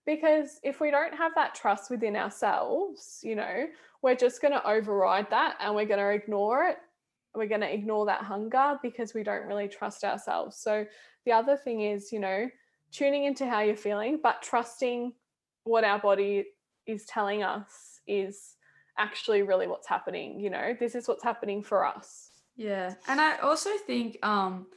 Because 0.06 0.62
if 0.64 0.80
we 0.80 0.90
don't 0.90 1.14
have 1.14 1.36
that 1.36 1.54
trust 1.54 1.90
within 1.90 2.16
ourselves 2.16 3.20
you 3.24 3.36
know 3.36 3.68
we're 4.02 4.16
just 4.16 4.42
going 4.42 4.54
to 4.54 4.66
override 4.66 5.30
that 5.32 5.58
and 5.60 5.76
we're 5.76 5.86
going 5.86 6.00
to 6.00 6.12
ignore 6.12 6.64
it. 6.66 6.78
We're 7.36 7.48
going 7.48 7.62
to 7.62 7.74
ignore 7.74 8.06
that 8.06 8.22
hunger 8.22 8.80
because 8.82 9.14
we 9.14 9.24
don't 9.24 9.46
really 9.48 9.68
trust 9.68 10.04
ourselves. 10.04 10.58
So 10.58 10.86
the 11.26 11.32
other 11.34 11.58
thing 11.58 11.82
is 11.82 12.12
you 12.14 12.20
know 12.20 12.50
tuning 12.92 13.26
into 13.26 13.46
how 13.46 13.60
you're 13.60 13.76
feeling 13.76 14.18
but 14.24 14.42
trusting 14.42 15.12
what 15.66 15.84
our 15.84 16.00
body 16.00 16.46
is 16.86 17.04
telling 17.04 17.44
us 17.44 18.00
is 18.08 18.56
actually 18.98 19.42
really 19.42 19.68
what's 19.68 19.88
happening 19.88 20.40
you 20.40 20.50
know? 20.50 20.76
This 20.80 20.96
is 20.96 21.08
what's 21.08 21.24
happening 21.24 21.62
for 21.62 21.86
us. 21.86 22.32
Yeah, 22.56 22.96
and 23.08 23.20
I 23.20 23.38
also 23.40 23.72
think 23.86 24.18
um 24.26 24.68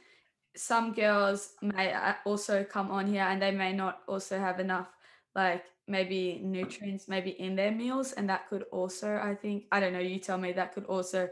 some 0.55 0.93
girls 0.93 1.53
may 1.61 1.93
uh, 1.93 2.13
also 2.25 2.63
come 2.63 2.91
on 2.91 3.07
here 3.07 3.23
and 3.23 3.41
they 3.41 3.51
may 3.51 3.73
not 3.73 3.99
also 4.07 4.37
have 4.37 4.59
enough 4.59 4.87
like 5.35 5.63
maybe 5.87 6.39
nutrients 6.43 7.07
maybe 7.07 7.31
in 7.31 7.55
their 7.55 7.71
meals 7.71 8.11
and 8.13 8.29
that 8.29 8.47
could 8.47 8.63
also 8.71 9.19
I 9.21 9.35
think 9.35 9.65
I 9.71 9.79
don't 9.79 9.93
know 9.93 9.99
you 9.99 10.19
tell 10.19 10.37
me 10.37 10.51
that 10.53 10.73
could 10.73 10.85
also 10.85 11.29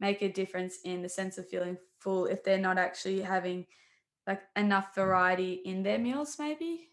make 0.00 0.22
a 0.22 0.28
difference 0.28 0.78
in 0.84 1.02
the 1.02 1.08
sense 1.08 1.38
of 1.38 1.48
feeling 1.48 1.76
full 1.98 2.26
if 2.26 2.42
they're 2.42 2.58
not 2.58 2.78
actually 2.78 3.20
having 3.20 3.66
like 4.26 4.42
enough 4.56 4.94
variety 4.94 5.60
in 5.64 5.82
their 5.82 5.98
meals 5.98 6.36
maybe 6.38 6.88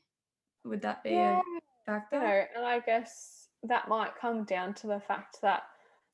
would 0.66 0.82
that 0.82 1.04
be 1.04 1.12
yeah 1.12 1.40
a 1.40 1.92
factor? 1.92 2.18
you 2.18 2.22
know 2.22 2.46
and 2.58 2.66
i 2.66 2.80
guess 2.80 3.48
that 3.64 3.88
might 3.88 4.16
come 4.16 4.44
down 4.44 4.74
to 4.74 4.88
the 4.88 5.00
fact 5.00 5.38
that 5.42 5.64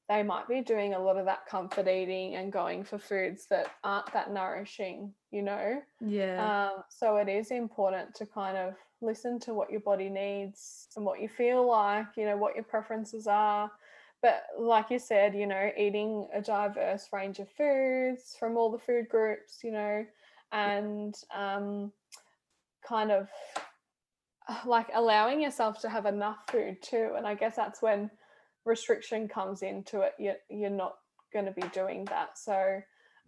they 0.07 0.21
might 0.21 0.47
be 0.47 0.61
doing 0.61 0.93
a 0.93 0.99
lot 0.99 1.17
of 1.17 1.25
that 1.25 1.45
comfort 1.47 1.87
eating 1.87 2.35
and 2.35 2.51
going 2.51 2.83
for 2.83 2.99
foods 2.99 3.47
that 3.49 3.67
aren't 3.83 4.11
that 4.13 4.31
nourishing, 4.31 5.13
you 5.31 5.41
know? 5.41 5.81
Yeah. 5.99 6.69
Um, 6.69 6.83
so 6.89 7.17
it 7.17 7.27
is 7.27 7.49
important 7.49 8.13
to 8.15 8.25
kind 8.25 8.55
of 8.55 8.75
listen 9.01 9.39
to 9.39 9.53
what 9.53 9.71
your 9.71 9.79
body 9.79 10.09
needs 10.09 10.87
and 10.95 11.05
what 11.05 11.21
you 11.21 11.27
feel 11.27 11.67
like, 11.67 12.05
you 12.17 12.25
know, 12.25 12.37
what 12.37 12.55
your 12.55 12.63
preferences 12.63 13.25
are. 13.25 13.71
But 14.21 14.43
like 14.57 14.91
you 14.91 14.99
said, 14.99 15.35
you 15.35 15.47
know, 15.47 15.71
eating 15.77 16.27
a 16.33 16.41
diverse 16.41 17.07
range 17.11 17.39
of 17.39 17.49
foods 17.49 18.35
from 18.39 18.57
all 18.57 18.71
the 18.71 18.79
food 18.79 19.09
groups, 19.09 19.59
you 19.63 19.71
know, 19.71 20.05
and 20.51 21.15
um, 21.35 21.91
kind 22.87 23.11
of 23.11 23.27
like 24.65 24.87
allowing 24.93 25.41
yourself 25.41 25.79
to 25.81 25.89
have 25.89 26.05
enough 26.05 26.37
food 26.49 26.77
too. 26.81 27.13
And 27.17 27.25
I 27.25 27.33
guess 27.33 27.55
that's 27.55 27.81
when 27.81 28.09
restriction 28.65 29.27
comes 29.27 29.61
into 29.61 30.01
it, 30.01 30.13
you're, 30.19 30.35
you're 30.49 30.69
not 30.69 30.95
going 31.33 31.45
to 31.45 31.51
be 31.51 31.67
doing 31.73 32.05
that. 32.05 32.37
So, 32.37 32.81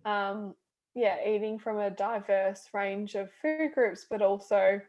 um, 0.06 0.56
yeah, 0.96 1.18
eating 1.28 1.60
from 1.60 1.78
a 1.78 1.90
diverse 1.90 2.68
range 2.74 3.16
of 3.16 3.30
food 3.42 3.72
groups, 3.74 4.06
but 4.10 4.22
also 4.22 4.82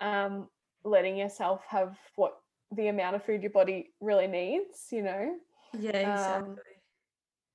um, 0.00 0.48
letting 0.84 1.16
yourself 1.16 1.62
have 1.68 1.96
what 2.16 2.38
the 2.74 2.88
amount 2.88 3.16
of 3.16 3.24
food 3.24 3.42
your 3.42 3.52
body 3.52 3.92
really 4.00 4.26
needs, 4.26 4.88
you 4.90 5.02
know? 5.02 5.36
Yeah, 5.78 5.90
exactly. 5.90 6.50
Um, 6.50 6.56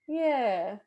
yeah. 0.08 0.78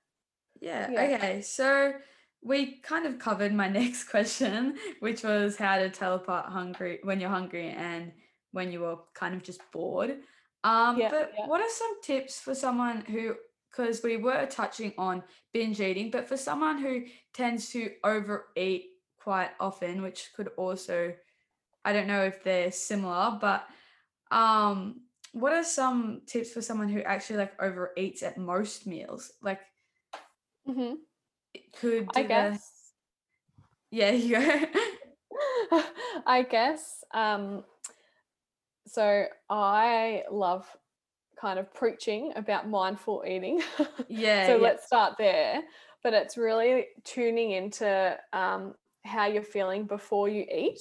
Yeah. 0.61 0.90
Yeah. 0.90 1.02
Okay. 1.02 1.42
So 1.42 1.94
we 2.42 2.76
kind 2.80 3.07
of 3.07 3.18
covered 3.18 3.52
my 3.52 3.68
next 3.80 4.04
question, 4.04 4.76
which 5.00 5.22
was 5.22 5.57
how 5.57 5.78
to 5.78 5.90
tell 5.90 6.14
apart 6.14 6.46
hungry 6.46 7.00
when 7.02 7.20
you're 7.20 7.30
hungry 7.30 7.70
and 7.70 8.12
when 8.52 8.70
you 8.70 8.80
were 8.80 8.96
kind 9.14 9.35
of 9.35 9.42
just 9.42 9.61
bored. 9.72 10.18
Um, 10.64 10.98
Yeah, 10.98 11.11
but 11.11 11.33
yeah. 11.38 11.46
what 11.46 11.61
are 11.61 11.68
some 11.70 12.00
tips 12.03 12.40
for 12.40 12.55
someone 12.55 13.03
who, 13.03 13.37
because 13.70 14.03
we 14.03 14.16
were 14.16 14.46
touching 14.46 14.92
on 14.98 15.22
binge 15.53 15.81
eating, 15.81 16.11
but 16.11 16.27
for 16.27 16.37
someone 16.37 16.79
who 16.79 17.05
tends 17.35 17.70
to 17.70 17.90
overeat 18.03 18.87
quite 19.20 19.50
often, 19.61 20.03
which 20.03 20.31
could 20.37 20.48
also, 20.57 21.14
I 21.85 21.92
don't 21.92 22.07
know 22.09 22.24
if 22.24 22.42
they're 22.42 22.72
similar, 22.72 23.38
but 23.40 23.66
um, 24.31 25.03
what 25.33 25.53
are 25.53 25.64
some 25.64 26.22
tips 26.27 26.53
for 26.53 26.62
someone 26.62 26.88
who 26.88 27.00
actually 27.03 27.38
like 27.38 27.59
overeats 27.59 28.22
at 28.22 28.38
most 28.38 28.87
meals? 28.87 29.33
Like, 29.42 29.61
mm-hmm. 30.68 30.94
could 31.81 32.09
I 32.16 32.22
the- 32.22 32.29
guess. 32.29 32.70
yeah, 33.90 34.11
you 34.12 34.38
go. 34.38 34.64
I 36.27 36.42
guess. 36.42 37.05
Um, 37.12 37.64
so 38.94 39.24
I 39.50 40.22
love 40.30 40.68
kind 41.40 41.59
of 41.59 41.74
preaching 41.74 42.33
about 42.37 42.68
mindful 42.68 43.24
eating. 43.26 43.61
Yeah, 44.09 44.46
so 44.46 44.57
yeah. 44.57 44.62
let's 44.62 44.87
start 44.87 45.14
there. 45.18 45.62
But 46.04 46.14
it's 46.14 46.37
really 46.37 46.87
tuning 47.02 47.52
into 47.52 48.16
um, 48.33 48.74
how 49.04 49.26
you're 49.26 49.42
feeling 49.42 49.87
before 49.87 50.28
you 50.28 50.44
eat. 50.54 50.80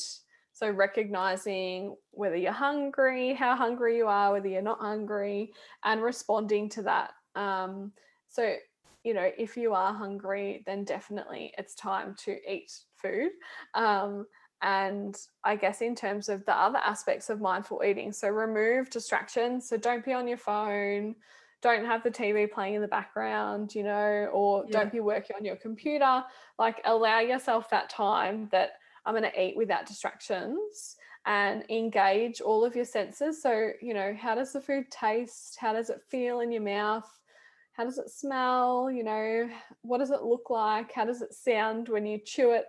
So 0.52 0.69
recognizing 0.69 1.95
whether 2.12 2.36
you're 2.36 2.52
hungry, 2.52 3.34
how 3.34 3.56
hungry 3.56 3.97
you 3.97 4.08
are, 4.08 4.34
whether 4.34 4.47
you're 4.47 4.62
not 4.62 4.80
hungry, 4.80 5.52
and 5.84 6.04
responding 6.04 6.69
to 6.69 6.84
that. 6.84 7.13
Um, 7.36 7.93
so 8.30 8.56
you 9.04 9.13
know, 9.13 9.32
if 9.38 9.58
you 9.58 9.73
are 9.73 9.93
hungry, 9.93 10.63
then 10.65 10.84
definitely 10.84 11.54
it's 11.58 11.76
time 11.76 12.15
to 12.26 12.38
eat 12.49 12.71
food. 12.95 13.32
Um, 13.73 14.26
and 14.63 15.15
I 15.43 15.58
guess 15.58 15.82
in 15.82 15.93
terms 15.93 16.30
of 16.30 16.45
the 16.45 16.56
other 16.56 16.80
aspects 16.80 17.30
of 17.30 17.41
mindful 17.41 17.84
eating, 17.86 18.13
so 18.13 18.30
remove 18.30 18.89
distractions. 18.89 19.67
So 19.67 19.78
don't 19.78 20.06
be 20.06 20.13
on 20.13 20.28
your 20.28 20.38
phone, 20.38 21.15
don't 21.62 21.86
have 21.86 22.02
the 22.02 22.10
TV 22.10 22.49
playing 22.49 22.76
in 22.76 22.82
the 22.82 22.88
background, 22.88 23.76
you 23.76 23.84
know, 23.84 24.30
or 24.34 24.65
Yeah. 24.69 24.80
don't 24.80 24.91
be 24.91 25.02
working 25.02 25.36
on 25.36 25.43
your 25.45 25.58
computer. 25.58 26.23
Like 26.58 26.82
allow 26.86 27.19
yourself 27.19 27.69
that 27.69 27.89
time 27.89 28.47
that 28.52 28.71
I'm 29.06 29.13
going 29.13 29.30
to 29.30 29.41
eat 29.41 29.58
without 29.58 29.86
distractions 29.86 30.95
and 31.26 31.65
engage 31.69 32.39
all 32.39 32.63
of 32.63 32.76
your 32.76 32.86
senses. 32.86 33.41
So, 33.41 33.71
you 33.82 33.93
know, 33.93 34.15
how 34.17 34.34
does 34.34 34.54
the 34.54 34.62
food 34.62 34.89
taste? 34.91 35.58
How 35.60 35.73
does 35.73 35.89
it 35.89 36.02
feel 36.10 36.39
in 36.39 36.52
your 36.52 36.62
mouth? 36.62 37.10
How 37.73 37.84
does 37.84 37.97
it 37.97 38.10
smell? 38.10 38.89
You 38.89 39.04
know, 39.04 39.49
what 39.82 39.97
does 39.97 40.12
it 40.12 40.23
look 40.23 40.49
like? 40.49 40.91
How 40.93 41.06
does 41.06 41.21
it 41.21 41.34
sound 41.34 41.89
when 41.89 42.06
you 42.06 42.19
chew 42.23 42.52
it? 42.52 42.65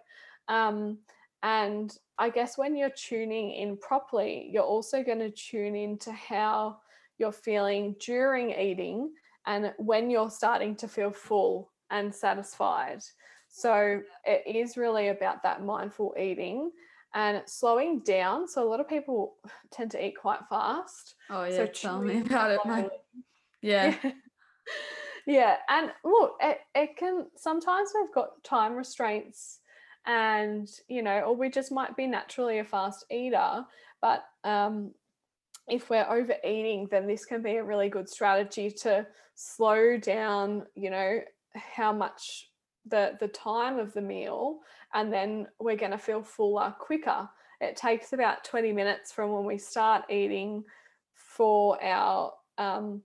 Um, 0.48 0.98
and 1.44 1.96
I 2.16 2.30
guess 2.30 2.56
when 2.56 2.74
you're 2.74 2.88
tuning 2.88 3.52
in 3.52 3.76
properly, 3.76 4.48
you're 4.50 4.62
also 4.62 5.02
going 5.02 5.18
to 5.18 5.30
tune 5.30 5.76
into 5.76 6.10
how 6.10 6.78
you're 7.18 7.32
feeling 7.32 7.94
during 8.00 8.50
eating 8.50 9.12
and 9.46 9.74
when 9.76 10.08
you're 10.08 10.30
starting 10.30 10.74
to 10.76 10.88
feel 10.88 11.10
full 11.10 11.70
and 11.90 12.12
satisfied. 12.14 13.02
So 13.48 14.00
it 14.24 14.56
is 14.56 14.78
really 14.78 15.08
about 15.08 15.42
that 15.42 15.62
mindful 15.62 16.14
eating 16.18 16.70
and 17.14 17.42
slowing 17.44 18.00
down. 18.00 18.48
So 18.48 18.66
a 18.66 18.68
lot 18.68 18.80
of 18.80 18.88
people 18.88 19.34
tend 19.70 19.90
to 19.90 20.02
eat 20.02 20.16
quite 20.18 20.40
fast. 20.48 21.14
Oh 21.28 21.44
yeah, 21.44 21.56
So 21.56 21.66
tell 21.66 22.00
me 22.00 22.22
about 22.22 22.52
it. 22.52 22.60
My, 22.64 22.88
yeah. 23.60 23.96
Yeah. 24.02 24.12
yeah. 25.26 25.56
And 25.68 25.92
look, 26.04 26.36
it, 26.40 26.60
it 26.74 26.96
can 26.96 27.26
sometimes 27.36 27.92
we've 27.94 28.14
got 28.14 28.42
time 28.44 28.72
restraints 28.72 29.60
and, 30.06 30.68
you 30.88 31.02
know, 31.02 31.20
or 31.20 31.36
we 31.36 31.48
just 31.48 31.72
might 31.72 31.96
be 31.96 32.06
naturally 32.06 32.58
a 32.58 32.64
fast 32.64 33.04
eater. 33.10 33.64
But 34.00 34.24
um, 34.44 34.92
if 35.68 35.88
we're 35.88 36.06
overeating, 36.08 36.88
then 36.90 37.06
this 37.06 37.24
can 37.24 37.42
be 37.42 37.56
a 37.56 37.64
really 37.64 37.88
good 37.88 38.08
strategy 38.08 38.70
to 38.70 39.06
slow 39.34 39.96
down, 39.96 40.66
you 40.74 40.90
know, 40.90 41.20
how 41.54 41.92
much 41.92 42.50
the 42.86 43.16
the 43.18 43.28
time 43.28 43.78
of 43.78 43.94
the 43.94 44.00
meal 44.00 44.58
and 44.94 45.12
then 45.12 45.46
we're 45.58 45.76
going 45.76 45.90
to 45.90 45.98
feel 45.98 46.22
fuller 46.22 46.74
quicker. 46.78 47.28
It 47.60 47.76
takes 47.76 48.12
about 48.12 48.44
20 48.44 48.72
minutes 48.72 49.12
from 49.12 49.32
when 49.32 49.44
we 49.44 49.58
start 49.58 50.04
eating 50.08 50.64
for 51.14 51.82
our 51.82 52.32
um, 52.58 53.02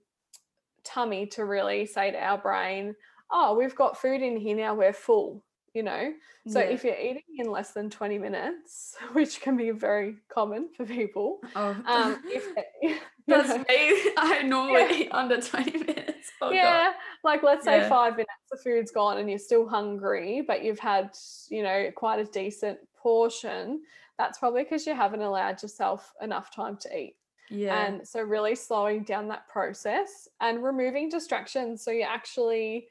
tummy 0.84 1.26
to 1.26 1.44
really 1.44 1.84
say 1.86 2.12
to 2.12 2.18
our 2.18 2.38
brain, 2.38 2.94
oh, 3.30 3.56
we've 3.56 3.74
got 3.74 4.00
food 4.00 4.22
in 4.22 4.36
here 4.36 4.56
now, 4.56 4.74
we're 4.74 4.92
full, 4.92 5.42
you 5.74 5.82
know? 5.82 6.12
So 6.46 6.60
Yeah. 6.60 6.66
if 6.66 6.84
you're 6.84 6.98
eating 6.98 7.22
in 7.38 7.50
less 7.50 7.72
than 7.72 7.90
20 7.90 8.18
minutes, 8.18 8.96
which 9.12 9.40
can 9.40 9.56
be 9.56 9.70
very 9.70 10.16
common 10.28 10.70
for 10.76 10.84
people, 10.84 11.40
oh, 11.54 11.80
um, 11.86 12.22
if 12.28 12.44
you 12.82 12.98
that's 13.26 13.48
know, 13.48 13.58
me. 13.68 14.12
I 14.16 14.42
normally 14.44 14.80
Yeah. 14.80 14.92
eat 14.92 15.08
under 15.12 15.40
20 15.40 15.78
minutes. 15.78 16.30
Oh, 16.40 16.50
God. 16.50 16.54
yeah, 16.54 16.92
like 17.22 17.42
let's 17.42 17.64
say 17.64 17.76
Yeah. 17.78 17.88
five 17.88 18.14
minutes, 18.14 18.32
the 18.50 18.58
food's 18.58 18.90
gone 18.90 19.18
and 19.18 19.28
you're 19.30 19.38
still 19.38 19.68
hungry, 19.68 20.42
but 20.42 20.64
you've 20.64 20.78
had, 20.80 21.16
you 21.48 21.62
know, 21.62 21.90
quite 21.94 22.18
a 22.18 22.24
decent 22.24 22.78
portion. 22.96 23.82
That's 24.18 24.38
probably 24.38 24.64
because 24.64 24.86
you 24.86 24.94
haven't 24.94 25.22
allowed 25.22 25.62
yourself 25.62 26.12
enough 26.20 26.54
time 26.54 26.76
to 26.78 26.96
eat. 26.98 27.16
Yeah. 27.48 27.86
And 27.86 28.06
so, 28.06 28.20
really 28.22 28.54
slowing 28.54 29.02
down 29.04 29.28
that 29.28 29.48
process 29.48 30.28
and 30.40 30.62
removing 30.62 31.08
distractions. 31.08 31.82
So, 31.82 31.90
you're 31.90 32.08
actually 32.08 32.88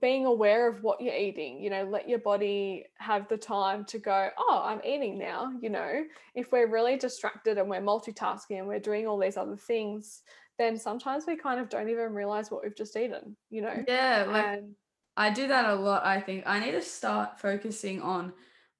being 0.00 0.26
aware 0.26 0.68
of 0.68 0.82
what 0.82 1.00
you're 1.00 1.14
eating, 1.14 1.62
you 1.62 1.70
know, 1.70 1.84
let 1.84 2.08
your 2.08 2.18
body 2.18 2.84
have 2.98 3.28
the 3.28 3.36
time 3.36 3.84
to 3.86 3.98
go, 3.98 4.30
oh, 4.38 4.62
I'm 4.64 4.80
eating 4.84 5.18
now. 5.18 5.52
You 5.60 5.70
know, 5.70 6.04
if 6.34 6.50
we're 6.52 6.70
really 6.70 6.96
distracted 6.96 7.58
and 7.58 7.68
we're 7.68 7.80
multitasking 7.80 8.58
and 8.58 8.66
we're 8.66 8.80
doing 8.80 9.06
all 9.06 9.18
these 9.18 9.36
other 9.36 9.56
things, 9.56 10.22
then 10.58 10.76
sometimes 10.78 11.24
we 11.26 11.36
kind 11.36 11.60
of 11.60 11.68
don't 11.68 11.88
even 11.88 12.12
realize 12.12 12.50
what 12.50 12.62
we've 12.62 12.76
just 12.76 12.96
eaten, 12.96 13.36
you 13.50 13.62
know? 13.62 13.84
yeah, 13.86 14.24
like 14.28 14.44
and 14.46 14.74
I 15.16 15.30
do 15.30 15.48
that 15.48 15.66
a 15.66 15.74
lot, 15.74 16.04
I 16.04 16.20
think. 16.20 16.44
I 16.46 16.58
need 16.60 16.72
to 16.72 16.82
start 16.82 17.40
focusing 17.40 18.02
on 18.02 18.32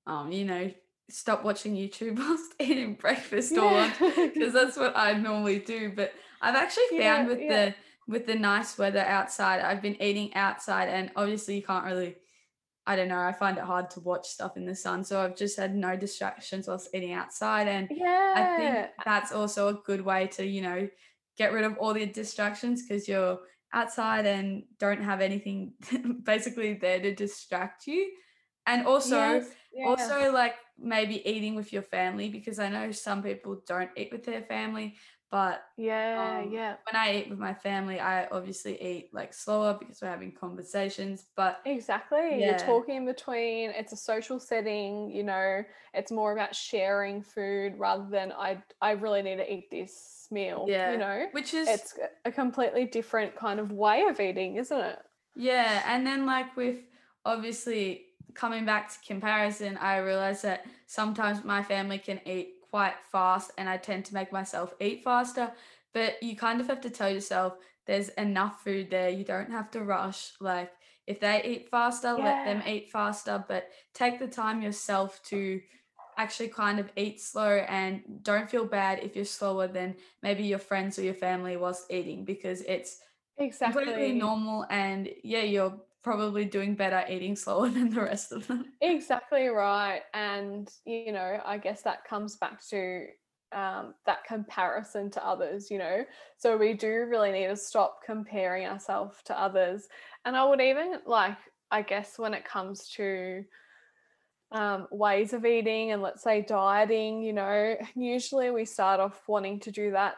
um, 0.07 0.33
you 0.33 0.45
know, 0.45 0.71
stop 1.09 1.45
watching 1.45 1.75
YouTube 1.75 2.19
whilst 2.19 2.55
eating 2.61 2.95
breakfast 2.95 3.57
or 3.57 3.71
lunch 3.71 3.95
because 3.99 4.53
that's 4.53 4.77
what 4.77 4.97
I 4.97 5.15
normally 5.15 5.59
do. 5.61 5.93
But 5.95 6.13
I've 6.41 6.57
actually 6.57 6.99
found 6.99 7.25
Yeah, 7.25 7.27
with 7.27 7.41
yeah. 7.41 7.65
the 7.67 7.75
with 8.07 8.27
the 8.27 8.35
nice 8.35 8.77
weather 8.79 9.01
outside, 9.01 9.61
I've 9.61 9.83
been 9.83 10.01
eating 10.01 10.35
outside, 10.35 10.89
and 10.89 11.11
obviously 11.17 11.57
you 11.57 11.63
can't 11.63 11.85
really. 11.85 12.17
I 12.87 12.97
don't 12.97 13.09
know. 13.09 13.19
I 13.19 13.33
find 13.33 13.57
it 13.57 13.65
hard 13.65 13.89
to 13.93 14.01
watch 14.01 14.27
stuff 14.29 14.59
in 14.59 14.67
the 14.67 14.75
sun, 14.75 15.05
so 15.05 15.23
I've 15.23 15.37
just 15.37 15.57
had 15.59 15.75
no 15.75 15.97
distractions 15.97 16.69
whilst 16.69 16.95
eating 16.95 17.15
outside, 17.15 17.67
and 17.67 17.89
yeah. 17.91 18.35
I 18.37 18.61
think 18.61 18.89
that's 19.07 19.33
also 19.33 19.69
a 19.69 19.75
good 19.75 20.03
way 20.03 20.27
to 20.35 20.45
you 20.45 20.61
know 20.61 20.89
get 21.39 21.53
rid 21.53 21.65
of 21.65 21.79
all 21.79 21.95
the 21.95 22.05
distractions 22.05 22.83
because 22.83 23.09
you're 23.09 23.39
outside 23.73 24.27
and 24.27 24.65
don't 24.79 25.03
have 25.03 25.21
anything 25.23 25.73
basically 26.23 26.75
there 26.75 27.01
to 27.01 27.15
distract 27.15 27.87
you, 27.87 28.11
and 28.67 28.87
also 28.87 29.17
Yes, 29.17 29.47
yeah. 29.73 29.87
also 29.87 30.33
like 30.33 30.55
maybe 30.79 31.27
eating 31.29 31.55
with 31.55 31.73
your 31.73 31.83
family 31.83 32.29
because 32.29 32.59
I 32.59 32.69
know 32.69 32.93
some 32.93 33.23
people 33.23 33.63
don't 33.67 33.91
eat 33.97 34.11
with 34.13 34.25
their 34.25 34.43
family, 34.43 34.97
but 35.31 35.65
Yeah, 35.77 36.41
um, 36.41 36.43
yeah. 36.43 36.79
when 36.91 36.97
I 36.97 37.17
eat 37.19 37.31
with 37.31 37.39
my 37.39 37.55
family, 37.55 38.01
I 38.01 38.27
obviously 38.29 38.81
eat 38.81 39.13
like 39.13 39.35
slower 39.35 39.77
because 39.79 40.01
we're 40.01 40.09
having 40.09 40.33
conversations. 40.35 41.27
But 41.37 41.61
Exactly. 41.67 42.45
You're 42.45 42.55
talking 42.55 42.97
in 42.97 43.07
between. 43.07 43.71
It's 43.71 43.93
a 43.93 43.97
social 43.97 44.39
setting, 44.39 45.11
you 45.11 45.23
know, 45.23 45.63
it's 45.95 46.11
more 46.13 46.33
about 46.33 46.55
sharing 46.55 47.23
food 47.23 47.79
rather 47.79 48.07
than 48.11 48.33
I 48.33 48.63
I 48.83 48.93
really 48.93 49.23
need 49.23 49.37
to 49.37 49.51
eat 49.53 49.71
this 49.71 50.29
meal, 50.31 50.67
Yeah, 50.67 50.85
you 50.85 50.99
know. 50.99 51.27
which 51.31 51.55
is 51.55 51.69
It's 51.73 51.99
a 52.27 52.31
completely 52.33 52.85
different 52.85 53.35
kind 53.35 53.59
of 53.61 53.73
way 53.73 54.03
of 54.03 54.21
eating, 54.21 54.57
isn't 54.57 54.79
it? 54.79 54.99
Yeah, 55.35 55.83
and 55.87 56.07
then 56.07 56.27
like 56.27 56.57
with 56.57 56.85
obviously 57.25 58.09
coming 58.35 58.65
back 58.65 58.93
to 58.93 58.99
comparison, 59.07 59.77
I 59.77 59.99
realize 59.99 60.43
that 60.43 60.67
sometimes 60.87 61.45
my 61.45 61.63
family 61.63 61.99
can 61.99 62.21
eat 62.27 62.54
quite 62.75 62.97
fast 63.13 63.53
and 63.57 63.69
I 63.69 63.77
tend 63.77 64.05
to 64.07 64.15
make 64.15 64.33
myself 64.33 64.75
eat 64.81 65.05
faster, 65.05 65.53
but 65.93 66.21
you 66.21 66.35
kind 66.35 66.61
of 66.61 66.67
have 66.67 66.81
to 66.81 66.91
tell 66.91 67.09
yourself 67.09 67.53
there's 67.87 68.09
enough 68.27 68.65
food 68.65 68.91
there. 68.91 69.11
You 69.11 69.23
don't 69.23 69.53
have 69.53 69.71
to 69.73 69.85
rush. 69.85 70.33
Like 70.41 70.73
if 71.07 71.21
they 71.21 71.41
eat 71.45 71.69
faster, 71.71 72.15
let 72.15 72.45
them 72.45 72.65
eat 72.67 72.91
faster, 72.91 73.45
but 73.47 73.69
take 73.95 74.19
the 74.19 74.27
time 74.27 74.61
yourself 74.61 75.23
to 75.27 75.61
actually 76.17 76.49
kind 76.49 76.81
of 76.81 76.91
eat 76.97 77.21
slow 77.21 77.65
and 77.69 78.03
don't 78.25 78.51
feel 78.51 78.65
bad 78.65 78.99
if 79.05 79.15
you're 79.15 79.25
slower 79.25 79.69
than 79.69 79.95
maybe 80.21 80.43
your 80.43 80.59
friends 80.59 80.99
or 80.99 81.03
your 81.03 81.15
family 81.15 81.57
was 81.57 81.87
eating 81.91 82.25
because 82.25 82.61
it's 82.63 82.99
completely 83.63 84.09
Exactly. 84.09 84.19
normal 84.19 84.67
and 84.69 85.09
yeah 85.23 85.43
you're 85.43 85.81
probably 86.05 86.45
doing 86.45 86.75
better 86.75 87.05
eating 87.09 87.35
slower 87.35 87.69
than 87.71 87.91
the 87.91 88.01
rest 88.01 88.31
of 88.31 88.47
them 88.47 88.67
Exactly 88.81 89.49
right. 89.49 90.03
And, 90.13 90.71
you 90.85 91.11
know, 91.11 91.41
I 91.45 91.57
guess 91.57 91.83
that 91.83 92.05
comes 92.05 92.37
back 92.37 92.63
to 92.69 93.07
um, 93.53 93.95
that 94.05 94.25
comparison 94.25 95.11
to 95.13 95.27
others, 95.27 95.71
you 95.71 95.79
know. 95.79 96.05
So 96.37 96.57
we 96.59 96.75
do 96.75 97.07
really 97.09 97.33
need 97.33 97.47
to 97.47 97.57
stop 97.57 98.01
comparing 98.05 98.67
ourselves 98.67 99.17
to 99.25 99.41
others. 99.41 99.89
And 100.27 100.37
I 100.37 100.45
would 100.45 100.61
even 100.61 100.97
like, 101.07 101.39
I 101.71 101.81
guess, 101.81 102.19
when 102.19 102.35
it 102.35 102.45
comes 102.45 102.89
to 102.97 103.45
um, 104.53 104.87
ways 104.91 105.33
of 105.33 105.47
eating 105.47 105.93
and 105.93 106.03
let's 106.03 106.23
say 106.23 106.43
dieting, 106.43 107.23
you 107.23 107.33
know, 107.33 107.77
usually 107.95 108.51
we 108.51 108.67
start 108.67 109.01
off 109.01 109.23
wanting 109.27 109.61
to 109.61 109.71
do 109.71 109.93
that 109.93 110.17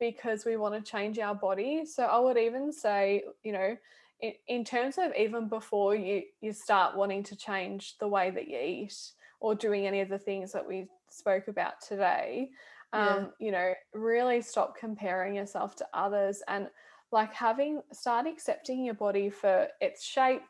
because 0.00 0.44
we 0.44 0.56
want 0.56 0.74
to 0.74 0.90
change 0.90 1.18
our 1.18 1.34
body. 1.34 1.86
So 1.86 2.02
I 2.02 2.18
would 2.18 2.36
even 2.36 2.72
say, 2.72 3.22
you 3.44 3.52
know, 3.52 3.76
in, 4.20 4.32
in 4.48 4.64
terms 4.64 4.98
of 4.98 5.12
even 5.18 5.48
before 5.48 5.94
you 5.94 6.22
you 6.40 6.52
start 6.52 6.96
wanting 6.96 7.22
to 7.24 7.36
change 7.36 7.96
the 7.98 8.08
way 8.08 8.30
that 8.30 8.48
you 8.48 8.58
eat 8.58 9.12
or 9.40 9.54
doing 9.54 9.86
any 9.86 10.00
of 10.00 10.08
the 10.08 10.18
things 10.18 10.52
that 10.52 10.66
we 10.66 10.88
spoke 11.10 11.48
about 11.48 11.74
today, 11.86 12.50
yeah. 12.92 13.16
um, 13.16 13.32
you 13.38 13.52
know, 13.52 13.72
really 13.92 14.40
stop 14.40 14.76
comparing 14.76 15.34
yourself 15.34 15.76
to 15.76 15.86
others 15.92 16.42
and 16.48 16.68
like 17.12 17.32
having 17.32 17.82
start 17.92 18.26
accepting 18.26 18.84
your 18.84 18.94
body 18.94 19.30
for 19.30 19.68
its 19.80 20.04
shape, 20.04 20.42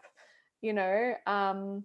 you 0.62 0.72
know, 0.72 1.14
um, 1.26 1.84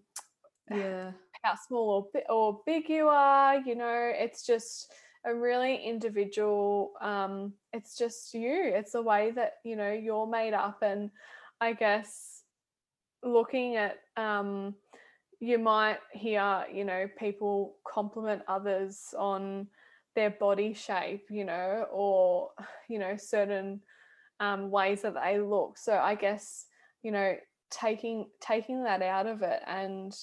yeah. 0.70 1.12
how 1.44 1.56
small 1.68 2.12
or 2.14 2.22
or 2.30 2.62
big 2.68 2.88
you 2.88 3.08
are 3.08 3.58
you 3.62 3.74
know 3.74 4.12
it's 4.14 4.46
just 4.46 4.94
a 5.26 5.34
really 5.34 5.76
individual 5.78 6.92
um 7.02 7.52
it's 7.74 7.98
just 7.98 8.34
you. 8.34 8.72
It's 8.76 8.92
the 8.92 9.02
way 9.02 9.32
that 9.32 9.54
you 9.64 9.76
know 9.76 9.92
you're 9.92 10.28
made 10.28 10.54
up 10.54 10.82
and 10.82 11.10
i 11.62 11.74
guess 11.74 12.44
looking 13.24 13.76
at 13.76 14.00
um 14.18 14.76
you 15.40 15.58
might 15.58 16.00
hear 16.14 16.66
you 16.72 16.86
know 16.86 17.08
people 17.18 17.76
compliment 17.88 18.42
others 18.48 19.14
on 19.18 19.68
their 20.16 20.30
body 20.32 20.74
shape 20.74 21.26
you 21.30 21.46
know 21.46 21.86
or 21.92 22.50
you 22.90 23.00
know 23.00 23.16
certain 23.18 23.80
um, 24.40 24.72
ways 24.72 25.04
that 25.04 25.14
they 25.14 25.40
look. 25.40 25.78
So 25.78 25.94
i 25.94 26.16
guess 26.16 26.66
you 27.04 27.12
know 27.12 27.36
taking 27.70 28.28
taking 28.42 28.84
that 28.84 29.02
out 29.02 29.28
of 29.28 29.42
it 29.44 29.62
and 29.66 30.14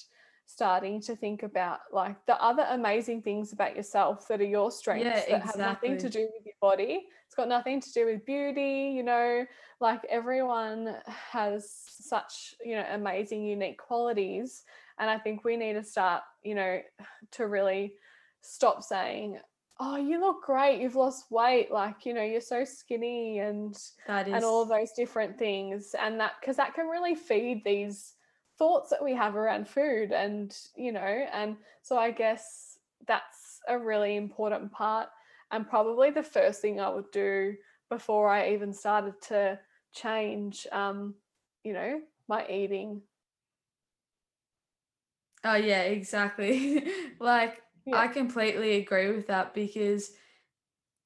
starting 0.49 0.99
to 0.99 1.15
think 1.15 1.43
about 1.43 1.79
like 1.91 2.15
the 2.25 2.41
other 2.41 2.65
amazing 2.71 3.21
things 3.21 3.53
about 3.53 3.75
yourself 3.75 4.27
that 4.27 4.41
are 4.41 4.45
your 4.45 4.65
yeah 4.65 4.75
strengths 4.75 5.25
that 5.27 5.41
have 5.43 5.57
nothing 5.57 5.97
to 5.97 6.09
do 6.09 6.21
with 6.21 6.45
your 6.45 6.55
body. 6.59 7.07
It's 7.27 7.35
got 7.35 7.47
nothing 7.47 7.79
to 7.79 7.93
do 7.93 8.07
with 8.07 8.25
beauty 8.25 8.93
you 8.95 9.03
know? 9.03 9.45
Like 9.79 10.01
everyone 10.09 10.95
has 11.07 11.71
such 11.87 12.55
you 12.65 12.75
know 12.75 12.85
amazing 12.91 13.45
unique 13.45 13.77
qualities 13.77 14.63
and 14.99 15.09
i 15.09 15.17
think 15.17 15.43
we 15.43 15.57
need 15.57 15.73
to 15.73 15.83
start 15.83 16.21
you 16.43 16.55
know 16.55 16.79
to 17.31 17.47
really 17.47 17.93
stop 18.41 18.83
saying 18.83 19.39
oh 19.79 19.95
you 19.95 20.19
look 20.19 20.43
great 20.43 20.81
you've 20.81 20.95
lost 20.95 21.25
weight 21.31 21.71
like 21.71 22.05
you 22.05 22.13
know 22.13 22.23
you're 22.23 22.41
so 22.41 22.63
skinny 22.63 23.39
and 23.39 23.77
that 24.07 24.27
and 24.27 24.43
all 24.43 24.65
those 24.65 24.91
different 24.91 25.37
things 25.37 25.95
and 25.99 26.19
that 26.19 26.33
because 26.39 26.57
that 26.57 26.73
can 26.73 26.87
really 26.87 27.15
feed 27.15 27.63
these 27.63 28.15
thoughts 28.59 28.91
that 28.91 29.03
we 29.03 29.15
have 29.15 29.35
around 29.35 29.67
food 29.67 30.11
and 30.11 30.55
you 30.75 30.91
know 30.91 31.25
and 31.33 31.55
so 31.81 31.97
i 31.97 32.11
guess 32.11 32.77
that's 33.07 33.61
a 33.67 33.79
really 33.79 34.15
important 34.17 34.71
part 34.71 35.07
and 35.51 35.67
probably 35.67 36.11
the 36.11 36.21
first 36.21 36.61
thing 36.61 36.79
i 36.79 36.89
would 36.89 37.09
do 37.11 37.55
before 37.89 38.29
i 38.29 38.51
even 38.51 38.71
started 38.73 39.13
to 39.21 39.57
change 39.93 40.67
um 40.71 41.15
you 41.63 41.73
know 41.73 41.99
my 42.29 42.47
eating. 42.47 43.01
Oh 45.43 45.55
yeah 45.55 45.81
exactly. 45.81 46.87
Like 47.19 47.61
yeah. 47.85 47.97
i 47.97 48.07
completely 48.07 48.77
agree 48.77 49.09
with 49.11 49.27
that 49.27 49.53
because 49.53 50.11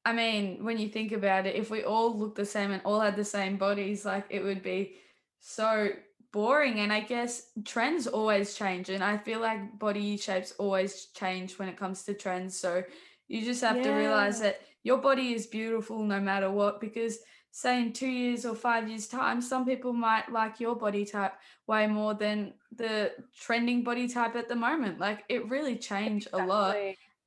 I 0.05 0.11
mean, 0.11 0.65
when 0.65 0.77
you 0.77 0.89
think 0.89 1.13
about 1.13 1.45
it, 1.45 1.55
if 1.55 1.71
we 1.71 1.85
all 1.85 2.19
looked 2.19 2.35
the 2.35 2.45
same 2.45 2.71
and 2.71 2.81
all 2.83 2.99
had 2.99 3.15
the 3.15 3.23
same 3.23 3.55
bodies, 3.55 4.03
like 4.03 4.25
it 4.29 4.43
would 4.43 4.61
be 4.61 4.97
so 5.39 5.91
boring. 6.33 6.79
And 6.79 6.91
I 6.91 6.99
guess 6.99 7.51
trends 7.63 8.07
always 8.07 8.55
change. 8.55 8.89
And 8.89 9.01
I 9.01 9.17
feel 9.17 9.39
like 9.39 9.79
body 9.79 10.17
shapes 10.17 10.53
always 10.57 11.05
change 11.15 11.57
when 11.57 11.69
it 11.69 11.77
comes 11.77 12.03
to 12.03 12.13
trends. 12.13 12.59
So 12.59 12.83
you 13.29 13.45
just 13.45 13.61
have 13.61 13.81
to 13.81 13.91
realize 13.91 14.41
that 14.41 14.59
your 14.83 14.97
body 14.97 15.33
is 15.33 15.47
beautiful 15.47 16.03
no 16.03 16.19
matter 16.19 16.51
what. 16.51 16.81
Because, 16.81 17.19
say, 17.51 17.81
in 17.81 17.93
two 17.93 18.09
years 18.09 18.45
or 18.45 18.55
five 18.55 18.89
years' 18.89 19.07
time, 19.07 19.41
some 19.41 19.65
people 19.65 19.93
might 19.93 20.29
like 20.29 20.59
your 20.59 20.75
body 20.75 21.05
type 21.05 21.35
way 21.67 21.87
more 21.87 22.15
than 22.15 22.53
the 22.75 23.13
trending 23.39 23.83
body 23.83 24.09
type 24.09 24.35
at 24.35 24.49
the 24.49 24.55
moment. 24.55 24.99
Like 24.99 25.23
it 25.29 25.47
really 25.47 25.77
changed 25.77 26.27
a 26.33 26.45
lot. 26.45 26.75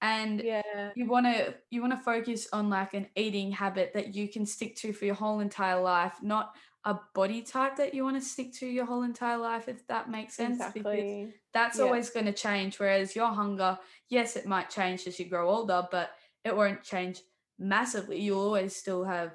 And 0.02 0.42
yeah 0.42 0.90
you 0.94 1.07
want 1.07 1.26
to 1.26 1.54
you 1.70 1.80
want 1.80 1.92
to 1.92 1.98
focus 1.98 2.48
on 2.52 2.68
like 2.68 2.94
an 2.94 3.07
eating 3.16 3.50
habit 3.52 3.92
that 3.94 4.14
you 4.14 4.28
can 4.28 4.44
stick 4.44 4.76
to 4.76 4.92
for 4.92 5.04
your 5.04 5.14
whole 5.14 5.40
entire 5.40 5.80
life 5.80 6.14
not 6.22 6.54
a 6.87 6.99
body 7.14 7.43
type 7.43 7.76
that 7.76 7.93
you 7.93 8.05
want 8.05 8.16
to 8.16 8.26
stick 8.26 8.55
to 8.55 8.66
your 8.66 8.87
whole 8.87 9.03
entire 9.03 9.37
life 9.37 9.68
if 9.68 9.87
that 9.89 10.09
makes 10.09 10.34
sense 10.34 10.62
because 10.72 10.95
exactly. 10.95 11.28
that's 11.53 11.78
yeah. 11.78 11.84
always 11.84 12.11
going 12.11 12.26
to 12.26 12.32
change 12.32 12.78
whereas 12.78 13.14
your 13.14 13.28
hunger 13.28 13.78
yes 14.09 14.37
it 14.37 14.47
might 14.47 14.70
change 14.70 15.07
as 15.07 15.18
you 15.18 15.28
grow 15.28 15.51
older 15.51 15.87
but 15.91 16.11
it 16.45 16.57
won't 16.57 16.82
change 16.82 17.20
massively. 17.59 18.20
You'll 18.20 18.41
always 18.41 18.74
still 18.74 19.05
have 19.05 19.32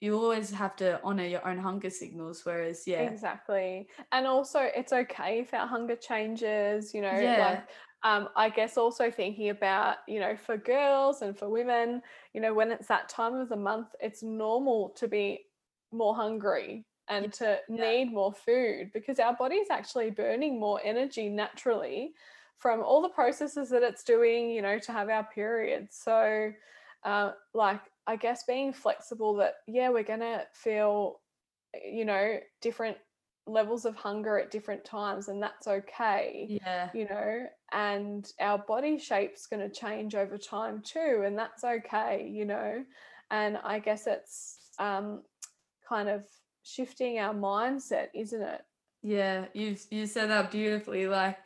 you 0.00 0.18
always 0.18 0.50
have 0.50 0.76
to 0.76 1.00
honor 1.02 1.24
your 1.24 1.46
own 1.46 1.58
hunger 1.58 1.90
signals 1.90 2.44
whereas 2.44 2.82
yeah. 2.86 3.02
Exactly. 3.02 3.88
And 4.12 4.26
also, 4.26 4.60
it's 4.60 4.92
okay 4.92 5.40
if 5.40 5.54
our 5.54 5.66
hunger 5.66 5.96
changes, 5.96 6.92
you 6.92 7.00
know, 7.00 7.12
like, 7.12 7.22
yeah 7.22 7.60
um, 8.02 8.28
I 8.36 8.50
guess 8.50 8.76
also 8.76 9.10
thinking 9.10 9.48
about, 9.48 9.96
you 10.06 10.20
know, 10.20 10.36
for 10.36 10.58
girls 10.58 11.22
and 11.22 11.36
for 11.36 11.48
women, 11.48 12.02
you 12.34 12.42
know, 12.42 12.52
when 12.52 12.70
it's 12.70 12.86
that 12.88 13.08
time 13.08 13.32
of 13.34 13.48
the 13.48 13.56
month, 13.56 13.88
it's 13.98 14.22
normal 14.22 14.90
to 14.96 15.08
be 15.08 15.46
more 15.90 16.14
hungry 16.14 16.84
and 17.08 17.32
to 17.34 17.58
yeah 17.68 17.90
need 17.90 18.12
more 18.12 18.32
food 18.32 18.90
because 18.92 19.18
our 19.18 19.34
body's 19.34 19.70
actually 19.70 20.10
burning 20.10 20.58
more 20.58 20.80
energy 20.84 21.28
naturally 21.28 22.14
from 22.56 22.80
all 22.80 23.02
the 23.02 23.08
processes 23.08 23.68
that 23.68 23.82
it's 23.82 24.04
doing, 24.04 24.48
you 24.48 24.62
know, 24.62 24.78
to 24.78 24.92
have 24.92 25.10
our 25.10 25.24
periods. 25.24 25.96
So, 26.02 26.52
uh, 27.02 27.32
like, 27.52 27.80
I 28.06 28.16
guess 28.16 28.44
being 28.44 28.72
flexible 28.72 29.34
that, 29.36 29.56
yeah, 29.66 29.90
we're 29.90 30.04
going 30.04 30.20
to 30.20 30.44
feel 30.54 31.20
you 31.84 32.04
know, 32.04 32.38
different 32.60 32.96
levels 33.46 33.84
of 33.84 33.94
hunger 33.94 34.38
at 34.38 34.50
different 34.50 34.84
times, 34.84 35.28
and 35.28 35.42
that's 35.42 35.66
okay, 35.66 36.58
yeah 36.64 36.88
you 36.94 37.06
know, 37.06 37.46
and 37.72 38.30
our 38.40 38.58
body 38.58 38.98
shape's 38.98 39.46
going 39.46 39.60
to 39.60 39.74
change 39.74 40.14
over 40.14 40.38
time 40.38 40.82
too, 40.84 41.22
and 41.24 41.38
that's 41.38 41.64
okay, 41.64 42.28
you 42.30 42.44
know. 42.44 42.84
And 43.30 43.58
I 43.64 43.78
guess 43.78 44.06
it's 44.06 44.70
um, 44.78 45.22
kind 45.88 46.08
of 46.08 46.24
shifting 46.64 47.18
our 47.18 47.34
mindset, 47.34 48.08
isn't 48.14 48.42
it? 48.42 48.62
Yeah, 49.02 49.46
you 49.52 49.76
you 49.90 50.06
said 50.06 50.30
that 50.30 50.50
beautifully. 50.50 51.06
Like 51.06 51.38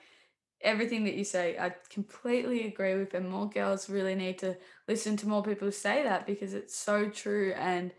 everything 0.63 1.05
that 1.05 1.15
you 1.15 1.25
say, 1.25 1.59
I 1.59 1.75
completely 1.91 2.67
agree 2.67 2.95
with, 2.95 3.13
and 3.15 3.29
more 3.29 3.51
girls 3.51 3.91
really 3.91 4.15
need 4.15 4.39
to 4.39 4.57
listen 4.87 5.17
to 5.19 5.29
more 5.29 5.43
people 5.43 5.71
say 5.73 6.05
that 6.05 6.27
because 6.27 6.55
it's 6.55 6.77
so 6.77 7.11
true. 7.11 7.53
And 7.57 7.93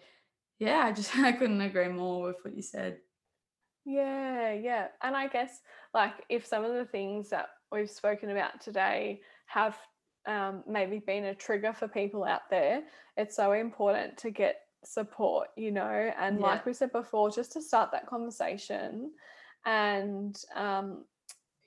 yeah, 0.59 0.84
I 0.86 0.91
just 0.93 1.15
I 1.17 1.34
couldn't 1.34 1.61
agree 1.61 1.89
more 1.89 2.24
with 2.24 2.38
what 2.41 2.55
you 2.55 2.63
said. 2.63 2.97
Yeah, 3.86 4.53
yeah. 4.53 4.88
And 5.01 5.15
I 5.15 5.28
guess 5.28 5.59
like 5.93 6.13
if 6.30 6.45
some 6.45 6.63
of 6.63 6.74
the 6.74 6.86
things 6.86 7.30
that 7.30 7.49
we've 7.72 7.89
spoken 7.89 8.30
about 8.30 8.61
today 8.61 9.22
have 9.47 9.78
um, 10.26 10.63
maybe 10.67 10.99
been 10.99 11.26
a 11.26 11.36
trigger 11.36 11.74
for 11.74 11.88
people 11.88 12.24
out 12.24 12.49
there, 12.49 12.84
it's 13.17 13.36
so 13.36 13.51
important 13.53 14.17
to 14.20 14.32
get 14.32 14.57
support, 14.84 15.49
you 15.55 15.71
know, 15.71 16.11
and 16.19 16.39
Yeah. 16.39 16.45
like 16.45 16.65
we 16.65 16.73
said 16.73 16.91
before, 16.91 17.30
just 17.30 17.51
to 17.53 17.61
start 17.61 17.91
that 17.91 18.07
conversation 18.07 19.11
and 19.65 20.41
um, 20.55 21.05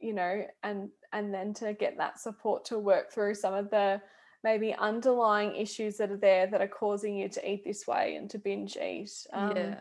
you 0.01 0.13
know, 0.15 0.45
and 0.63 0.91
and 1.13 1.33
then 1.33 1.55
to 1.55 1.75
get 1.75 1.99
that 1.99 2.19
support 2.19 2.65
to 2.67 2.79
work 2.79 3.13
through 3.13 3.35
some 3.35 3.55
of 3.55 3.71
the 3.71 4.01
maybe 4.45 4.75
underlying 4.75 5.55
issues 5.55 5.97
that 5.99 6.11
are 6.11 6.17
there 6.17 6.47
that 6.49 6.61
are 6.61 6.69
causing 6.69 7.17
you 7.17 7.29
to 7.29 7.49
eat 7.51 7.65
this 7.65 7.87
way 7.87 8.17
and 8.17 8.29
to 8.31 8.39
binge 8.39 8.77
eat. 8.77 9.13
Um, 9.33 9.57
yeah. 9.57 9.81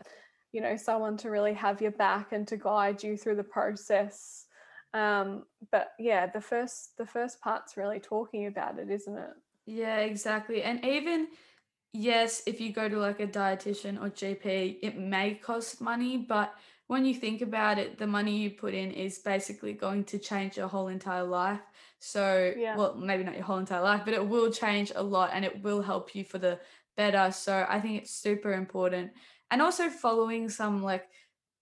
you 0.52 0.60
know 0.60 0.76
someone 0.76 1.16
to 1.16 1.30
really 1.30 1.54
have 1.54 1.80
your 1.80 1.90
back 1.92 2.32
and 2.32 2.46
to 2.48 2.56
guide 2.56 3.02
you 3.02 3.16
through 3.16 3.36
the 3.36 3.42
process 3.42 4.46
um 4.94 5.44
but 5.70 5.92
yeah 5.98 6.26
the 6.26 6.40
first 6.42 6.90
the 6.98 7.06
first 7.06 7.40
part's 7.40 7.78
really 7.78 7.98
talking 7.98 8.46
about 8.46 8.78
it 8.78 8.90
isn't 8.90 9.16
it 9.16 9.30
Yeah, 9.64 9.98
exactly. 10.00 10.62
And 10.62 10.84
even 10.84 11.28
yes, 11.92 12.42
if 12.46 12.60
you 12.60 12.72
go 12.72 12.88
to 12.88 12.98
like 12.98 13.20
a 13.20 13.26
dietitian 13.26 14.00
or 14.00 14.08
GP, 14.08 14.78
it 14.82 14.96
may 14.98 15.34
cost 15.34 15.80
money, 15.80 16.16
but 16.16 16.54
when 16.86 17.04
you 17.04 17.14
think 17.14 17.40
about 17.42 17.78
it, 17.78 17.98
the 17.98 18.06
money 18.06 18.36
you 18.38 18.50
put 18.50 18.74
in 18.74 18.90
is 18.90 19.18
basically 19.18 19.72
going 19.72 20.04
to 20.04 20.18
change 20.18 20.56
your 20.56 20.68
whole 20.68 20.88
entire 20.88 21.24
life. 21.24 21.60
So, 21.98 22.52
Yeah. 22.56 22.76
well, 22.76 22.94
maybe 22.94 23.24
not 23.24 23.34
your 23.34 23.44
whole 23.44 23.58
entire 23.58 23.82
life, 23.82 24.02
but 24.04 24.14
it 24.14 24.26
will 24.26 24.50
change 24.50 24.92
a 24.94 25.02
lot 25.02 25.30
and 25.32 25.44
it 25.44 25.62
will 25.62 25.82
help 25.82 26.14
you 26.14 26.24
for 26.24 26.38
the 26.38 26.58
better. 26.96 27.30
So, 27.32 27.64
I 27.68 27.80
think 27.80 28.02
it's 28.02 28.10
super 28.10 28.52
important. 28.52 29.12
And 29.50 29.62
also 29.62 29.88
following 29.88 30.48
some 30.48 30.82
like 30.82 31.08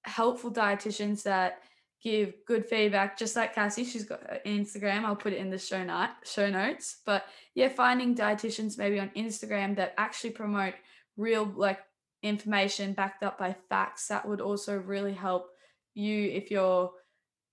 helpful 0.04 0.50
dietitians 0.50 1.22
that 1.24 1.62
give 2.02 2.34
good 2.46 2.66
feedback, 2.66 3.18
just 3.18 3.36
like 3.36 3.54
Cassie, 3.54 3.84
she's 3.84 4.04
got 4.04 4.22
Instagram. 4.44 5.04
I'll 5.04 5.16
put 5.16 5.32
it 5.32 5.38
in 5.38 5.50
the 5.50 5.58
show 5.58 5.82
note 5.84 6.10
show 6.24 6.48
notes. 6.48 6.98
But 7.04 7.26
yeah, 7.54 7.68
finding 7.68 8.14
dietitians 8.14 8.78
maybe 8.78 8.98
on 8.98 9.10
Instagram 9.16 9.76
that 9.76 9.94
actually 9.98 10.30
promote 10.30 10.74
real 11.16 11.52
like 11.56 11.80
information 12.22 12.92
backed 12.92 13.22
up 13.22 13.38
by 13.38 13.54
facts 13.68 14.08
that 14.08 14.26
would 14.26 14.40
also 14.40 14.76
really 14.76 15.12
help 15.12 15.50
you 15.94 16.30
if 16.30 16.50
you're 16.50 16.90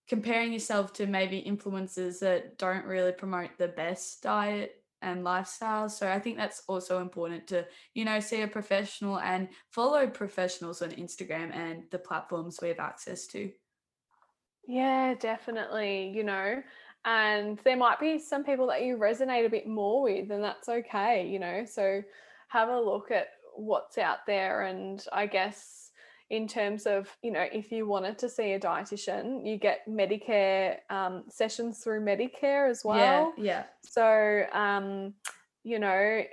comparing 0.08 0.54
yourself 0.54 0.94
to 0.94 1.06
maybe 1.06 1.44
influencers 1.46 2.20
that 2.20 2.58
don't 2.58 2.86
really 2.86 3.12
promote 3.12 3.50
the 3.58 3.68
best 3.68 4.22
diet 4.24 4.84
and 5.02 5.24
lifestyle. 5.24 5.90
So 5.90 6.10
I 6.10 6.20
think 6.20 6.38
that's 6.38 6.64
also 6.68 7.02
important 7.02 7.48
to, 7.48 7.66
you 7.94 8.06
know, 8.06 8.20
see 8.20 8.42
a 8.42 8.48
professional 8.48 9.20
and 9.20 9.50
follow 9.70 10.08
professionals 10.08 10.82
on 10.82 10.92
Instagram 10.92 11.54
and 11.54 11.84
the 11.92 12.00
platforms 12.00 12.60
we 12.62 12.70
have 12.70 12.80
access 12.80 13.28
to. 13.28 13.52
Yeah 14.68 15.14
definitely 15.16 16.10
you 16.10 16.24
know 16.24 16.62
and 17.06 17.60
there 17.64 17.78
might 17.78 18.00
be 18.00 18.20
some 18.20 18.44
people 18.44 18.68
that 18.68 18.84
you 18.84 18.98
resonate 18.98 19.46
a 19.46 19.50
bit 19.50 19.68
more 19.68 20.02
with 20.02 20.30
and 20.30 20.44
that's 20.44 20.70
okay 20.70 21.28
you 21.28 21.40
know 21.40 21.66
so 21.66 22.02
have 22.50 22.70
a 22.70 22.80
look 22.80 23.12
at 23.12 23.28
what's 23.56 23.98
out 23.98 24.20
there 24.28 24.64
and 24.64 25.06
i 25.14 25.26
guess 25.26 25.92
in 26.30 26.48
terms 26.48 26.86
of 26.86 27.08
you 27.24 27.32
know 27.32 27.46
if 27.54 27.72
you 27.72 27.88
wanted 27.88 28.18
to 28.20 28.30
see 28.30 28.52
a 28.52 28.60
dietitian 28.60 29.48
you 29.48 29.58
get 29.58 29.88
medicare 29.88 30.78
um, 30.90 31.24
sessions 31.30 31.80
through 31.80 32.02
medicare 32.02 32.70
as 32.70 32.84
well 32.84 33.34
Yeah, 33.38 33.44
yeah. 33.44 33.64
So, 33.90 34.44
um, 34.54 35.14
you 35.64 35.80
know, 35.80 36.24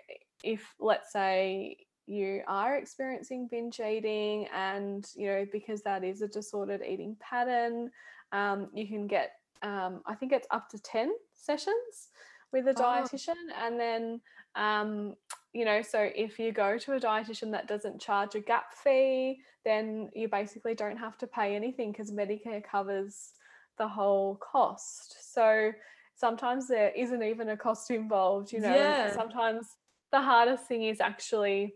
if 0.42 0.74
let's 0.80 1.12
say 1.12 1.76
you 2.06 2.42
are 2.46 2.76
experiencing 2.76 3.48
binge 3.50 3.80
eating, 3.80 4.46
and 4.54 5.06
you 5.14 5.28
know, 5.28 5.46
because 5.50 5.82
that 5.82 6.04
is 6.04 6.22
a 6.22 6.28
disordered 6.28 6.82
eating 6.86 7.16
pattern, 7.20 7.90
um, 8.34 8.68
you 8.74 8.86
can 8.86 9.06
get, 9.06 9.32
um, 9.62 10.02
I 10.06 10.14
think 10.14 10.32
it's 10.32 10.46
up 10.50 10.68
to 10.70 10.78
10 10.78 11.12
sessions 11.32 12.10
with 12.52 12.68
a 12.68 12.74
Oh. 12.76 12.82
dietitian. 12.82 13.34
And 13.64 13.80
then, 13.80 14.20
um, 14.56 15.14
you 15.52 15.64
know, 15.64 15.80
so 15.82 16.10
if 16.14 16.38
you 16.38 16.52
go 16.52 16.76
to 16.78 16.92
a 16.92 17.00
dietitian 17.00 17.50
that 17.52 17.66
doesn't 17.68 18.00
charge 18.00 18.34
a 18.34 18.40
gap 18.40 18.74
fee, 18.74 19.40
then 19.64 20.10
you 20.14 20.28
basically 20.28 20.74
don't 20.74 20.98
have 20.98 21.16
to 21.18 21.26
pay 21.26 21.54
anything 21.56 21.92
because 21.92 22.12
Medicare 22.12 22.62
covers 22.62 23.32
the 23.78 23.88
whole 23.88 24.36
cost. 24.36 25.32
So, 25.32 25.72
sometimes 26.16 26.68
there 26.68 26.90
isn't 26.96 27.22
even 27.22 27.48
a 27.48 27.56
cost 27.56 27.90
involved 27.90 28.52
you 28.52 28.60
know 28.60 28.72
Yeah. 28.72 29.14
sometimes 29.16 29.66
the 30.12 30.20
hardest 30.20 30.66
thing 30.66 30.84
is 30.84 31.00
actually 31.00 31.74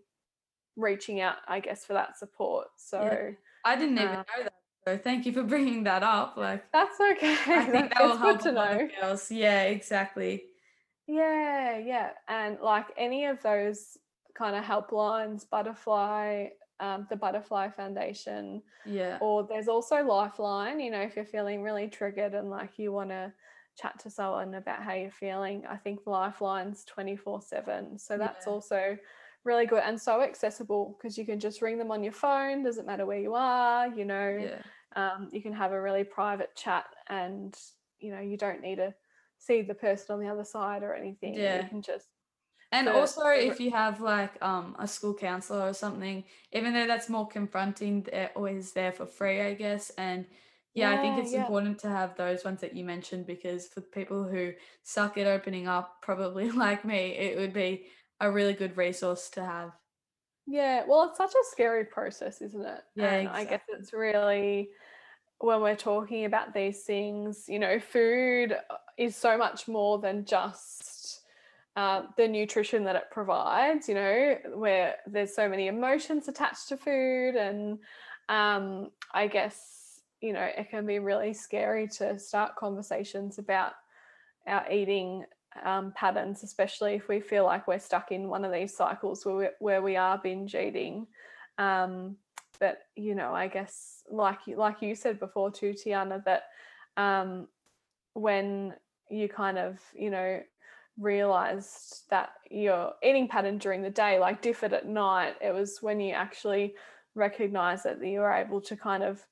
reaching 0.77 1.21
out 1.21 1.37
i 1.49 1.59
guess 1.59 1.85
for 1.85 1.93
that 1.95 2.17
support 2.17 2.69
so 2.77 3.33
I 3.65 3.77
didn't 3.77 3.99
even 3.99 4.11
Um, 4.13 4.25
know 4.29 4.45
that. 4.45 4.53
So 4.89 4.97
thank 4.97 5.27
you 5.27 5.33
for 5.35 5.43
bringing 5.43 5.85
that 5.85 6.03
up. 6.03 6.39
Like 6.39 6.73
that's 6.73 6.99
okay 6.99 7.37
I 7.59 7.67
think 7.67 7.93
that 7.93 8.03
will 8.03 8.17
help 8.17 8.41
to 8.45 8.53
know 8.53 8.89
girls. 8.99 9.31
Yeah, 9.31 9.65
exactly. 9.65 10.45
yeah 11.07 11.77
yeah 11.79 12.11
and 12.29 12.59
like 12.63 12.87
any 12.97 13.27
of 13.27 13.43
those 13.43 13.99
kind 14.35 14.57
of 14.57 14.65
helplines 14.65 15.49
butterfly 15.49 16.47
um, 16.81 17.07
the 17.11 17.17
butterfly 17.17 17.69
foundation 17.69 18.63
Yeah. 18.87 19.19
or 19.21 19.47
there's 19.47 19.69
also 19.69 20.03
lifeline 20.03 20.81
you 20.81 20.91
know 20.91 21.01
if 21.03 21.17
you're 21.17 21.25
feeling 21.25 21.63
really 21.63 21.89
triggered 21.89 22.35
and 22.35 22.49
like 22.51 22.79
you 22.79 22.93
want 22.93 23.11
to 23.11 23.33
chat 23.77 23.99
to 23.99 24.11
someone 24.11 24.55
about 24.55 24.83
how 24.83 24.95
you're 24.95 25.11
feeling 25.11 25.65
i 25.69 25.77
think 25.77 26.01
lifeline's 26.07 26.85
24 26.85 27.43
7 27.43 27.99
so 27.99 28.17
that's 28.17 28.47
Yeah. 28.47 28.53
also 28.53 28.97
really 29.45 29.67
good 29.67 29.83
and 29.85 30.01
so 30.01 30.21
accessible 30.23 30.97
because 30.99 31.17
you 31.17 31.25
can 31.25 31.41
just 31.41 31.63
ring 31.63 31.79
them 31.79 31.91
on 31.91 32.03
your 32.03 32.13
phone 32.13 32.63
doesn't 32.63 32.87
matter 32.87 33.07
where 33.07 33.19
you 33.21 33.35
are 33.35 33.89
you 33.89 34.05
know 34.05 34.39
Yeah. 34.41 34.63
Um, 34.99 35.31
you 35.33 35.43
can 35.43 35.53
have 35.55 35.73
a 35.73 35.81
really 35.83 36.05
private 36.05 36.57
chat 36.57 36.87
and 37.09 37.59
you 38.01 38.11
know 38.11 38.21
you 38.21 38.37
don't 38.37 38.63
need 38.63 38.77
to 38.77 38.95
see 39.39 39.63
the 39.63 39.75
person 39.75 40.15
on 40.15 40.21
the 40.21 40.29
other 40.29 40.45
side 40.45 40.83
or 40.83 40.95
anything 40.95 41.35
Yeah. 41.35 41.53
you 41.53 41.65
can 41.65 41.83
just 41.83 42.09
And 42.71 42.89
for- 42.89 42.91
also, 42.91 43.27
if 43.29 43.61
you 43.61 43.71
have 43.71 44.01
like 44.01 44.41
um 44.43 44.77
a 44.79 44.87
school 44.89 45.15
counselor 45.15 45.69
or 45.69 45.73
something, 45.75 46.25
even 46.53 46.75
though 46.75 46.87
that's 46.87 47.09
more 47.09 47.27
confronting, 47.27 48.03
they're 48.03 48.33
always 48.37 48.73
there 48.75 48.93
for 48.93 49.07
free, 49.07 49.41
I 49.41 49.55
guess. 49.55 49.91
And 49.91 50.27
yeah, 50.75 50.91
I 50.91 50.99
think 50.99 51.17
it's 51.19 51.35
yeah. 51.35 51.35
important 51.35 51.79
to 51.81 51.89
have 51.89 52.17
those 52.17 52.45
ones 52.45 52.61
that 52.61 52.75
you 52.77 52.85
mentioned 52.85 53.27
because 53.27 53.69
for 53.69 53.81
people 53.81 54.29
who 54.29 54.53
suck 54.83 55.17
at 55.19 55.27
opening 55.27 55.67
up, 55.67 56.03
probably 56.03 56.51
like 56.67 56.85
me, 56.85 57.13
it 57.17 57.39
would 57.39 57.53
be 57.55 57.89
a 58.21 58.31
really 58.31 58.53
good 58.55 58.77
resource 58.77 59.31
to 59.31 59.45
have. 59.45 59.73
Yeah, 60.47 60.85
well, 60.87 61.05
it's 61.09 61.19
such 61.19 61.35
a 61.35 61.45
scary 61.51 61.85
process, 61.85 62.41
isn't 62.41 62.65
it? 62.65 62.83
Yeah, 62.95 63.15
and 63.15 63.29
I 63.29 63.45
guess 63.45 63.63
it's 63.69 63.93
really 63.93 64.71
when 65.41 65.61
we're 65.61 65.77
talking 65.77 66.25
about 66.25 66.53
these 66.53 66.83
things, 66.83 67.45
you 67.49 67.59
know, 67.59 67.79
food 67.79 68.53
uh, 68.53 68.77
is 68.97 69.17
so 69.17 69.39
much 69.39 69.69
more 69.69 69.99
than 69.99 70.25
just 70.25 71.23
uh, 71.77 72.03
the 72.17 72.27
nutrition 72.27 72.85
that 72.85 72.97
it 72.97 73.05
provides, 73.11 73.89
you 73.89 73.95
know, 73.95 74.37
where 74.55 74.97
there's 75.07 75.35
so 75.35 75.49
many 75.49 75.69
emotions 75.69 76.27
attached 76.27 76.69
to 76.69 76.77
food. 76.77 77.37
And 77.37 77.79
um, 78.29 78.91
I 79.15 79.29
guess, 79.29 80.01
you 80.21 80.33
know, 80.33 80.43
it 80.57 80.71
can 80.71 80.87
be 80.87 80.99
really 80.99 81.33
scary 81.33 81.87
to 81.99 82.19
start 82.19 82.57
conversations 82.57 83.39
about 83.39 83.75
our 84.49 84.69
eating 84.73 85.25
um, 85.65 85.93
patterns, 85.95 86.43
especially 86.43 86.95
if 86.95 87.09
we 87.09 87.21
feel 87.21 87.45
like 87.45 87.69
we're 87.69 87.79
stuck 87.79 88.11
in 88.11 88.29
one 88.29 88.45
of 88.45 88.53
these 88.53 88.77
cycles 88.77 89.25
where 89.25 89.37
we, 89.37 89.47
where 89.61 89.83
we 89.83 89.97
are 89.97 90.19
binge 90.19 90.57
eating. 90.57 91.07
Um, 91.59 92.17
but 92.61 92.79
you 92.97 93.15
know, 93.15 93.35
I 93.35 93.49
guess 93.49 94.03
like 94.11 94.41
you 94.47 94.57
like 94.57 94.83
you 94.83 94.95
said 94.95 95.19
before 95.19 95.51
too, 95.51 95.75
Tiana, 95.75 96.25
that 96.25 96.45
um, 96.97 97.49
when 98.15 98.75
you 99.11 99.29
kind 99.29 99.59
of 99.59 99.79
you 99.95 100.11
know 100.11 100.41
realized 100.99 102.03
that 102.11 102.31
your 102.51 102.93
eating 103.03 103.29
pattern 103.29 103.59
during 103.59 103.83
the 103.83 103.91
day 103.91 104.19
like 104.19 104.43
differed 104.43 104.73
at 104.73 104.89
night, 104.89 105.35
it 105.41 105.55
was 105.55 105.79
when 105.81 106.01
you 106.01 106.13
actually 106.13 106.75
recognized 107.15 107.85
that 107.85 108.05
you 108.05 108.21
were 108.21 108.33
able 108.33 108.61
to 108.61 108.77
kind 108.77 109.03
of 109.03 109.25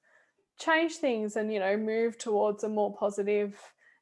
change 0.59 0.97
things 0.97 1.37
and 1.37 1.53
you 1.53 1.61
know 1.61 1.77
move 1.77 2.19
towards 2.19 2.65
a 2.65 2.69
more 2.69 2.95
positive 2.97 3.59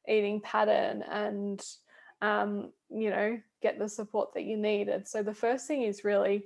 eating 0.07 0.39
pattern 0.41 1.03
and 1.11 1.61
um, 2.21 2.71
you 2.89 3.09
know 3.09 3.37
get 3.61 3.79
the 3.79 3.89
support 3.89 4.33
that 4.33 4.43
you 4.43 4.57
needed. 4.57 5.07
So 5.07 5.23
the 5.23 5.33
first 5.33 5.67
thing 5.67 5.81
is 5.81 6.03
really 6.03 6.45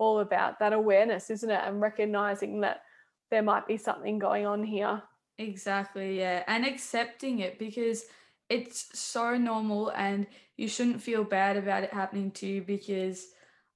all 0.00 0.18
about 0.18 0.58
that 0.58 0.72
awareness 0.72 1.30
isn't 1.30 1.50
it 1.50 1.62
and 1.64 1.80
recognizing 1.80 2.60
that 2.60 2.82
there 3.30 3.42
might 3.42 3.66
be 3.68 3.76
something 3.76 4.18
going 4.18 4.44
on 4.44 4.64
here 4.64 5.00
Exactly, 5.40 6.18
yeah. 6.18 6.44
And 6.46 6.66
accepting 6.66 7.38
it 7.38 7.58
because 7.58 8.04
it's 8.50 8.98
so 8.98 9.38
normal 9.38 9.90
and 9.96 10.26
you 10.58 10.68
shouldn't 10.68 11.00
feel 11.00 11.24
bad 11.24 11.56
about 11.56 11.82
it 11.82 11.94
happening 11.94 12.30
to 12.32 12.46
you 12.46 12.62
because 12.62 13.26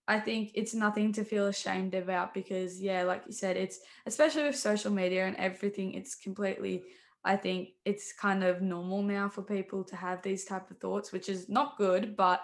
I 0.06 0.20
think 0.20 0.50
it's 0.54 0.74
nothing 0.74 1.12
to 1.14 1.24
feel 1.24 1.46
ashamed 1.46 1.94
about 1.94 2.34
because 2.34 2.82
yeah, 2.82 3.04
like 3.04 3.22
you 3.26 3.32
said, 3.32 3.56
it's 3.56 3.78
especially 4.04 4.42
with 4.42 4.56
social 4.56 4.92
media 4.92 5.26
and 5.26 5.36
everything, 5.36 5.94
it's 5.94 6.14
completely 6.14 6.82
I 7.24 7.36
think 7.36 7.70
it's 7.86 8.12
kind 8.12 8.44
of 8.44 8.60
normal 8.60 9.02
now 9.02 9.30
for 9.30 9.40
people 9.40 9.84
to 9.84 9.96
have 9.96 10.20
these 10.20 10.44
type 10.44 10.70
of 10.70 10.76
thoughts, 10.76 11.12
which 11.12 11.30
is 11.30 11.48
not 11.48 11.78
good, 11.78 12.14
but 12.14 12.42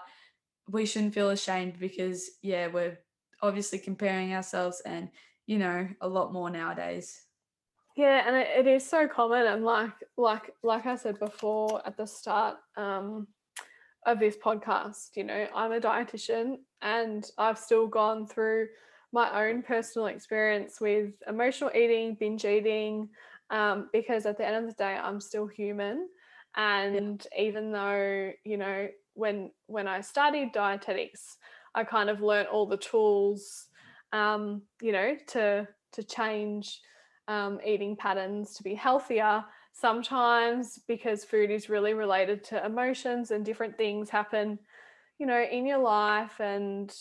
we 0.67 0.87
shouldn't 0.87 1.13
feel 1.13 1.29
ashamed 1.29 1.77
because 1.79 2.27
yeah, 2.41 2.65
we're 2.65 2.97
obviously 3.41 3.79
comparing 3.79 4.33
ourselves 4.33 4.81
and 4.85 5.09
you 5.47 5.57
know, 5.57 5.87
a 5.99 6.07
lot 6.07 6.31
more 6.31 6.49
nowadays. 6.49 7.23
yeah 7.97 8.23
and 8.25 8.35
it, 8.35 8.47
it 8.59 8.67
is 8.67 8.87
so 8.87 9.07
common 9.07 9.45
and 9.47 9.65
like 9.65 9.91
like 10.15 10.51
like 10.63 10.85
i 10.85 10.95
said 10.95 11.19
before 11.19 11.81
at 11.85 11.97
the 11.97 12.05
start 12.05 12.55
um 12.77 13.27
of 14.05 14.19
this 14.19 14.37
podcast. 14.37 15.15
You 15.15 15.23
know, 15.25 15.47
I'm 15.55 15.71
a 15.71 15.79
dietitian 15.79 16.57
and 16.81 17.29
I've 17.37 17.57
still 17.57 17.87
gone 17.87 18.27
through 18.27 18.67
my 19.13 19.47
own 19.47 19.61
personal 19.61 20.07
experience 20.07 20.79
with 20.79 21.11
emotional 21.27 21.71
eating, 21.75 22.15
binge 22.19 22.45
eating, 22.45 23.09
um, 23.49 23.89
because 23.91 24.25
at 24.25 24.37
the 24.37 24.47
end 24.47 24.55
of 24.55 24.67
the 24.67 24.77
day, 24.77 24.97
I'm 25.01 25.19
still 25.19 25.47
human. 25.47 26.07
And 26.55 27.25
yeah. 27.33 27.41
even 27.41 27.71
though, 27.71 28.31
you 28.43 28.57
know, 28.57 28.87
when 29.13 29.51
when 29.67 29.87
I 29.87 30.01
studied 30.01 30.53
dietetics, 30.53 31.37
I 31.73 31.83
kind 31.83 32.09
of 32.09 32.21
learnt 32.21 32.49
all 32.49 32.65
the 32.65 32.77
tools, 32.77 33.67
um, 34.11 34.63
you 34.81 34.91
know, 34.91 35.15
to 35.27 35.67
to 35.93 36.03
change 36.03 36.79
um, 37.27 37.59
eating 37.65 37.95
patterns 37.95 38.53
to 38.55 38.63
be 38.63 38.75
healthier. 38.75 39.43
Sometimes 39.73 40.79
because 40.87 41.23
food 41.23 41.49
is 41.49 41.69
really 41.69 41.93
related 41.93 42.43
to 42.45 42.65
emotions 42.65 43.31
and 43.31 43.45
different 43.45 43.77
things 43.77 44.09
happen, 44.09 44.59
you 45.17 45.25
know, 45.25 45.41
in 45.41 45.65
your 45.65 45.77
life, 45.79 46.39
and 46.39 46.93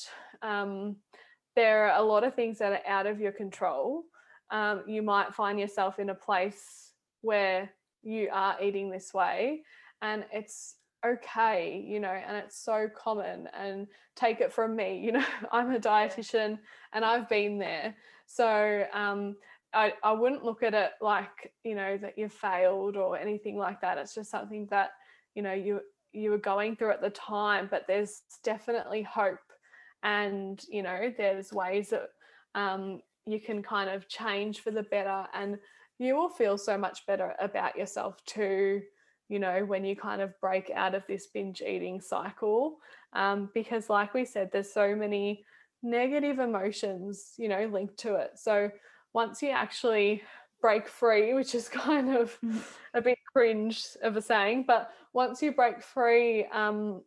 um, 0.43 0.97
there 1.57 1.89
are 1.89 2.01
a 2.01 2.03
lot 2.03 2.25
of 2.25 2.35
things 2.35 2.59
that 2.59 2.73
are 2.73 2.87
out 2.87 3.07
of 3.07 3.21
your 3.21 3.33
control. 3.33 4.05
Um, 4.51 4.85
you 4.87 5.03
might 5.03 5.35
find 5.35 5.59
yourself 5.59 5.99
in 5.99 6.11
a 6.11 6.15
place 6.15 6.93
where 7.23 7.71
you 8.03 8.29
are 8.33 8.57
eating 8.63 8.91
this 8.91 9.13
way, 9.13 9.63
and 10.01 10.25
it's 10.33 10.77
okay, 11.05 11.85
you 11.87 12.01
know, 12.01 12.11
and 12.11 12.37
it's 12.37 12.63
so 12.63 12.89
common. 12.95 13.49
And 13.53 13.87
take 14.17 14.41
it 14.41 14.53
from 14.53 14.77
me, 14.77 14.99
you 15.05 15.13
know, 15.13 15.25
I'm 15.53 15.73
a 15.75 15.79
dietitian 15.79 16.59
and 16.93 17.05
I've 17.05 17.29
been 17.29 17.59
there. 17.59 17.95
So 18.27 18.85
um, 18.93 19.37
I, 19.75 19.95
I 20.03 20.13
wouldn't 20.13 20.45
look 20.45 20.63
at 20.63 20.75
it 20.75 20.93
like, 21.01 21.53
you 21.65 21.75
know, 21.75 21.97
that 21.99 22.19
you 22.19 22.29
failed 22.29 22.97
or 22.97 23.19
anything 23.19 23.57
like 23.57 23.81
that. 23.81 23.99
It's 23.99 24.15
just 24.15 24.31
something 24.31 24.67
that, 24.71 24.91
you 25.35 25.43
know, 25.43 25.53
you 25.53 25.81
you 26.13 26.31
were 26.31 26.39
going 26.39 26.75
through 26.75 26.91
at 26.91 27.01
the 27.01 27.11
time, 27.11 27.69
but 27.71 27.85
there's 27.87 28.23
definitely 28.43 29.03
hope. 29.03 29.39
And, 30.03 30.61
you 30.69 30.83
know, 30.83 31.13
there's 31.17 31.53
ways 31.53 31.91
that 31.91 32.09
um, 32.57 33.01
you 33.27 33.41
can 33.41 33.63
kind 33.63 33.89
of 33.89 34.09
change 34.09 34.61
for 34.61 34.73
the 34.73 34.83
better 34.83 35.27
and 35.35 35.57
you 35.99 36.17
will 36.17 36.29
feel 36.31 36.59
so 36.59 36.77
much 36.77 37.07
better 37.07 37.35
about 37.39 37.77
yourself 37.77 38.25
too 38.25 38.81
you 39.31 39.39
know, 39.39 39.65
when 39.65 39.85
you 39.85 39.95
kind 39.95 40.21
of 40.21 40.39
break 40.41 40.71
out 40.75 40.95
of 40.95 41.07
this 41.07 41.29
binge 41.29 41.63
eating 41.63 42.01
cycle. 42.01 42.79
Um, 43.13 43.49
because, 43.55 43.89
like 43.89 44.13
we 44.13 44.25
said, 44.25 44.51
there's 44.53 44.73
so 44.73 44.95
many 44.95 45.45
negative 45.83 46.41
emotions, 46.41 47.33
you 47.39 47.49
know, 47.49 47.71
linked 47.73 47.97
to 47.99 48.17
it. 48.17 48.33
So, 48.35 48.71
once 49.13 49.41
you 49.41 49.51
actually 49.51 50.23
break 50.61 50.89
free, 50.89 51.33
which 51.33 51.55
is 51.55 51.69
kind 51.69 52.11
of 52.11 52.37
mm-hmm. 52.45 52.59
a 52.93 53.01
bit 53.01 53.19
cringe 53.33 53.87
of 54.03 54.17
a 54.17 54.23
saying, 54.23 54.65
but 54.67 54.91
once 55.13 55.41
you 55.41 55.53
break 55.53 55.81
free, 55.81 56.45
um, 56.47 57.03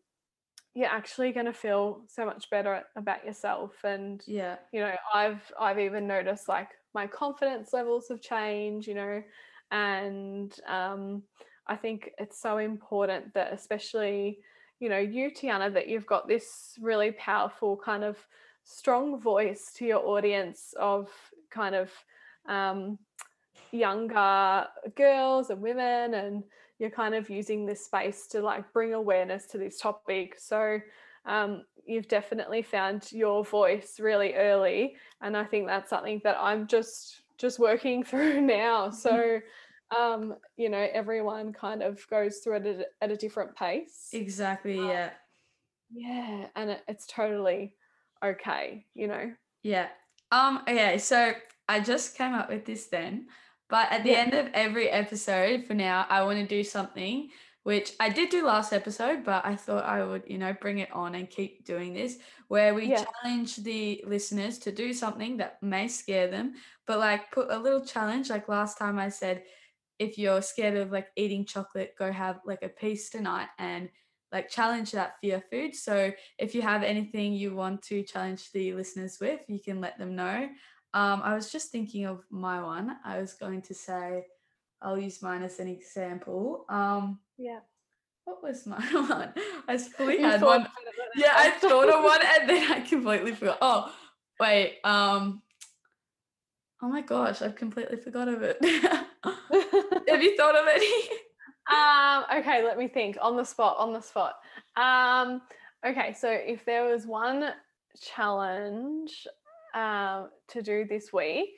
you're 0.74 0.88
actually 0.88 1.34
going 1.34 1.45
to 1.45 1.53
feel 1.53 2.01
so 2.07 2.26
much 2.26 2.49
better 2.49 2.84
about 2.95 3.26
yourself. 3.26 3.74
And 3.84 4.24
yeah, 4.26 4.55
you 4.71 4.80
know, 4.80 4.95
I've 5.13 5.51
I've 5.59 5.80
even 5.80 6.07
noticed 6.07 6.47
like 6.47 6.69
my 6.95 7.05
confidence 7.05 7.74
levels 7.74 8.07
have 8.09 8.21
changed, 8.21 8.88
you 8.88 8.95
know, 8.95 9.21
and 9.71 10.53
um, 10.67 11.24
I 11.68 11.76
think 11.76 12.11
it's 12.18 12.39
so 12.39 12.57
important 12.57 13.34
that, 13.34 13.53
especially, 13.53 14.39
you 14.80 14.89
know, 14.89 14.97
you, 14.97 15.32
Tiana, 15.32 15.74
that 15.74 15.88
you've 15.88 16.05
got 16.05 16.28
this 16.28 16.78
really 16.82 17.11
powerful 17.14 17.78
kind 17.78 18.03
of 18.03 18.18
strong 18.64 19.20
voice 19.20 19.72
to 19.76 19.86
your 19.86 20.05
audience 20.05 20.74
of 20.80 21.09
kind 21.49 21.76
of 21.76 21.91
um, 22.47 22.97
younger 23.72 24.68
girls 24.95 25.49
and 25.49 25.61
women, 25.61 26.14
and 26.16 26.43
you're 26.80 26.89
kind 26.89 27.16
of 27.16 27.30
using 27.30 27.66
this 27.66 27.86
space 27.86 28.28
to 28.28 28.41
like 28.41 28.72
bring 28.74 28.93
awareness 28.93 29.45
to 29.47 29.57
this 29.57 29.80
topic. 29.80 30.39
So, 30.39 30.80
um, 31.26 31.64
you've 31.86 32.07
definitely 32.07 32.61
found 32.61 33.11
your 33.11 33.43
voice 33.43 33.99
really 33.99 34.34
early, 34.34 34.95
and 35.22 35.36
I 35.36 35.43
think 35.45 35.68
that's 35.68 35.89
something 35.89 36.22
that 36.24 36.38
I'm 36.39 36.68
just 36.68 37.22
just 37.38 37.59
working 37.59 38.03
through 38.09 38.41
now. 38.41 38.89
So 39.03 39.39
um, 39.96 40.36
you 40.58 40.70
know, 40.70 40.88
everyone 40.94 41.54
kind 41.54 41.82
of 41.82 42.06
goes 42.10 42.38
through 42.38 42.58
it 42.58 42.66
at, 42.66 42.86
at 43.02 43.12
a 43.12 43.18
different 43.18 43.56
pace. 43.56 44.10
Exactly. 44.14 44.80
Um, 44.80 44.88
yeah. 44.88 45.10
Yeah, 45.96 46.48
and 46.56 46.72
it, 46.72 46.82
it's 46.88 47.06
totally 47.06 47.76
okay. 48.24 48.86
You 48.96 49.08
know. 49.08 49.34
Yeah. 49.62 49.88
Um. 50.32 50.62
Okay. 50.68 50.98
So 50.98 51.34
I 51.70 51.80
just 51.80 52.18
came 52.18 52.34
up 52.34 52.50
with 52.50 52.66
this 52.66 52.88
then, 52.88 53.28
but 53.70 53.91
at 53.91 54.04
the 54.04 54.12
yeah. 54.12 54.18
end 54.18 54.34
of 54.34 54.48
every 54.54 54.89
episode, 54.89 55.66
for 55.66 55.76
now, 55.76 56.06
I 56.10 56.24
want 56.24 56.39
to 56.39 56.48
do 56.48 56.64
something 56.64 57.30
which 57.64 57.94
I 58.00 58.10
did 58.10 58.30
do 58.30 58.46
last 58.46 58.74
episode, 58.74 59.24
but 59.24 59.46
I 59.46 59.56
thought 59.56 59.86
I 59.86 60.04
would, 60.04 60.24
you 60.28 60.38
know, 60.38 60.54
bring 60.60 60.80
it 60.80 60.91
on 60.91 61.16
and 61.16 61.30
keep 61.30 61.66
doing 61.66 61.94
this, 61.94 62.18
where 62.50 62.74
we 62.74 62.88
yeah. 62.88 63.06
challenge 63.06 63.56
the 63.58 64.04
listeners 64.06 64.60
to 64.60 64.72
do 64.72 64.94
something 64.94 65.38
that 65.38 65.64
may 65.64 65.88
scare 65.88 66.28
them, 66.28 66.56
but 66.86 67.00
like 67.00 67.32
put 67.32 67.50
a 67.50 67.58
little 67.58 67.86
challenge. 67.86 68.30
Like 68.30 68.50
last 68.50 68.78
time 68.78 69.00
I 69.00 69.08
said, 69.10 69.44
if 70.04 70.18
you're 70.18 70.41
scared 70.41 70.76
of 70.76 70.91
like 70.91 71.08
eating 71.16 71.45
chocolate, 71.45 71.95
go 71.97 72.12
have 72.12 72.39
like 72.45 72.62
a 72.62 72.70
piece 72.70 73.10
tonight 73.10 73.47
and 73.58 73.89
like 74.32 74.49
challenge 74.49 74.91
that 74.91 75.16
fear 75.22 75.41
food. 75.49 75.76
So 75.76 76.12
if 76.38 76.54
you 76.54 76.62
have 76.62 76.84
anything 76.84 77.34
you 77.34 77.56
want 77.56 77.82
to 77.84 78.04
challenge 78.04 78.51
the 78.51 78.74
listeners 78.74 79.18
with, 79.22 79.41
you 79.47 79.60
can 79.60 79.80
let 79.80 79.97
them 79.97 80.16
know. 80.16 80.49
Um, 80.95 81.22
I 81.24 81.36
was 81.36 81.51
just 81.51 81.72
thinking 81.72 82.06
of 82.06 82.24
my 82.30 82.62
one. 82.62 82.97
I 83.06 83.20
was 83.20 83.34
going 83.34 83.62
to 83.64 83.74
say, 83.74 84.26
I'll 84.82 84.99
use 84.99 85.22
mine 85.22 85.43
as 85.43 85.60
an 85.60 85.68
example. 85.68 86.66
Um, 86.68 87.20
yeah. 87.38 87.60
What 88.26 88.43
was 88.43 88.66
my 88.68 88.82
one? 88.91 89.34
I 89.68 89.78
fully 89.78 90.22
had 90.22 90.41
one. 90.41 90.68
Yeah, 91.16 91.34
I 91.34 91.51
thought 91.51 91.89
of 91.89 92.04
one 92.04 92.22
and 92.39 92.49
then 92.49 92.72
I 92.72 92.80
completely 92.82 93.34
forgot. 93.34 93.60
Oh, 93.62 93.93
wait. 94.39 94.80
Um, 94.84 95.43
oh 96.82 96.89
my 96.89 97.01
gosh, 97.01 97.41
I've 97.41 97.56
completely 97.56 97.97
forgot 97.97 98.28
of 98.28 98.41
it. 98.41 98.58
Have 99.24 100.21
you 100.21 100.36
thought 100.38 100.55
of 100.55 100.67
any? 100.67 100.91
Um, 101.71 102.26
okay, 102.39 102.61
let 102.61 102.78
me 102.78 102.89
think. 102.89 103.17
On 103.21 103.38
the 103.38 103.45
spot, 103.45 103.78
on 103.80 103.93
the 103.93 104.01
spot. 104.01 104.36
Um, 104.76 105.41
okay, 105.86 106.13
so 106.13 106.30
if 106.30 106.65
there 106.65 106.84
was 106.84 107.07
one 107.07 107.53
challenge 108.01 109.26
um, 109.74 110.30
to 110.49 110.61
do 110.61 110.84
this 110.84 111.13
week, 111.13 111.57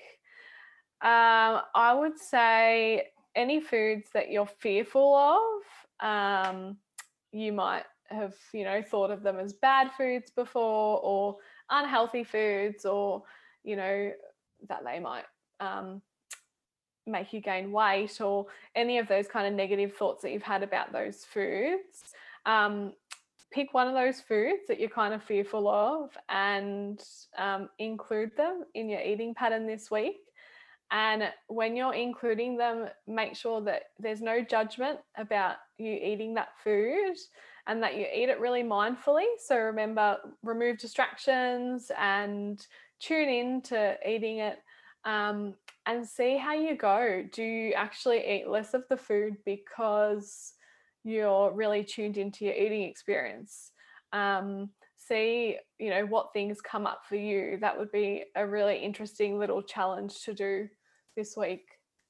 um, 1.01 1.61
I 1.73 1.95
would 1.97 2.19
say 2.19 3.07
any 3.35 3.59
foods 3.59 4.09
that 4.13 4.31
you're 4.31 4.45
fearful 4.45 5.15
of, 5.15 6.07
um, 6.07 6.77
you 7.31 7.51
might 7.51 7.85
have, 8.09 8.35
you 8.53 8.63
know, 8.63 8.81
thought 8.81 9.11
of 9.11 9.23
them 9.23 9.39
as 9.39 9.53
bad 9.53 9.91
foods 9.97 10.29
before 10.29 10.99
or 11.03 11.37
unhealthy 11.69 12.23
foods 12.23 12.85
or, 12.85 13.23
you 13.63 13.75
know, 13.75 14.11
that 14.69 14.83
they 14.85 14.99
might 14.99 15.25
um, 15.59 16.01
make 17.07 17.33
you 17.33 17.41
gain 17.41 17.71
weight 17.71 18.19
or 18.21 18.47
any 18.75 18.97
of 18.97 19.07
those 19.07 19.27
kind 19.27 19.47
of 19.47 19.53
negative 19.53 19.95
thoughts 19.95 20.21
that 20.21 20.31
you've 20.31 20.43
had 20.43 20.63
about 20.63 20.91
those 20.91 21.23
foods. 21.23 22.13
Um, 22.45 22.93
pick 23.51 23.73
one 23.73 23.87
of 23.87 23.93
those 23.93 24.19
foods 24.19 24.63
that 24.67 24.79
you're 24.79 24.89
kind 24.89 25.13
of 25.13 25.23
fearful 25.23 25.67
of 25.67 26.09
and 26.29 27.01
um, 27.37 27.69
include 27.79 28.35
them 28.35 28.63
in 28.73 28.89
your 28.89 29.01
eating 29.01 29.33
pattern 29.33 29.65
this 29.65 29.89
week. 29.89 30.17
And 30.91 31.31
when 31.47 31.75
you're 31.75 31.93
including 31.93 32.57
them, 32.57 32.87
make 33.07 33.35
sure 33.35 33.61
that 33.61 33.83
there's 33.97 34.21
no 34.21 34.43
judgment 34.43 34.99
about 35.17 35.55
you 35.77 35.93
eating 35.93 36.35
that 36.35 36.49
food 36.63 37.15
and 37.67 37.81
that 37.81 37.95
you 37.95 38.05
eat 38.13 38.29
it 38.29 38.39
really 38.39 38.63
mindfully. 38.63 39.25
So 39.39 39.57
remember, 39.57 40.17
remove 40.43 40.77
distractions 40.77 41.91
and 41.97 42.65
tune 42.99 43.29
in 43.29 43.61
to 43.63 43.97
eating 44.07 44.39
it 44.39 44.59
um, 45.05 45.55
and 45.85 46.07
see 46.07 46.37
how 46.37 46.53
you 46.53 46.75
go. 46.75 47.23
Do 47.31 47.43
you 47.43 47.73
actually 47.73 48.25
eat 48.27 48.47
less 48.47 48.73
of 48.73 48.83
the 48.89 48.97
food 48.97 49.35
because 49.45 50.53
you're 51.03 51.51
really 51.51 51.83
tuned 51.83 52.17
into 52.17 52.45
your 52.45 52.55
eating 52.55 52.83
experience? 52.83 53.71
Um, 54.11 54.69
see, 54.97 55.57
you 55.77 55.89
know, 55.89 56.05
what 56.05 56.33
things 56.33 56.61
come 56.61 56.87
up 56.87 57.01
for 57.07 57.15
you. 57.15 57.57
That 57.61 57.77
would 57.77 57.91
be 57.91 58.23
a 58.35 58.45
really 58.45 58.77
interesting 58.77 59.37
little 59.37 59.61
challenge 59.61 60.23
to 60.23 60.33
do 60.33 60.67
this 61.15 61.37
week. 61.37 61.65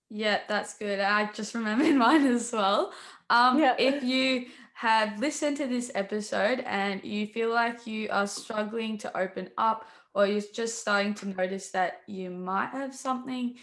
Yeah, 0.10 0.40
that's 0.48 0.78
good. 0.78 1.00
I 1.00 1.32
just 1.34 1.54
remembered 1.54 1.96
mine 1.96 2.26
as 2.26 2.52
well. 2.54 2.94
Um, 3.30 3.60
yeah. 3.60 3.76
If 3.78 4.04
you 4.04 4.46
have 4.76 5.20
listened 5.20 5.58
to 5.58 5.68
this 5.68 5.92
episode 5.96 6.60
and 6.60 7.04
you 7.04 7.28
feel 7.28 7.50
like 7.50 7.88
you 7.88 8.10
are 8.12 8.28
struggling 8.28 8.98
to 9.00 9.18
open 9.18 9.50
up 9.58 9.88
or 10.16 10.26
you're 10.26 10.42
just 10.54 10.80
starting 10.80 11.14
to 11.14 11.28
notice 11.28 11.70
that 11.72 12.02
you 12.08 12.32
might 12.32 12.70
have 12.70 12.96
something 12.96 13.56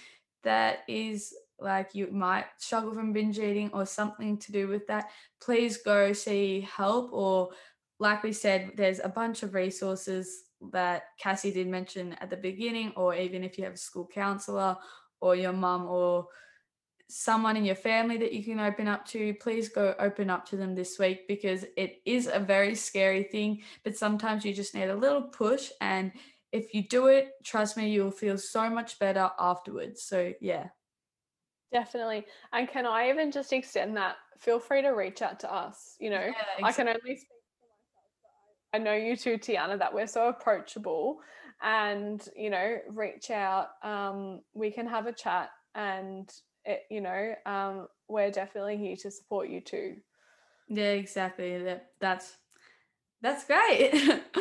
that 0.44 0.80
is 0.86 1.34
like 1.58 1.94
you 1.94 2.08
might 2.10 2.44
struggle 2.58 2.92
from 2.92 3.12
binge 3.12 3.38
eating 3.38 3.70
or 3.72 3.86
something 3.86 4.36
to 4.36 4.52
do 4.52 4.68
with 4.68 4.86
that, 4.88 5.10
please 5.40 5.78
go 5.78 6.12
see 6.12 6.68
help. 6.76 7.12
Or, 7.12 7.50
like 7.98 8.22
we 8.22 8.32
said, 8.32 8.72
there's 8.76 8.98
a 8.98 9.08
bunch 9.08 9.42
of 9.42 9.54
resources 9.54 10.42
that 10.72 11.04
Cassie 11.18 11.52
did 11.52 11.68
mention 11.68 12.14
at 12.14 12.30
the 12.30 12.36
beginning, 12.36 12.92
or 12.96 13.14
even 13.14 13.44
if 13.44 13.56
you 13.56 13.64
have 13.64 13.74
a 13.74 13.78
school 13.78 14.08
counselor 14.12 14.76
or 15.20 15.36
your 15.36 15.52
mum 15.52 15.86
or 15.86 16.26
someone 17.08 17.56
in 17.56 17.64
your 17.64 17.76
family 17.76 18.16
that 18.16 18.32
you 18.32 18.42
can 18.42 18.58
open 18.58 18.88
up 18.88 19.06
to, 19.06 19.34
please 19.34 19.68
go 19.68 19.94
open 19.98 20.30
up 20.30 20.46
to 20.48 20.56
them 20.56 20.74
this 20.74 20.98
week 20.98 21.28
because 21.28 21.64
it 21.76 22.00
is 22.06 22.26
a 22.26 22.40
very 22.40 22.74
scary 22.74 23.22
thing. 23.24 23.60
But 23.84 23.96
sometimes 23.96 24.44
you 24.44 24.54
just 24.54 24.74
need 24.74 24.88
a 24.88 24.96
little 24.96 25.22
push. 25.22 25.70
And 25.80 26.12
if 26.52 26.74
you 26.74 26.86
do 26.86 27.06
it, 27.06 27.30
trust 27.44 27.76
me, 27.76 27.90
you'll 27.90 28.10
feel 28.10 28.38
so 28.38 28.68
much 28.68 28.98
better 28.98 29.30
afterwards. 29.38 30.02
So, 30.02 30.32
yeah. 30.40 30.68
Definitely. 31.72 32.26
And 32.52 32.68
can 32.68 32.86
I 32.86 33.08
even 33.08 33.32
just 33.32 33.52
extend 33.52 33.96
that? 33.96 34.16
Feel 34.38 34.60
free 34.60 34.82
to 34.82 34.90
reach 34.90 35.22
out 35.22 35.40
to 35.40 35.52
us. 35.52 35.96
You 35.98 36.10
know, 36.10 36.26
Yeah, 36.26 36.66
I 36.66 36.72
can 36.72 36.88
only 36.88 37.00
speak 37.00 37.28
for 37.58 38.74
myself, 38.74 38.74
I 38.74 38.78
know 38.78 38.92
you 38.94 39.16
too, 39.16 39.38
Tiana, 39.38 39.78
that 39.78 39.94
we're 39.94 40.06
so 40.06 40.28
approachable 40.28 41.20
and, 41.62 42.26
you 42.36 42.50
know, 42.50 42.78
reach 42.90 43.30
out. 43.30 43.68
Um, 43.82 44.40
we 44.52 44.70
can 44.70 44.86
have 44.86 45.06
a 45.06 45.12
chat 45.12 45.50
and, 45.74 46.30
it, 46.64 46.82
you 46.90 47.00
know, 47.00 47.34
um, 47.46 47.88
we're 48.08 48.30
definitely 48.30 48.76
here 48.76 48.96
to 48.96 49.10
support 49.10 49.48
you 49.48 49.62
too. 49.62 49.96
Yeah, 50.68 50.92
exactly. 50.92 51.62
That 51.62 51.86
that's 52.00 52.36
that's 53.22 53.44
great. 53.44 53.90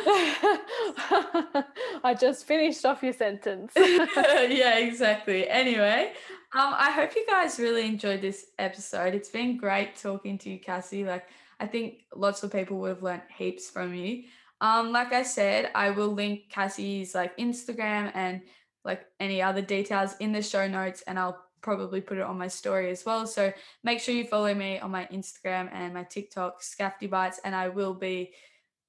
I 2.04 2.16
just 2.18 2.46
finished 2.46 2.84
off 2.84 3.02
your 3.02 3.12
sentence. 3.12 3.72
yeah, 3.76 4.78
exactly. 4.78 5.48
Anyway, 5.48 6.12
um, 6.52 6.74
I 6.76 6.90
hope 6.90 7.14
you 7.14 7.24
guys 7.26 7.60
really 7.60 7.86
enjoyed 7.86 8.20
this 8.20 8.46
episode. 8.58 9.14
It's 9.14 9.28
been 9.28 9.56
great 9.56 9.96
talking 9.96 10.36
to 10.38 10.50
you, 10.50 10.58
Cassie. 10.58 11.04
Like, 11.04 11.26
I 11.60 11.66
think 11.66 12.04
lots 12.14 12.42
of 12.42 12.50
people 12.50 12.78
would 12.80 12.88
have 12.90 13.02
learnt 13.02 13.22
heaps 13.36 13.70
from 13.70 13.94
you. 13.94 14.24
Um, 14.60 14.92
like 14.92 15.12
I 15.12 15.22
said, 15.22 15.70
I 15.74 15.90
will 15.90 16.12
link 16.12 16.50
Cassie's 16.50 17.14
like 17.14 17.36
Instagram 17.38 18.10
and 18.14 18.42
like 18.84 19.04
any 19.20 19.40
other 19.40 19.62
details 19.62 20.16
in 20.18 20.32
the 20.32 20.42
show 20.42 20.66
notes, 20.66 21.02
and 21.06 21.18
I'll 21.18 21.38
probably 21.62 22.00
put 22.00 22.18
it 22.18 22.24
on 22.24 22.36
my 22.36 22.48
story 22.48 22.90
as 22.90 23.06
well. 23.06 23.26
So 23.26 23.52
make 23.84 24.00
sure 24.00 24.14
you 24.14 24.24
follow 24.24 24.52
me 24.52 24.80
on 24.80 24.90
my 24.90 25.06
Instagram 25.12 25.68
and 25.72 25.94
my 25.94 26.02
TikTok, 26.02 26.60
Skafte 26.62 27.08
Bites, 27.08 27.40
and 27.44 27.54
I 27.54 27.68
will 27.68 27.94
be, 27.94 28.32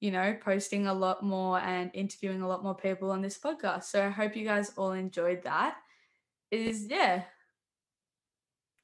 you 0.04 0.10
know, 0.10 0.36
posting 0.44 0.86
a 0.86 0.92
lot 0.92 1.22
more 1.22 1.58
and 1.60 1.90
interviewing 1.94 2.42
a 2.42 2.46
lot 2.46 2.62
more 2.62 2.74
people 2.74 3.10
on 3.10 3.22
this 3.22 3.38
podcast. 3.38 3.84
So 3.84 4.04
I 4.04 4.10
hope 4.10 4.36
you 4.36 4.44
guys 4.44 4.70
all 4.76 4.92
enjoyed 4.92 5.42
that. 5.44 5.78
It 6.50 6.60
is 6.60 6.88
yeah. 6.90 7.22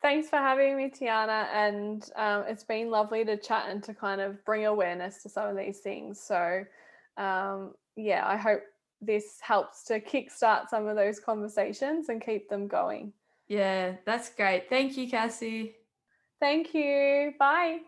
Thanks 0.01 0.31
for 0.31 0.37
having 0.37 0.79
me, 0.79 0.89
Tiana. 0.91 1.47
And 1.53 2.09
um, 2.17 2.45
it's 2.49 2.65
been 2.65 2.91
lovely 2.91 3.23
to 3.27 3.37
chat 3.37 3.67
and 3.69 3.83
to 3.83 3.93
kind 3.93 4.23
of 4.23 4.43
bring 4.47 4.65
awareness 4.65 5.23
to 5.25 5.29
some 5.29 5.51
of 5.51 5.59
these 5.59 5.81
things. 5.81 6.19
So, 6.19 6.65
um, 7.19 7.75
yeah, 7.97 8.27
I 8.27 8.39
hope 8.39 8.63
this 9.03 9.41
helps 9.43 9.85
to 9.85 10.01
kickstart 10.01 10.71
some 10.71 10.87
of 10.87 10.97
those 10.97 11.21
conversations 11.21 12.09
and 12.09 12.25
keep 12.25 12.49
them 12.49 12.67
going. 12.67 13.13
Yeah, 13.47 13.97
that's 14.07 14.31
great. 14.31 14.71
Thank 14.71 14.97
you, 14.97 15.11
Cassie. 15.11 15.77
Thank 16.41 16.73
you. 16.73 17.35
Bye. 17.39 17.81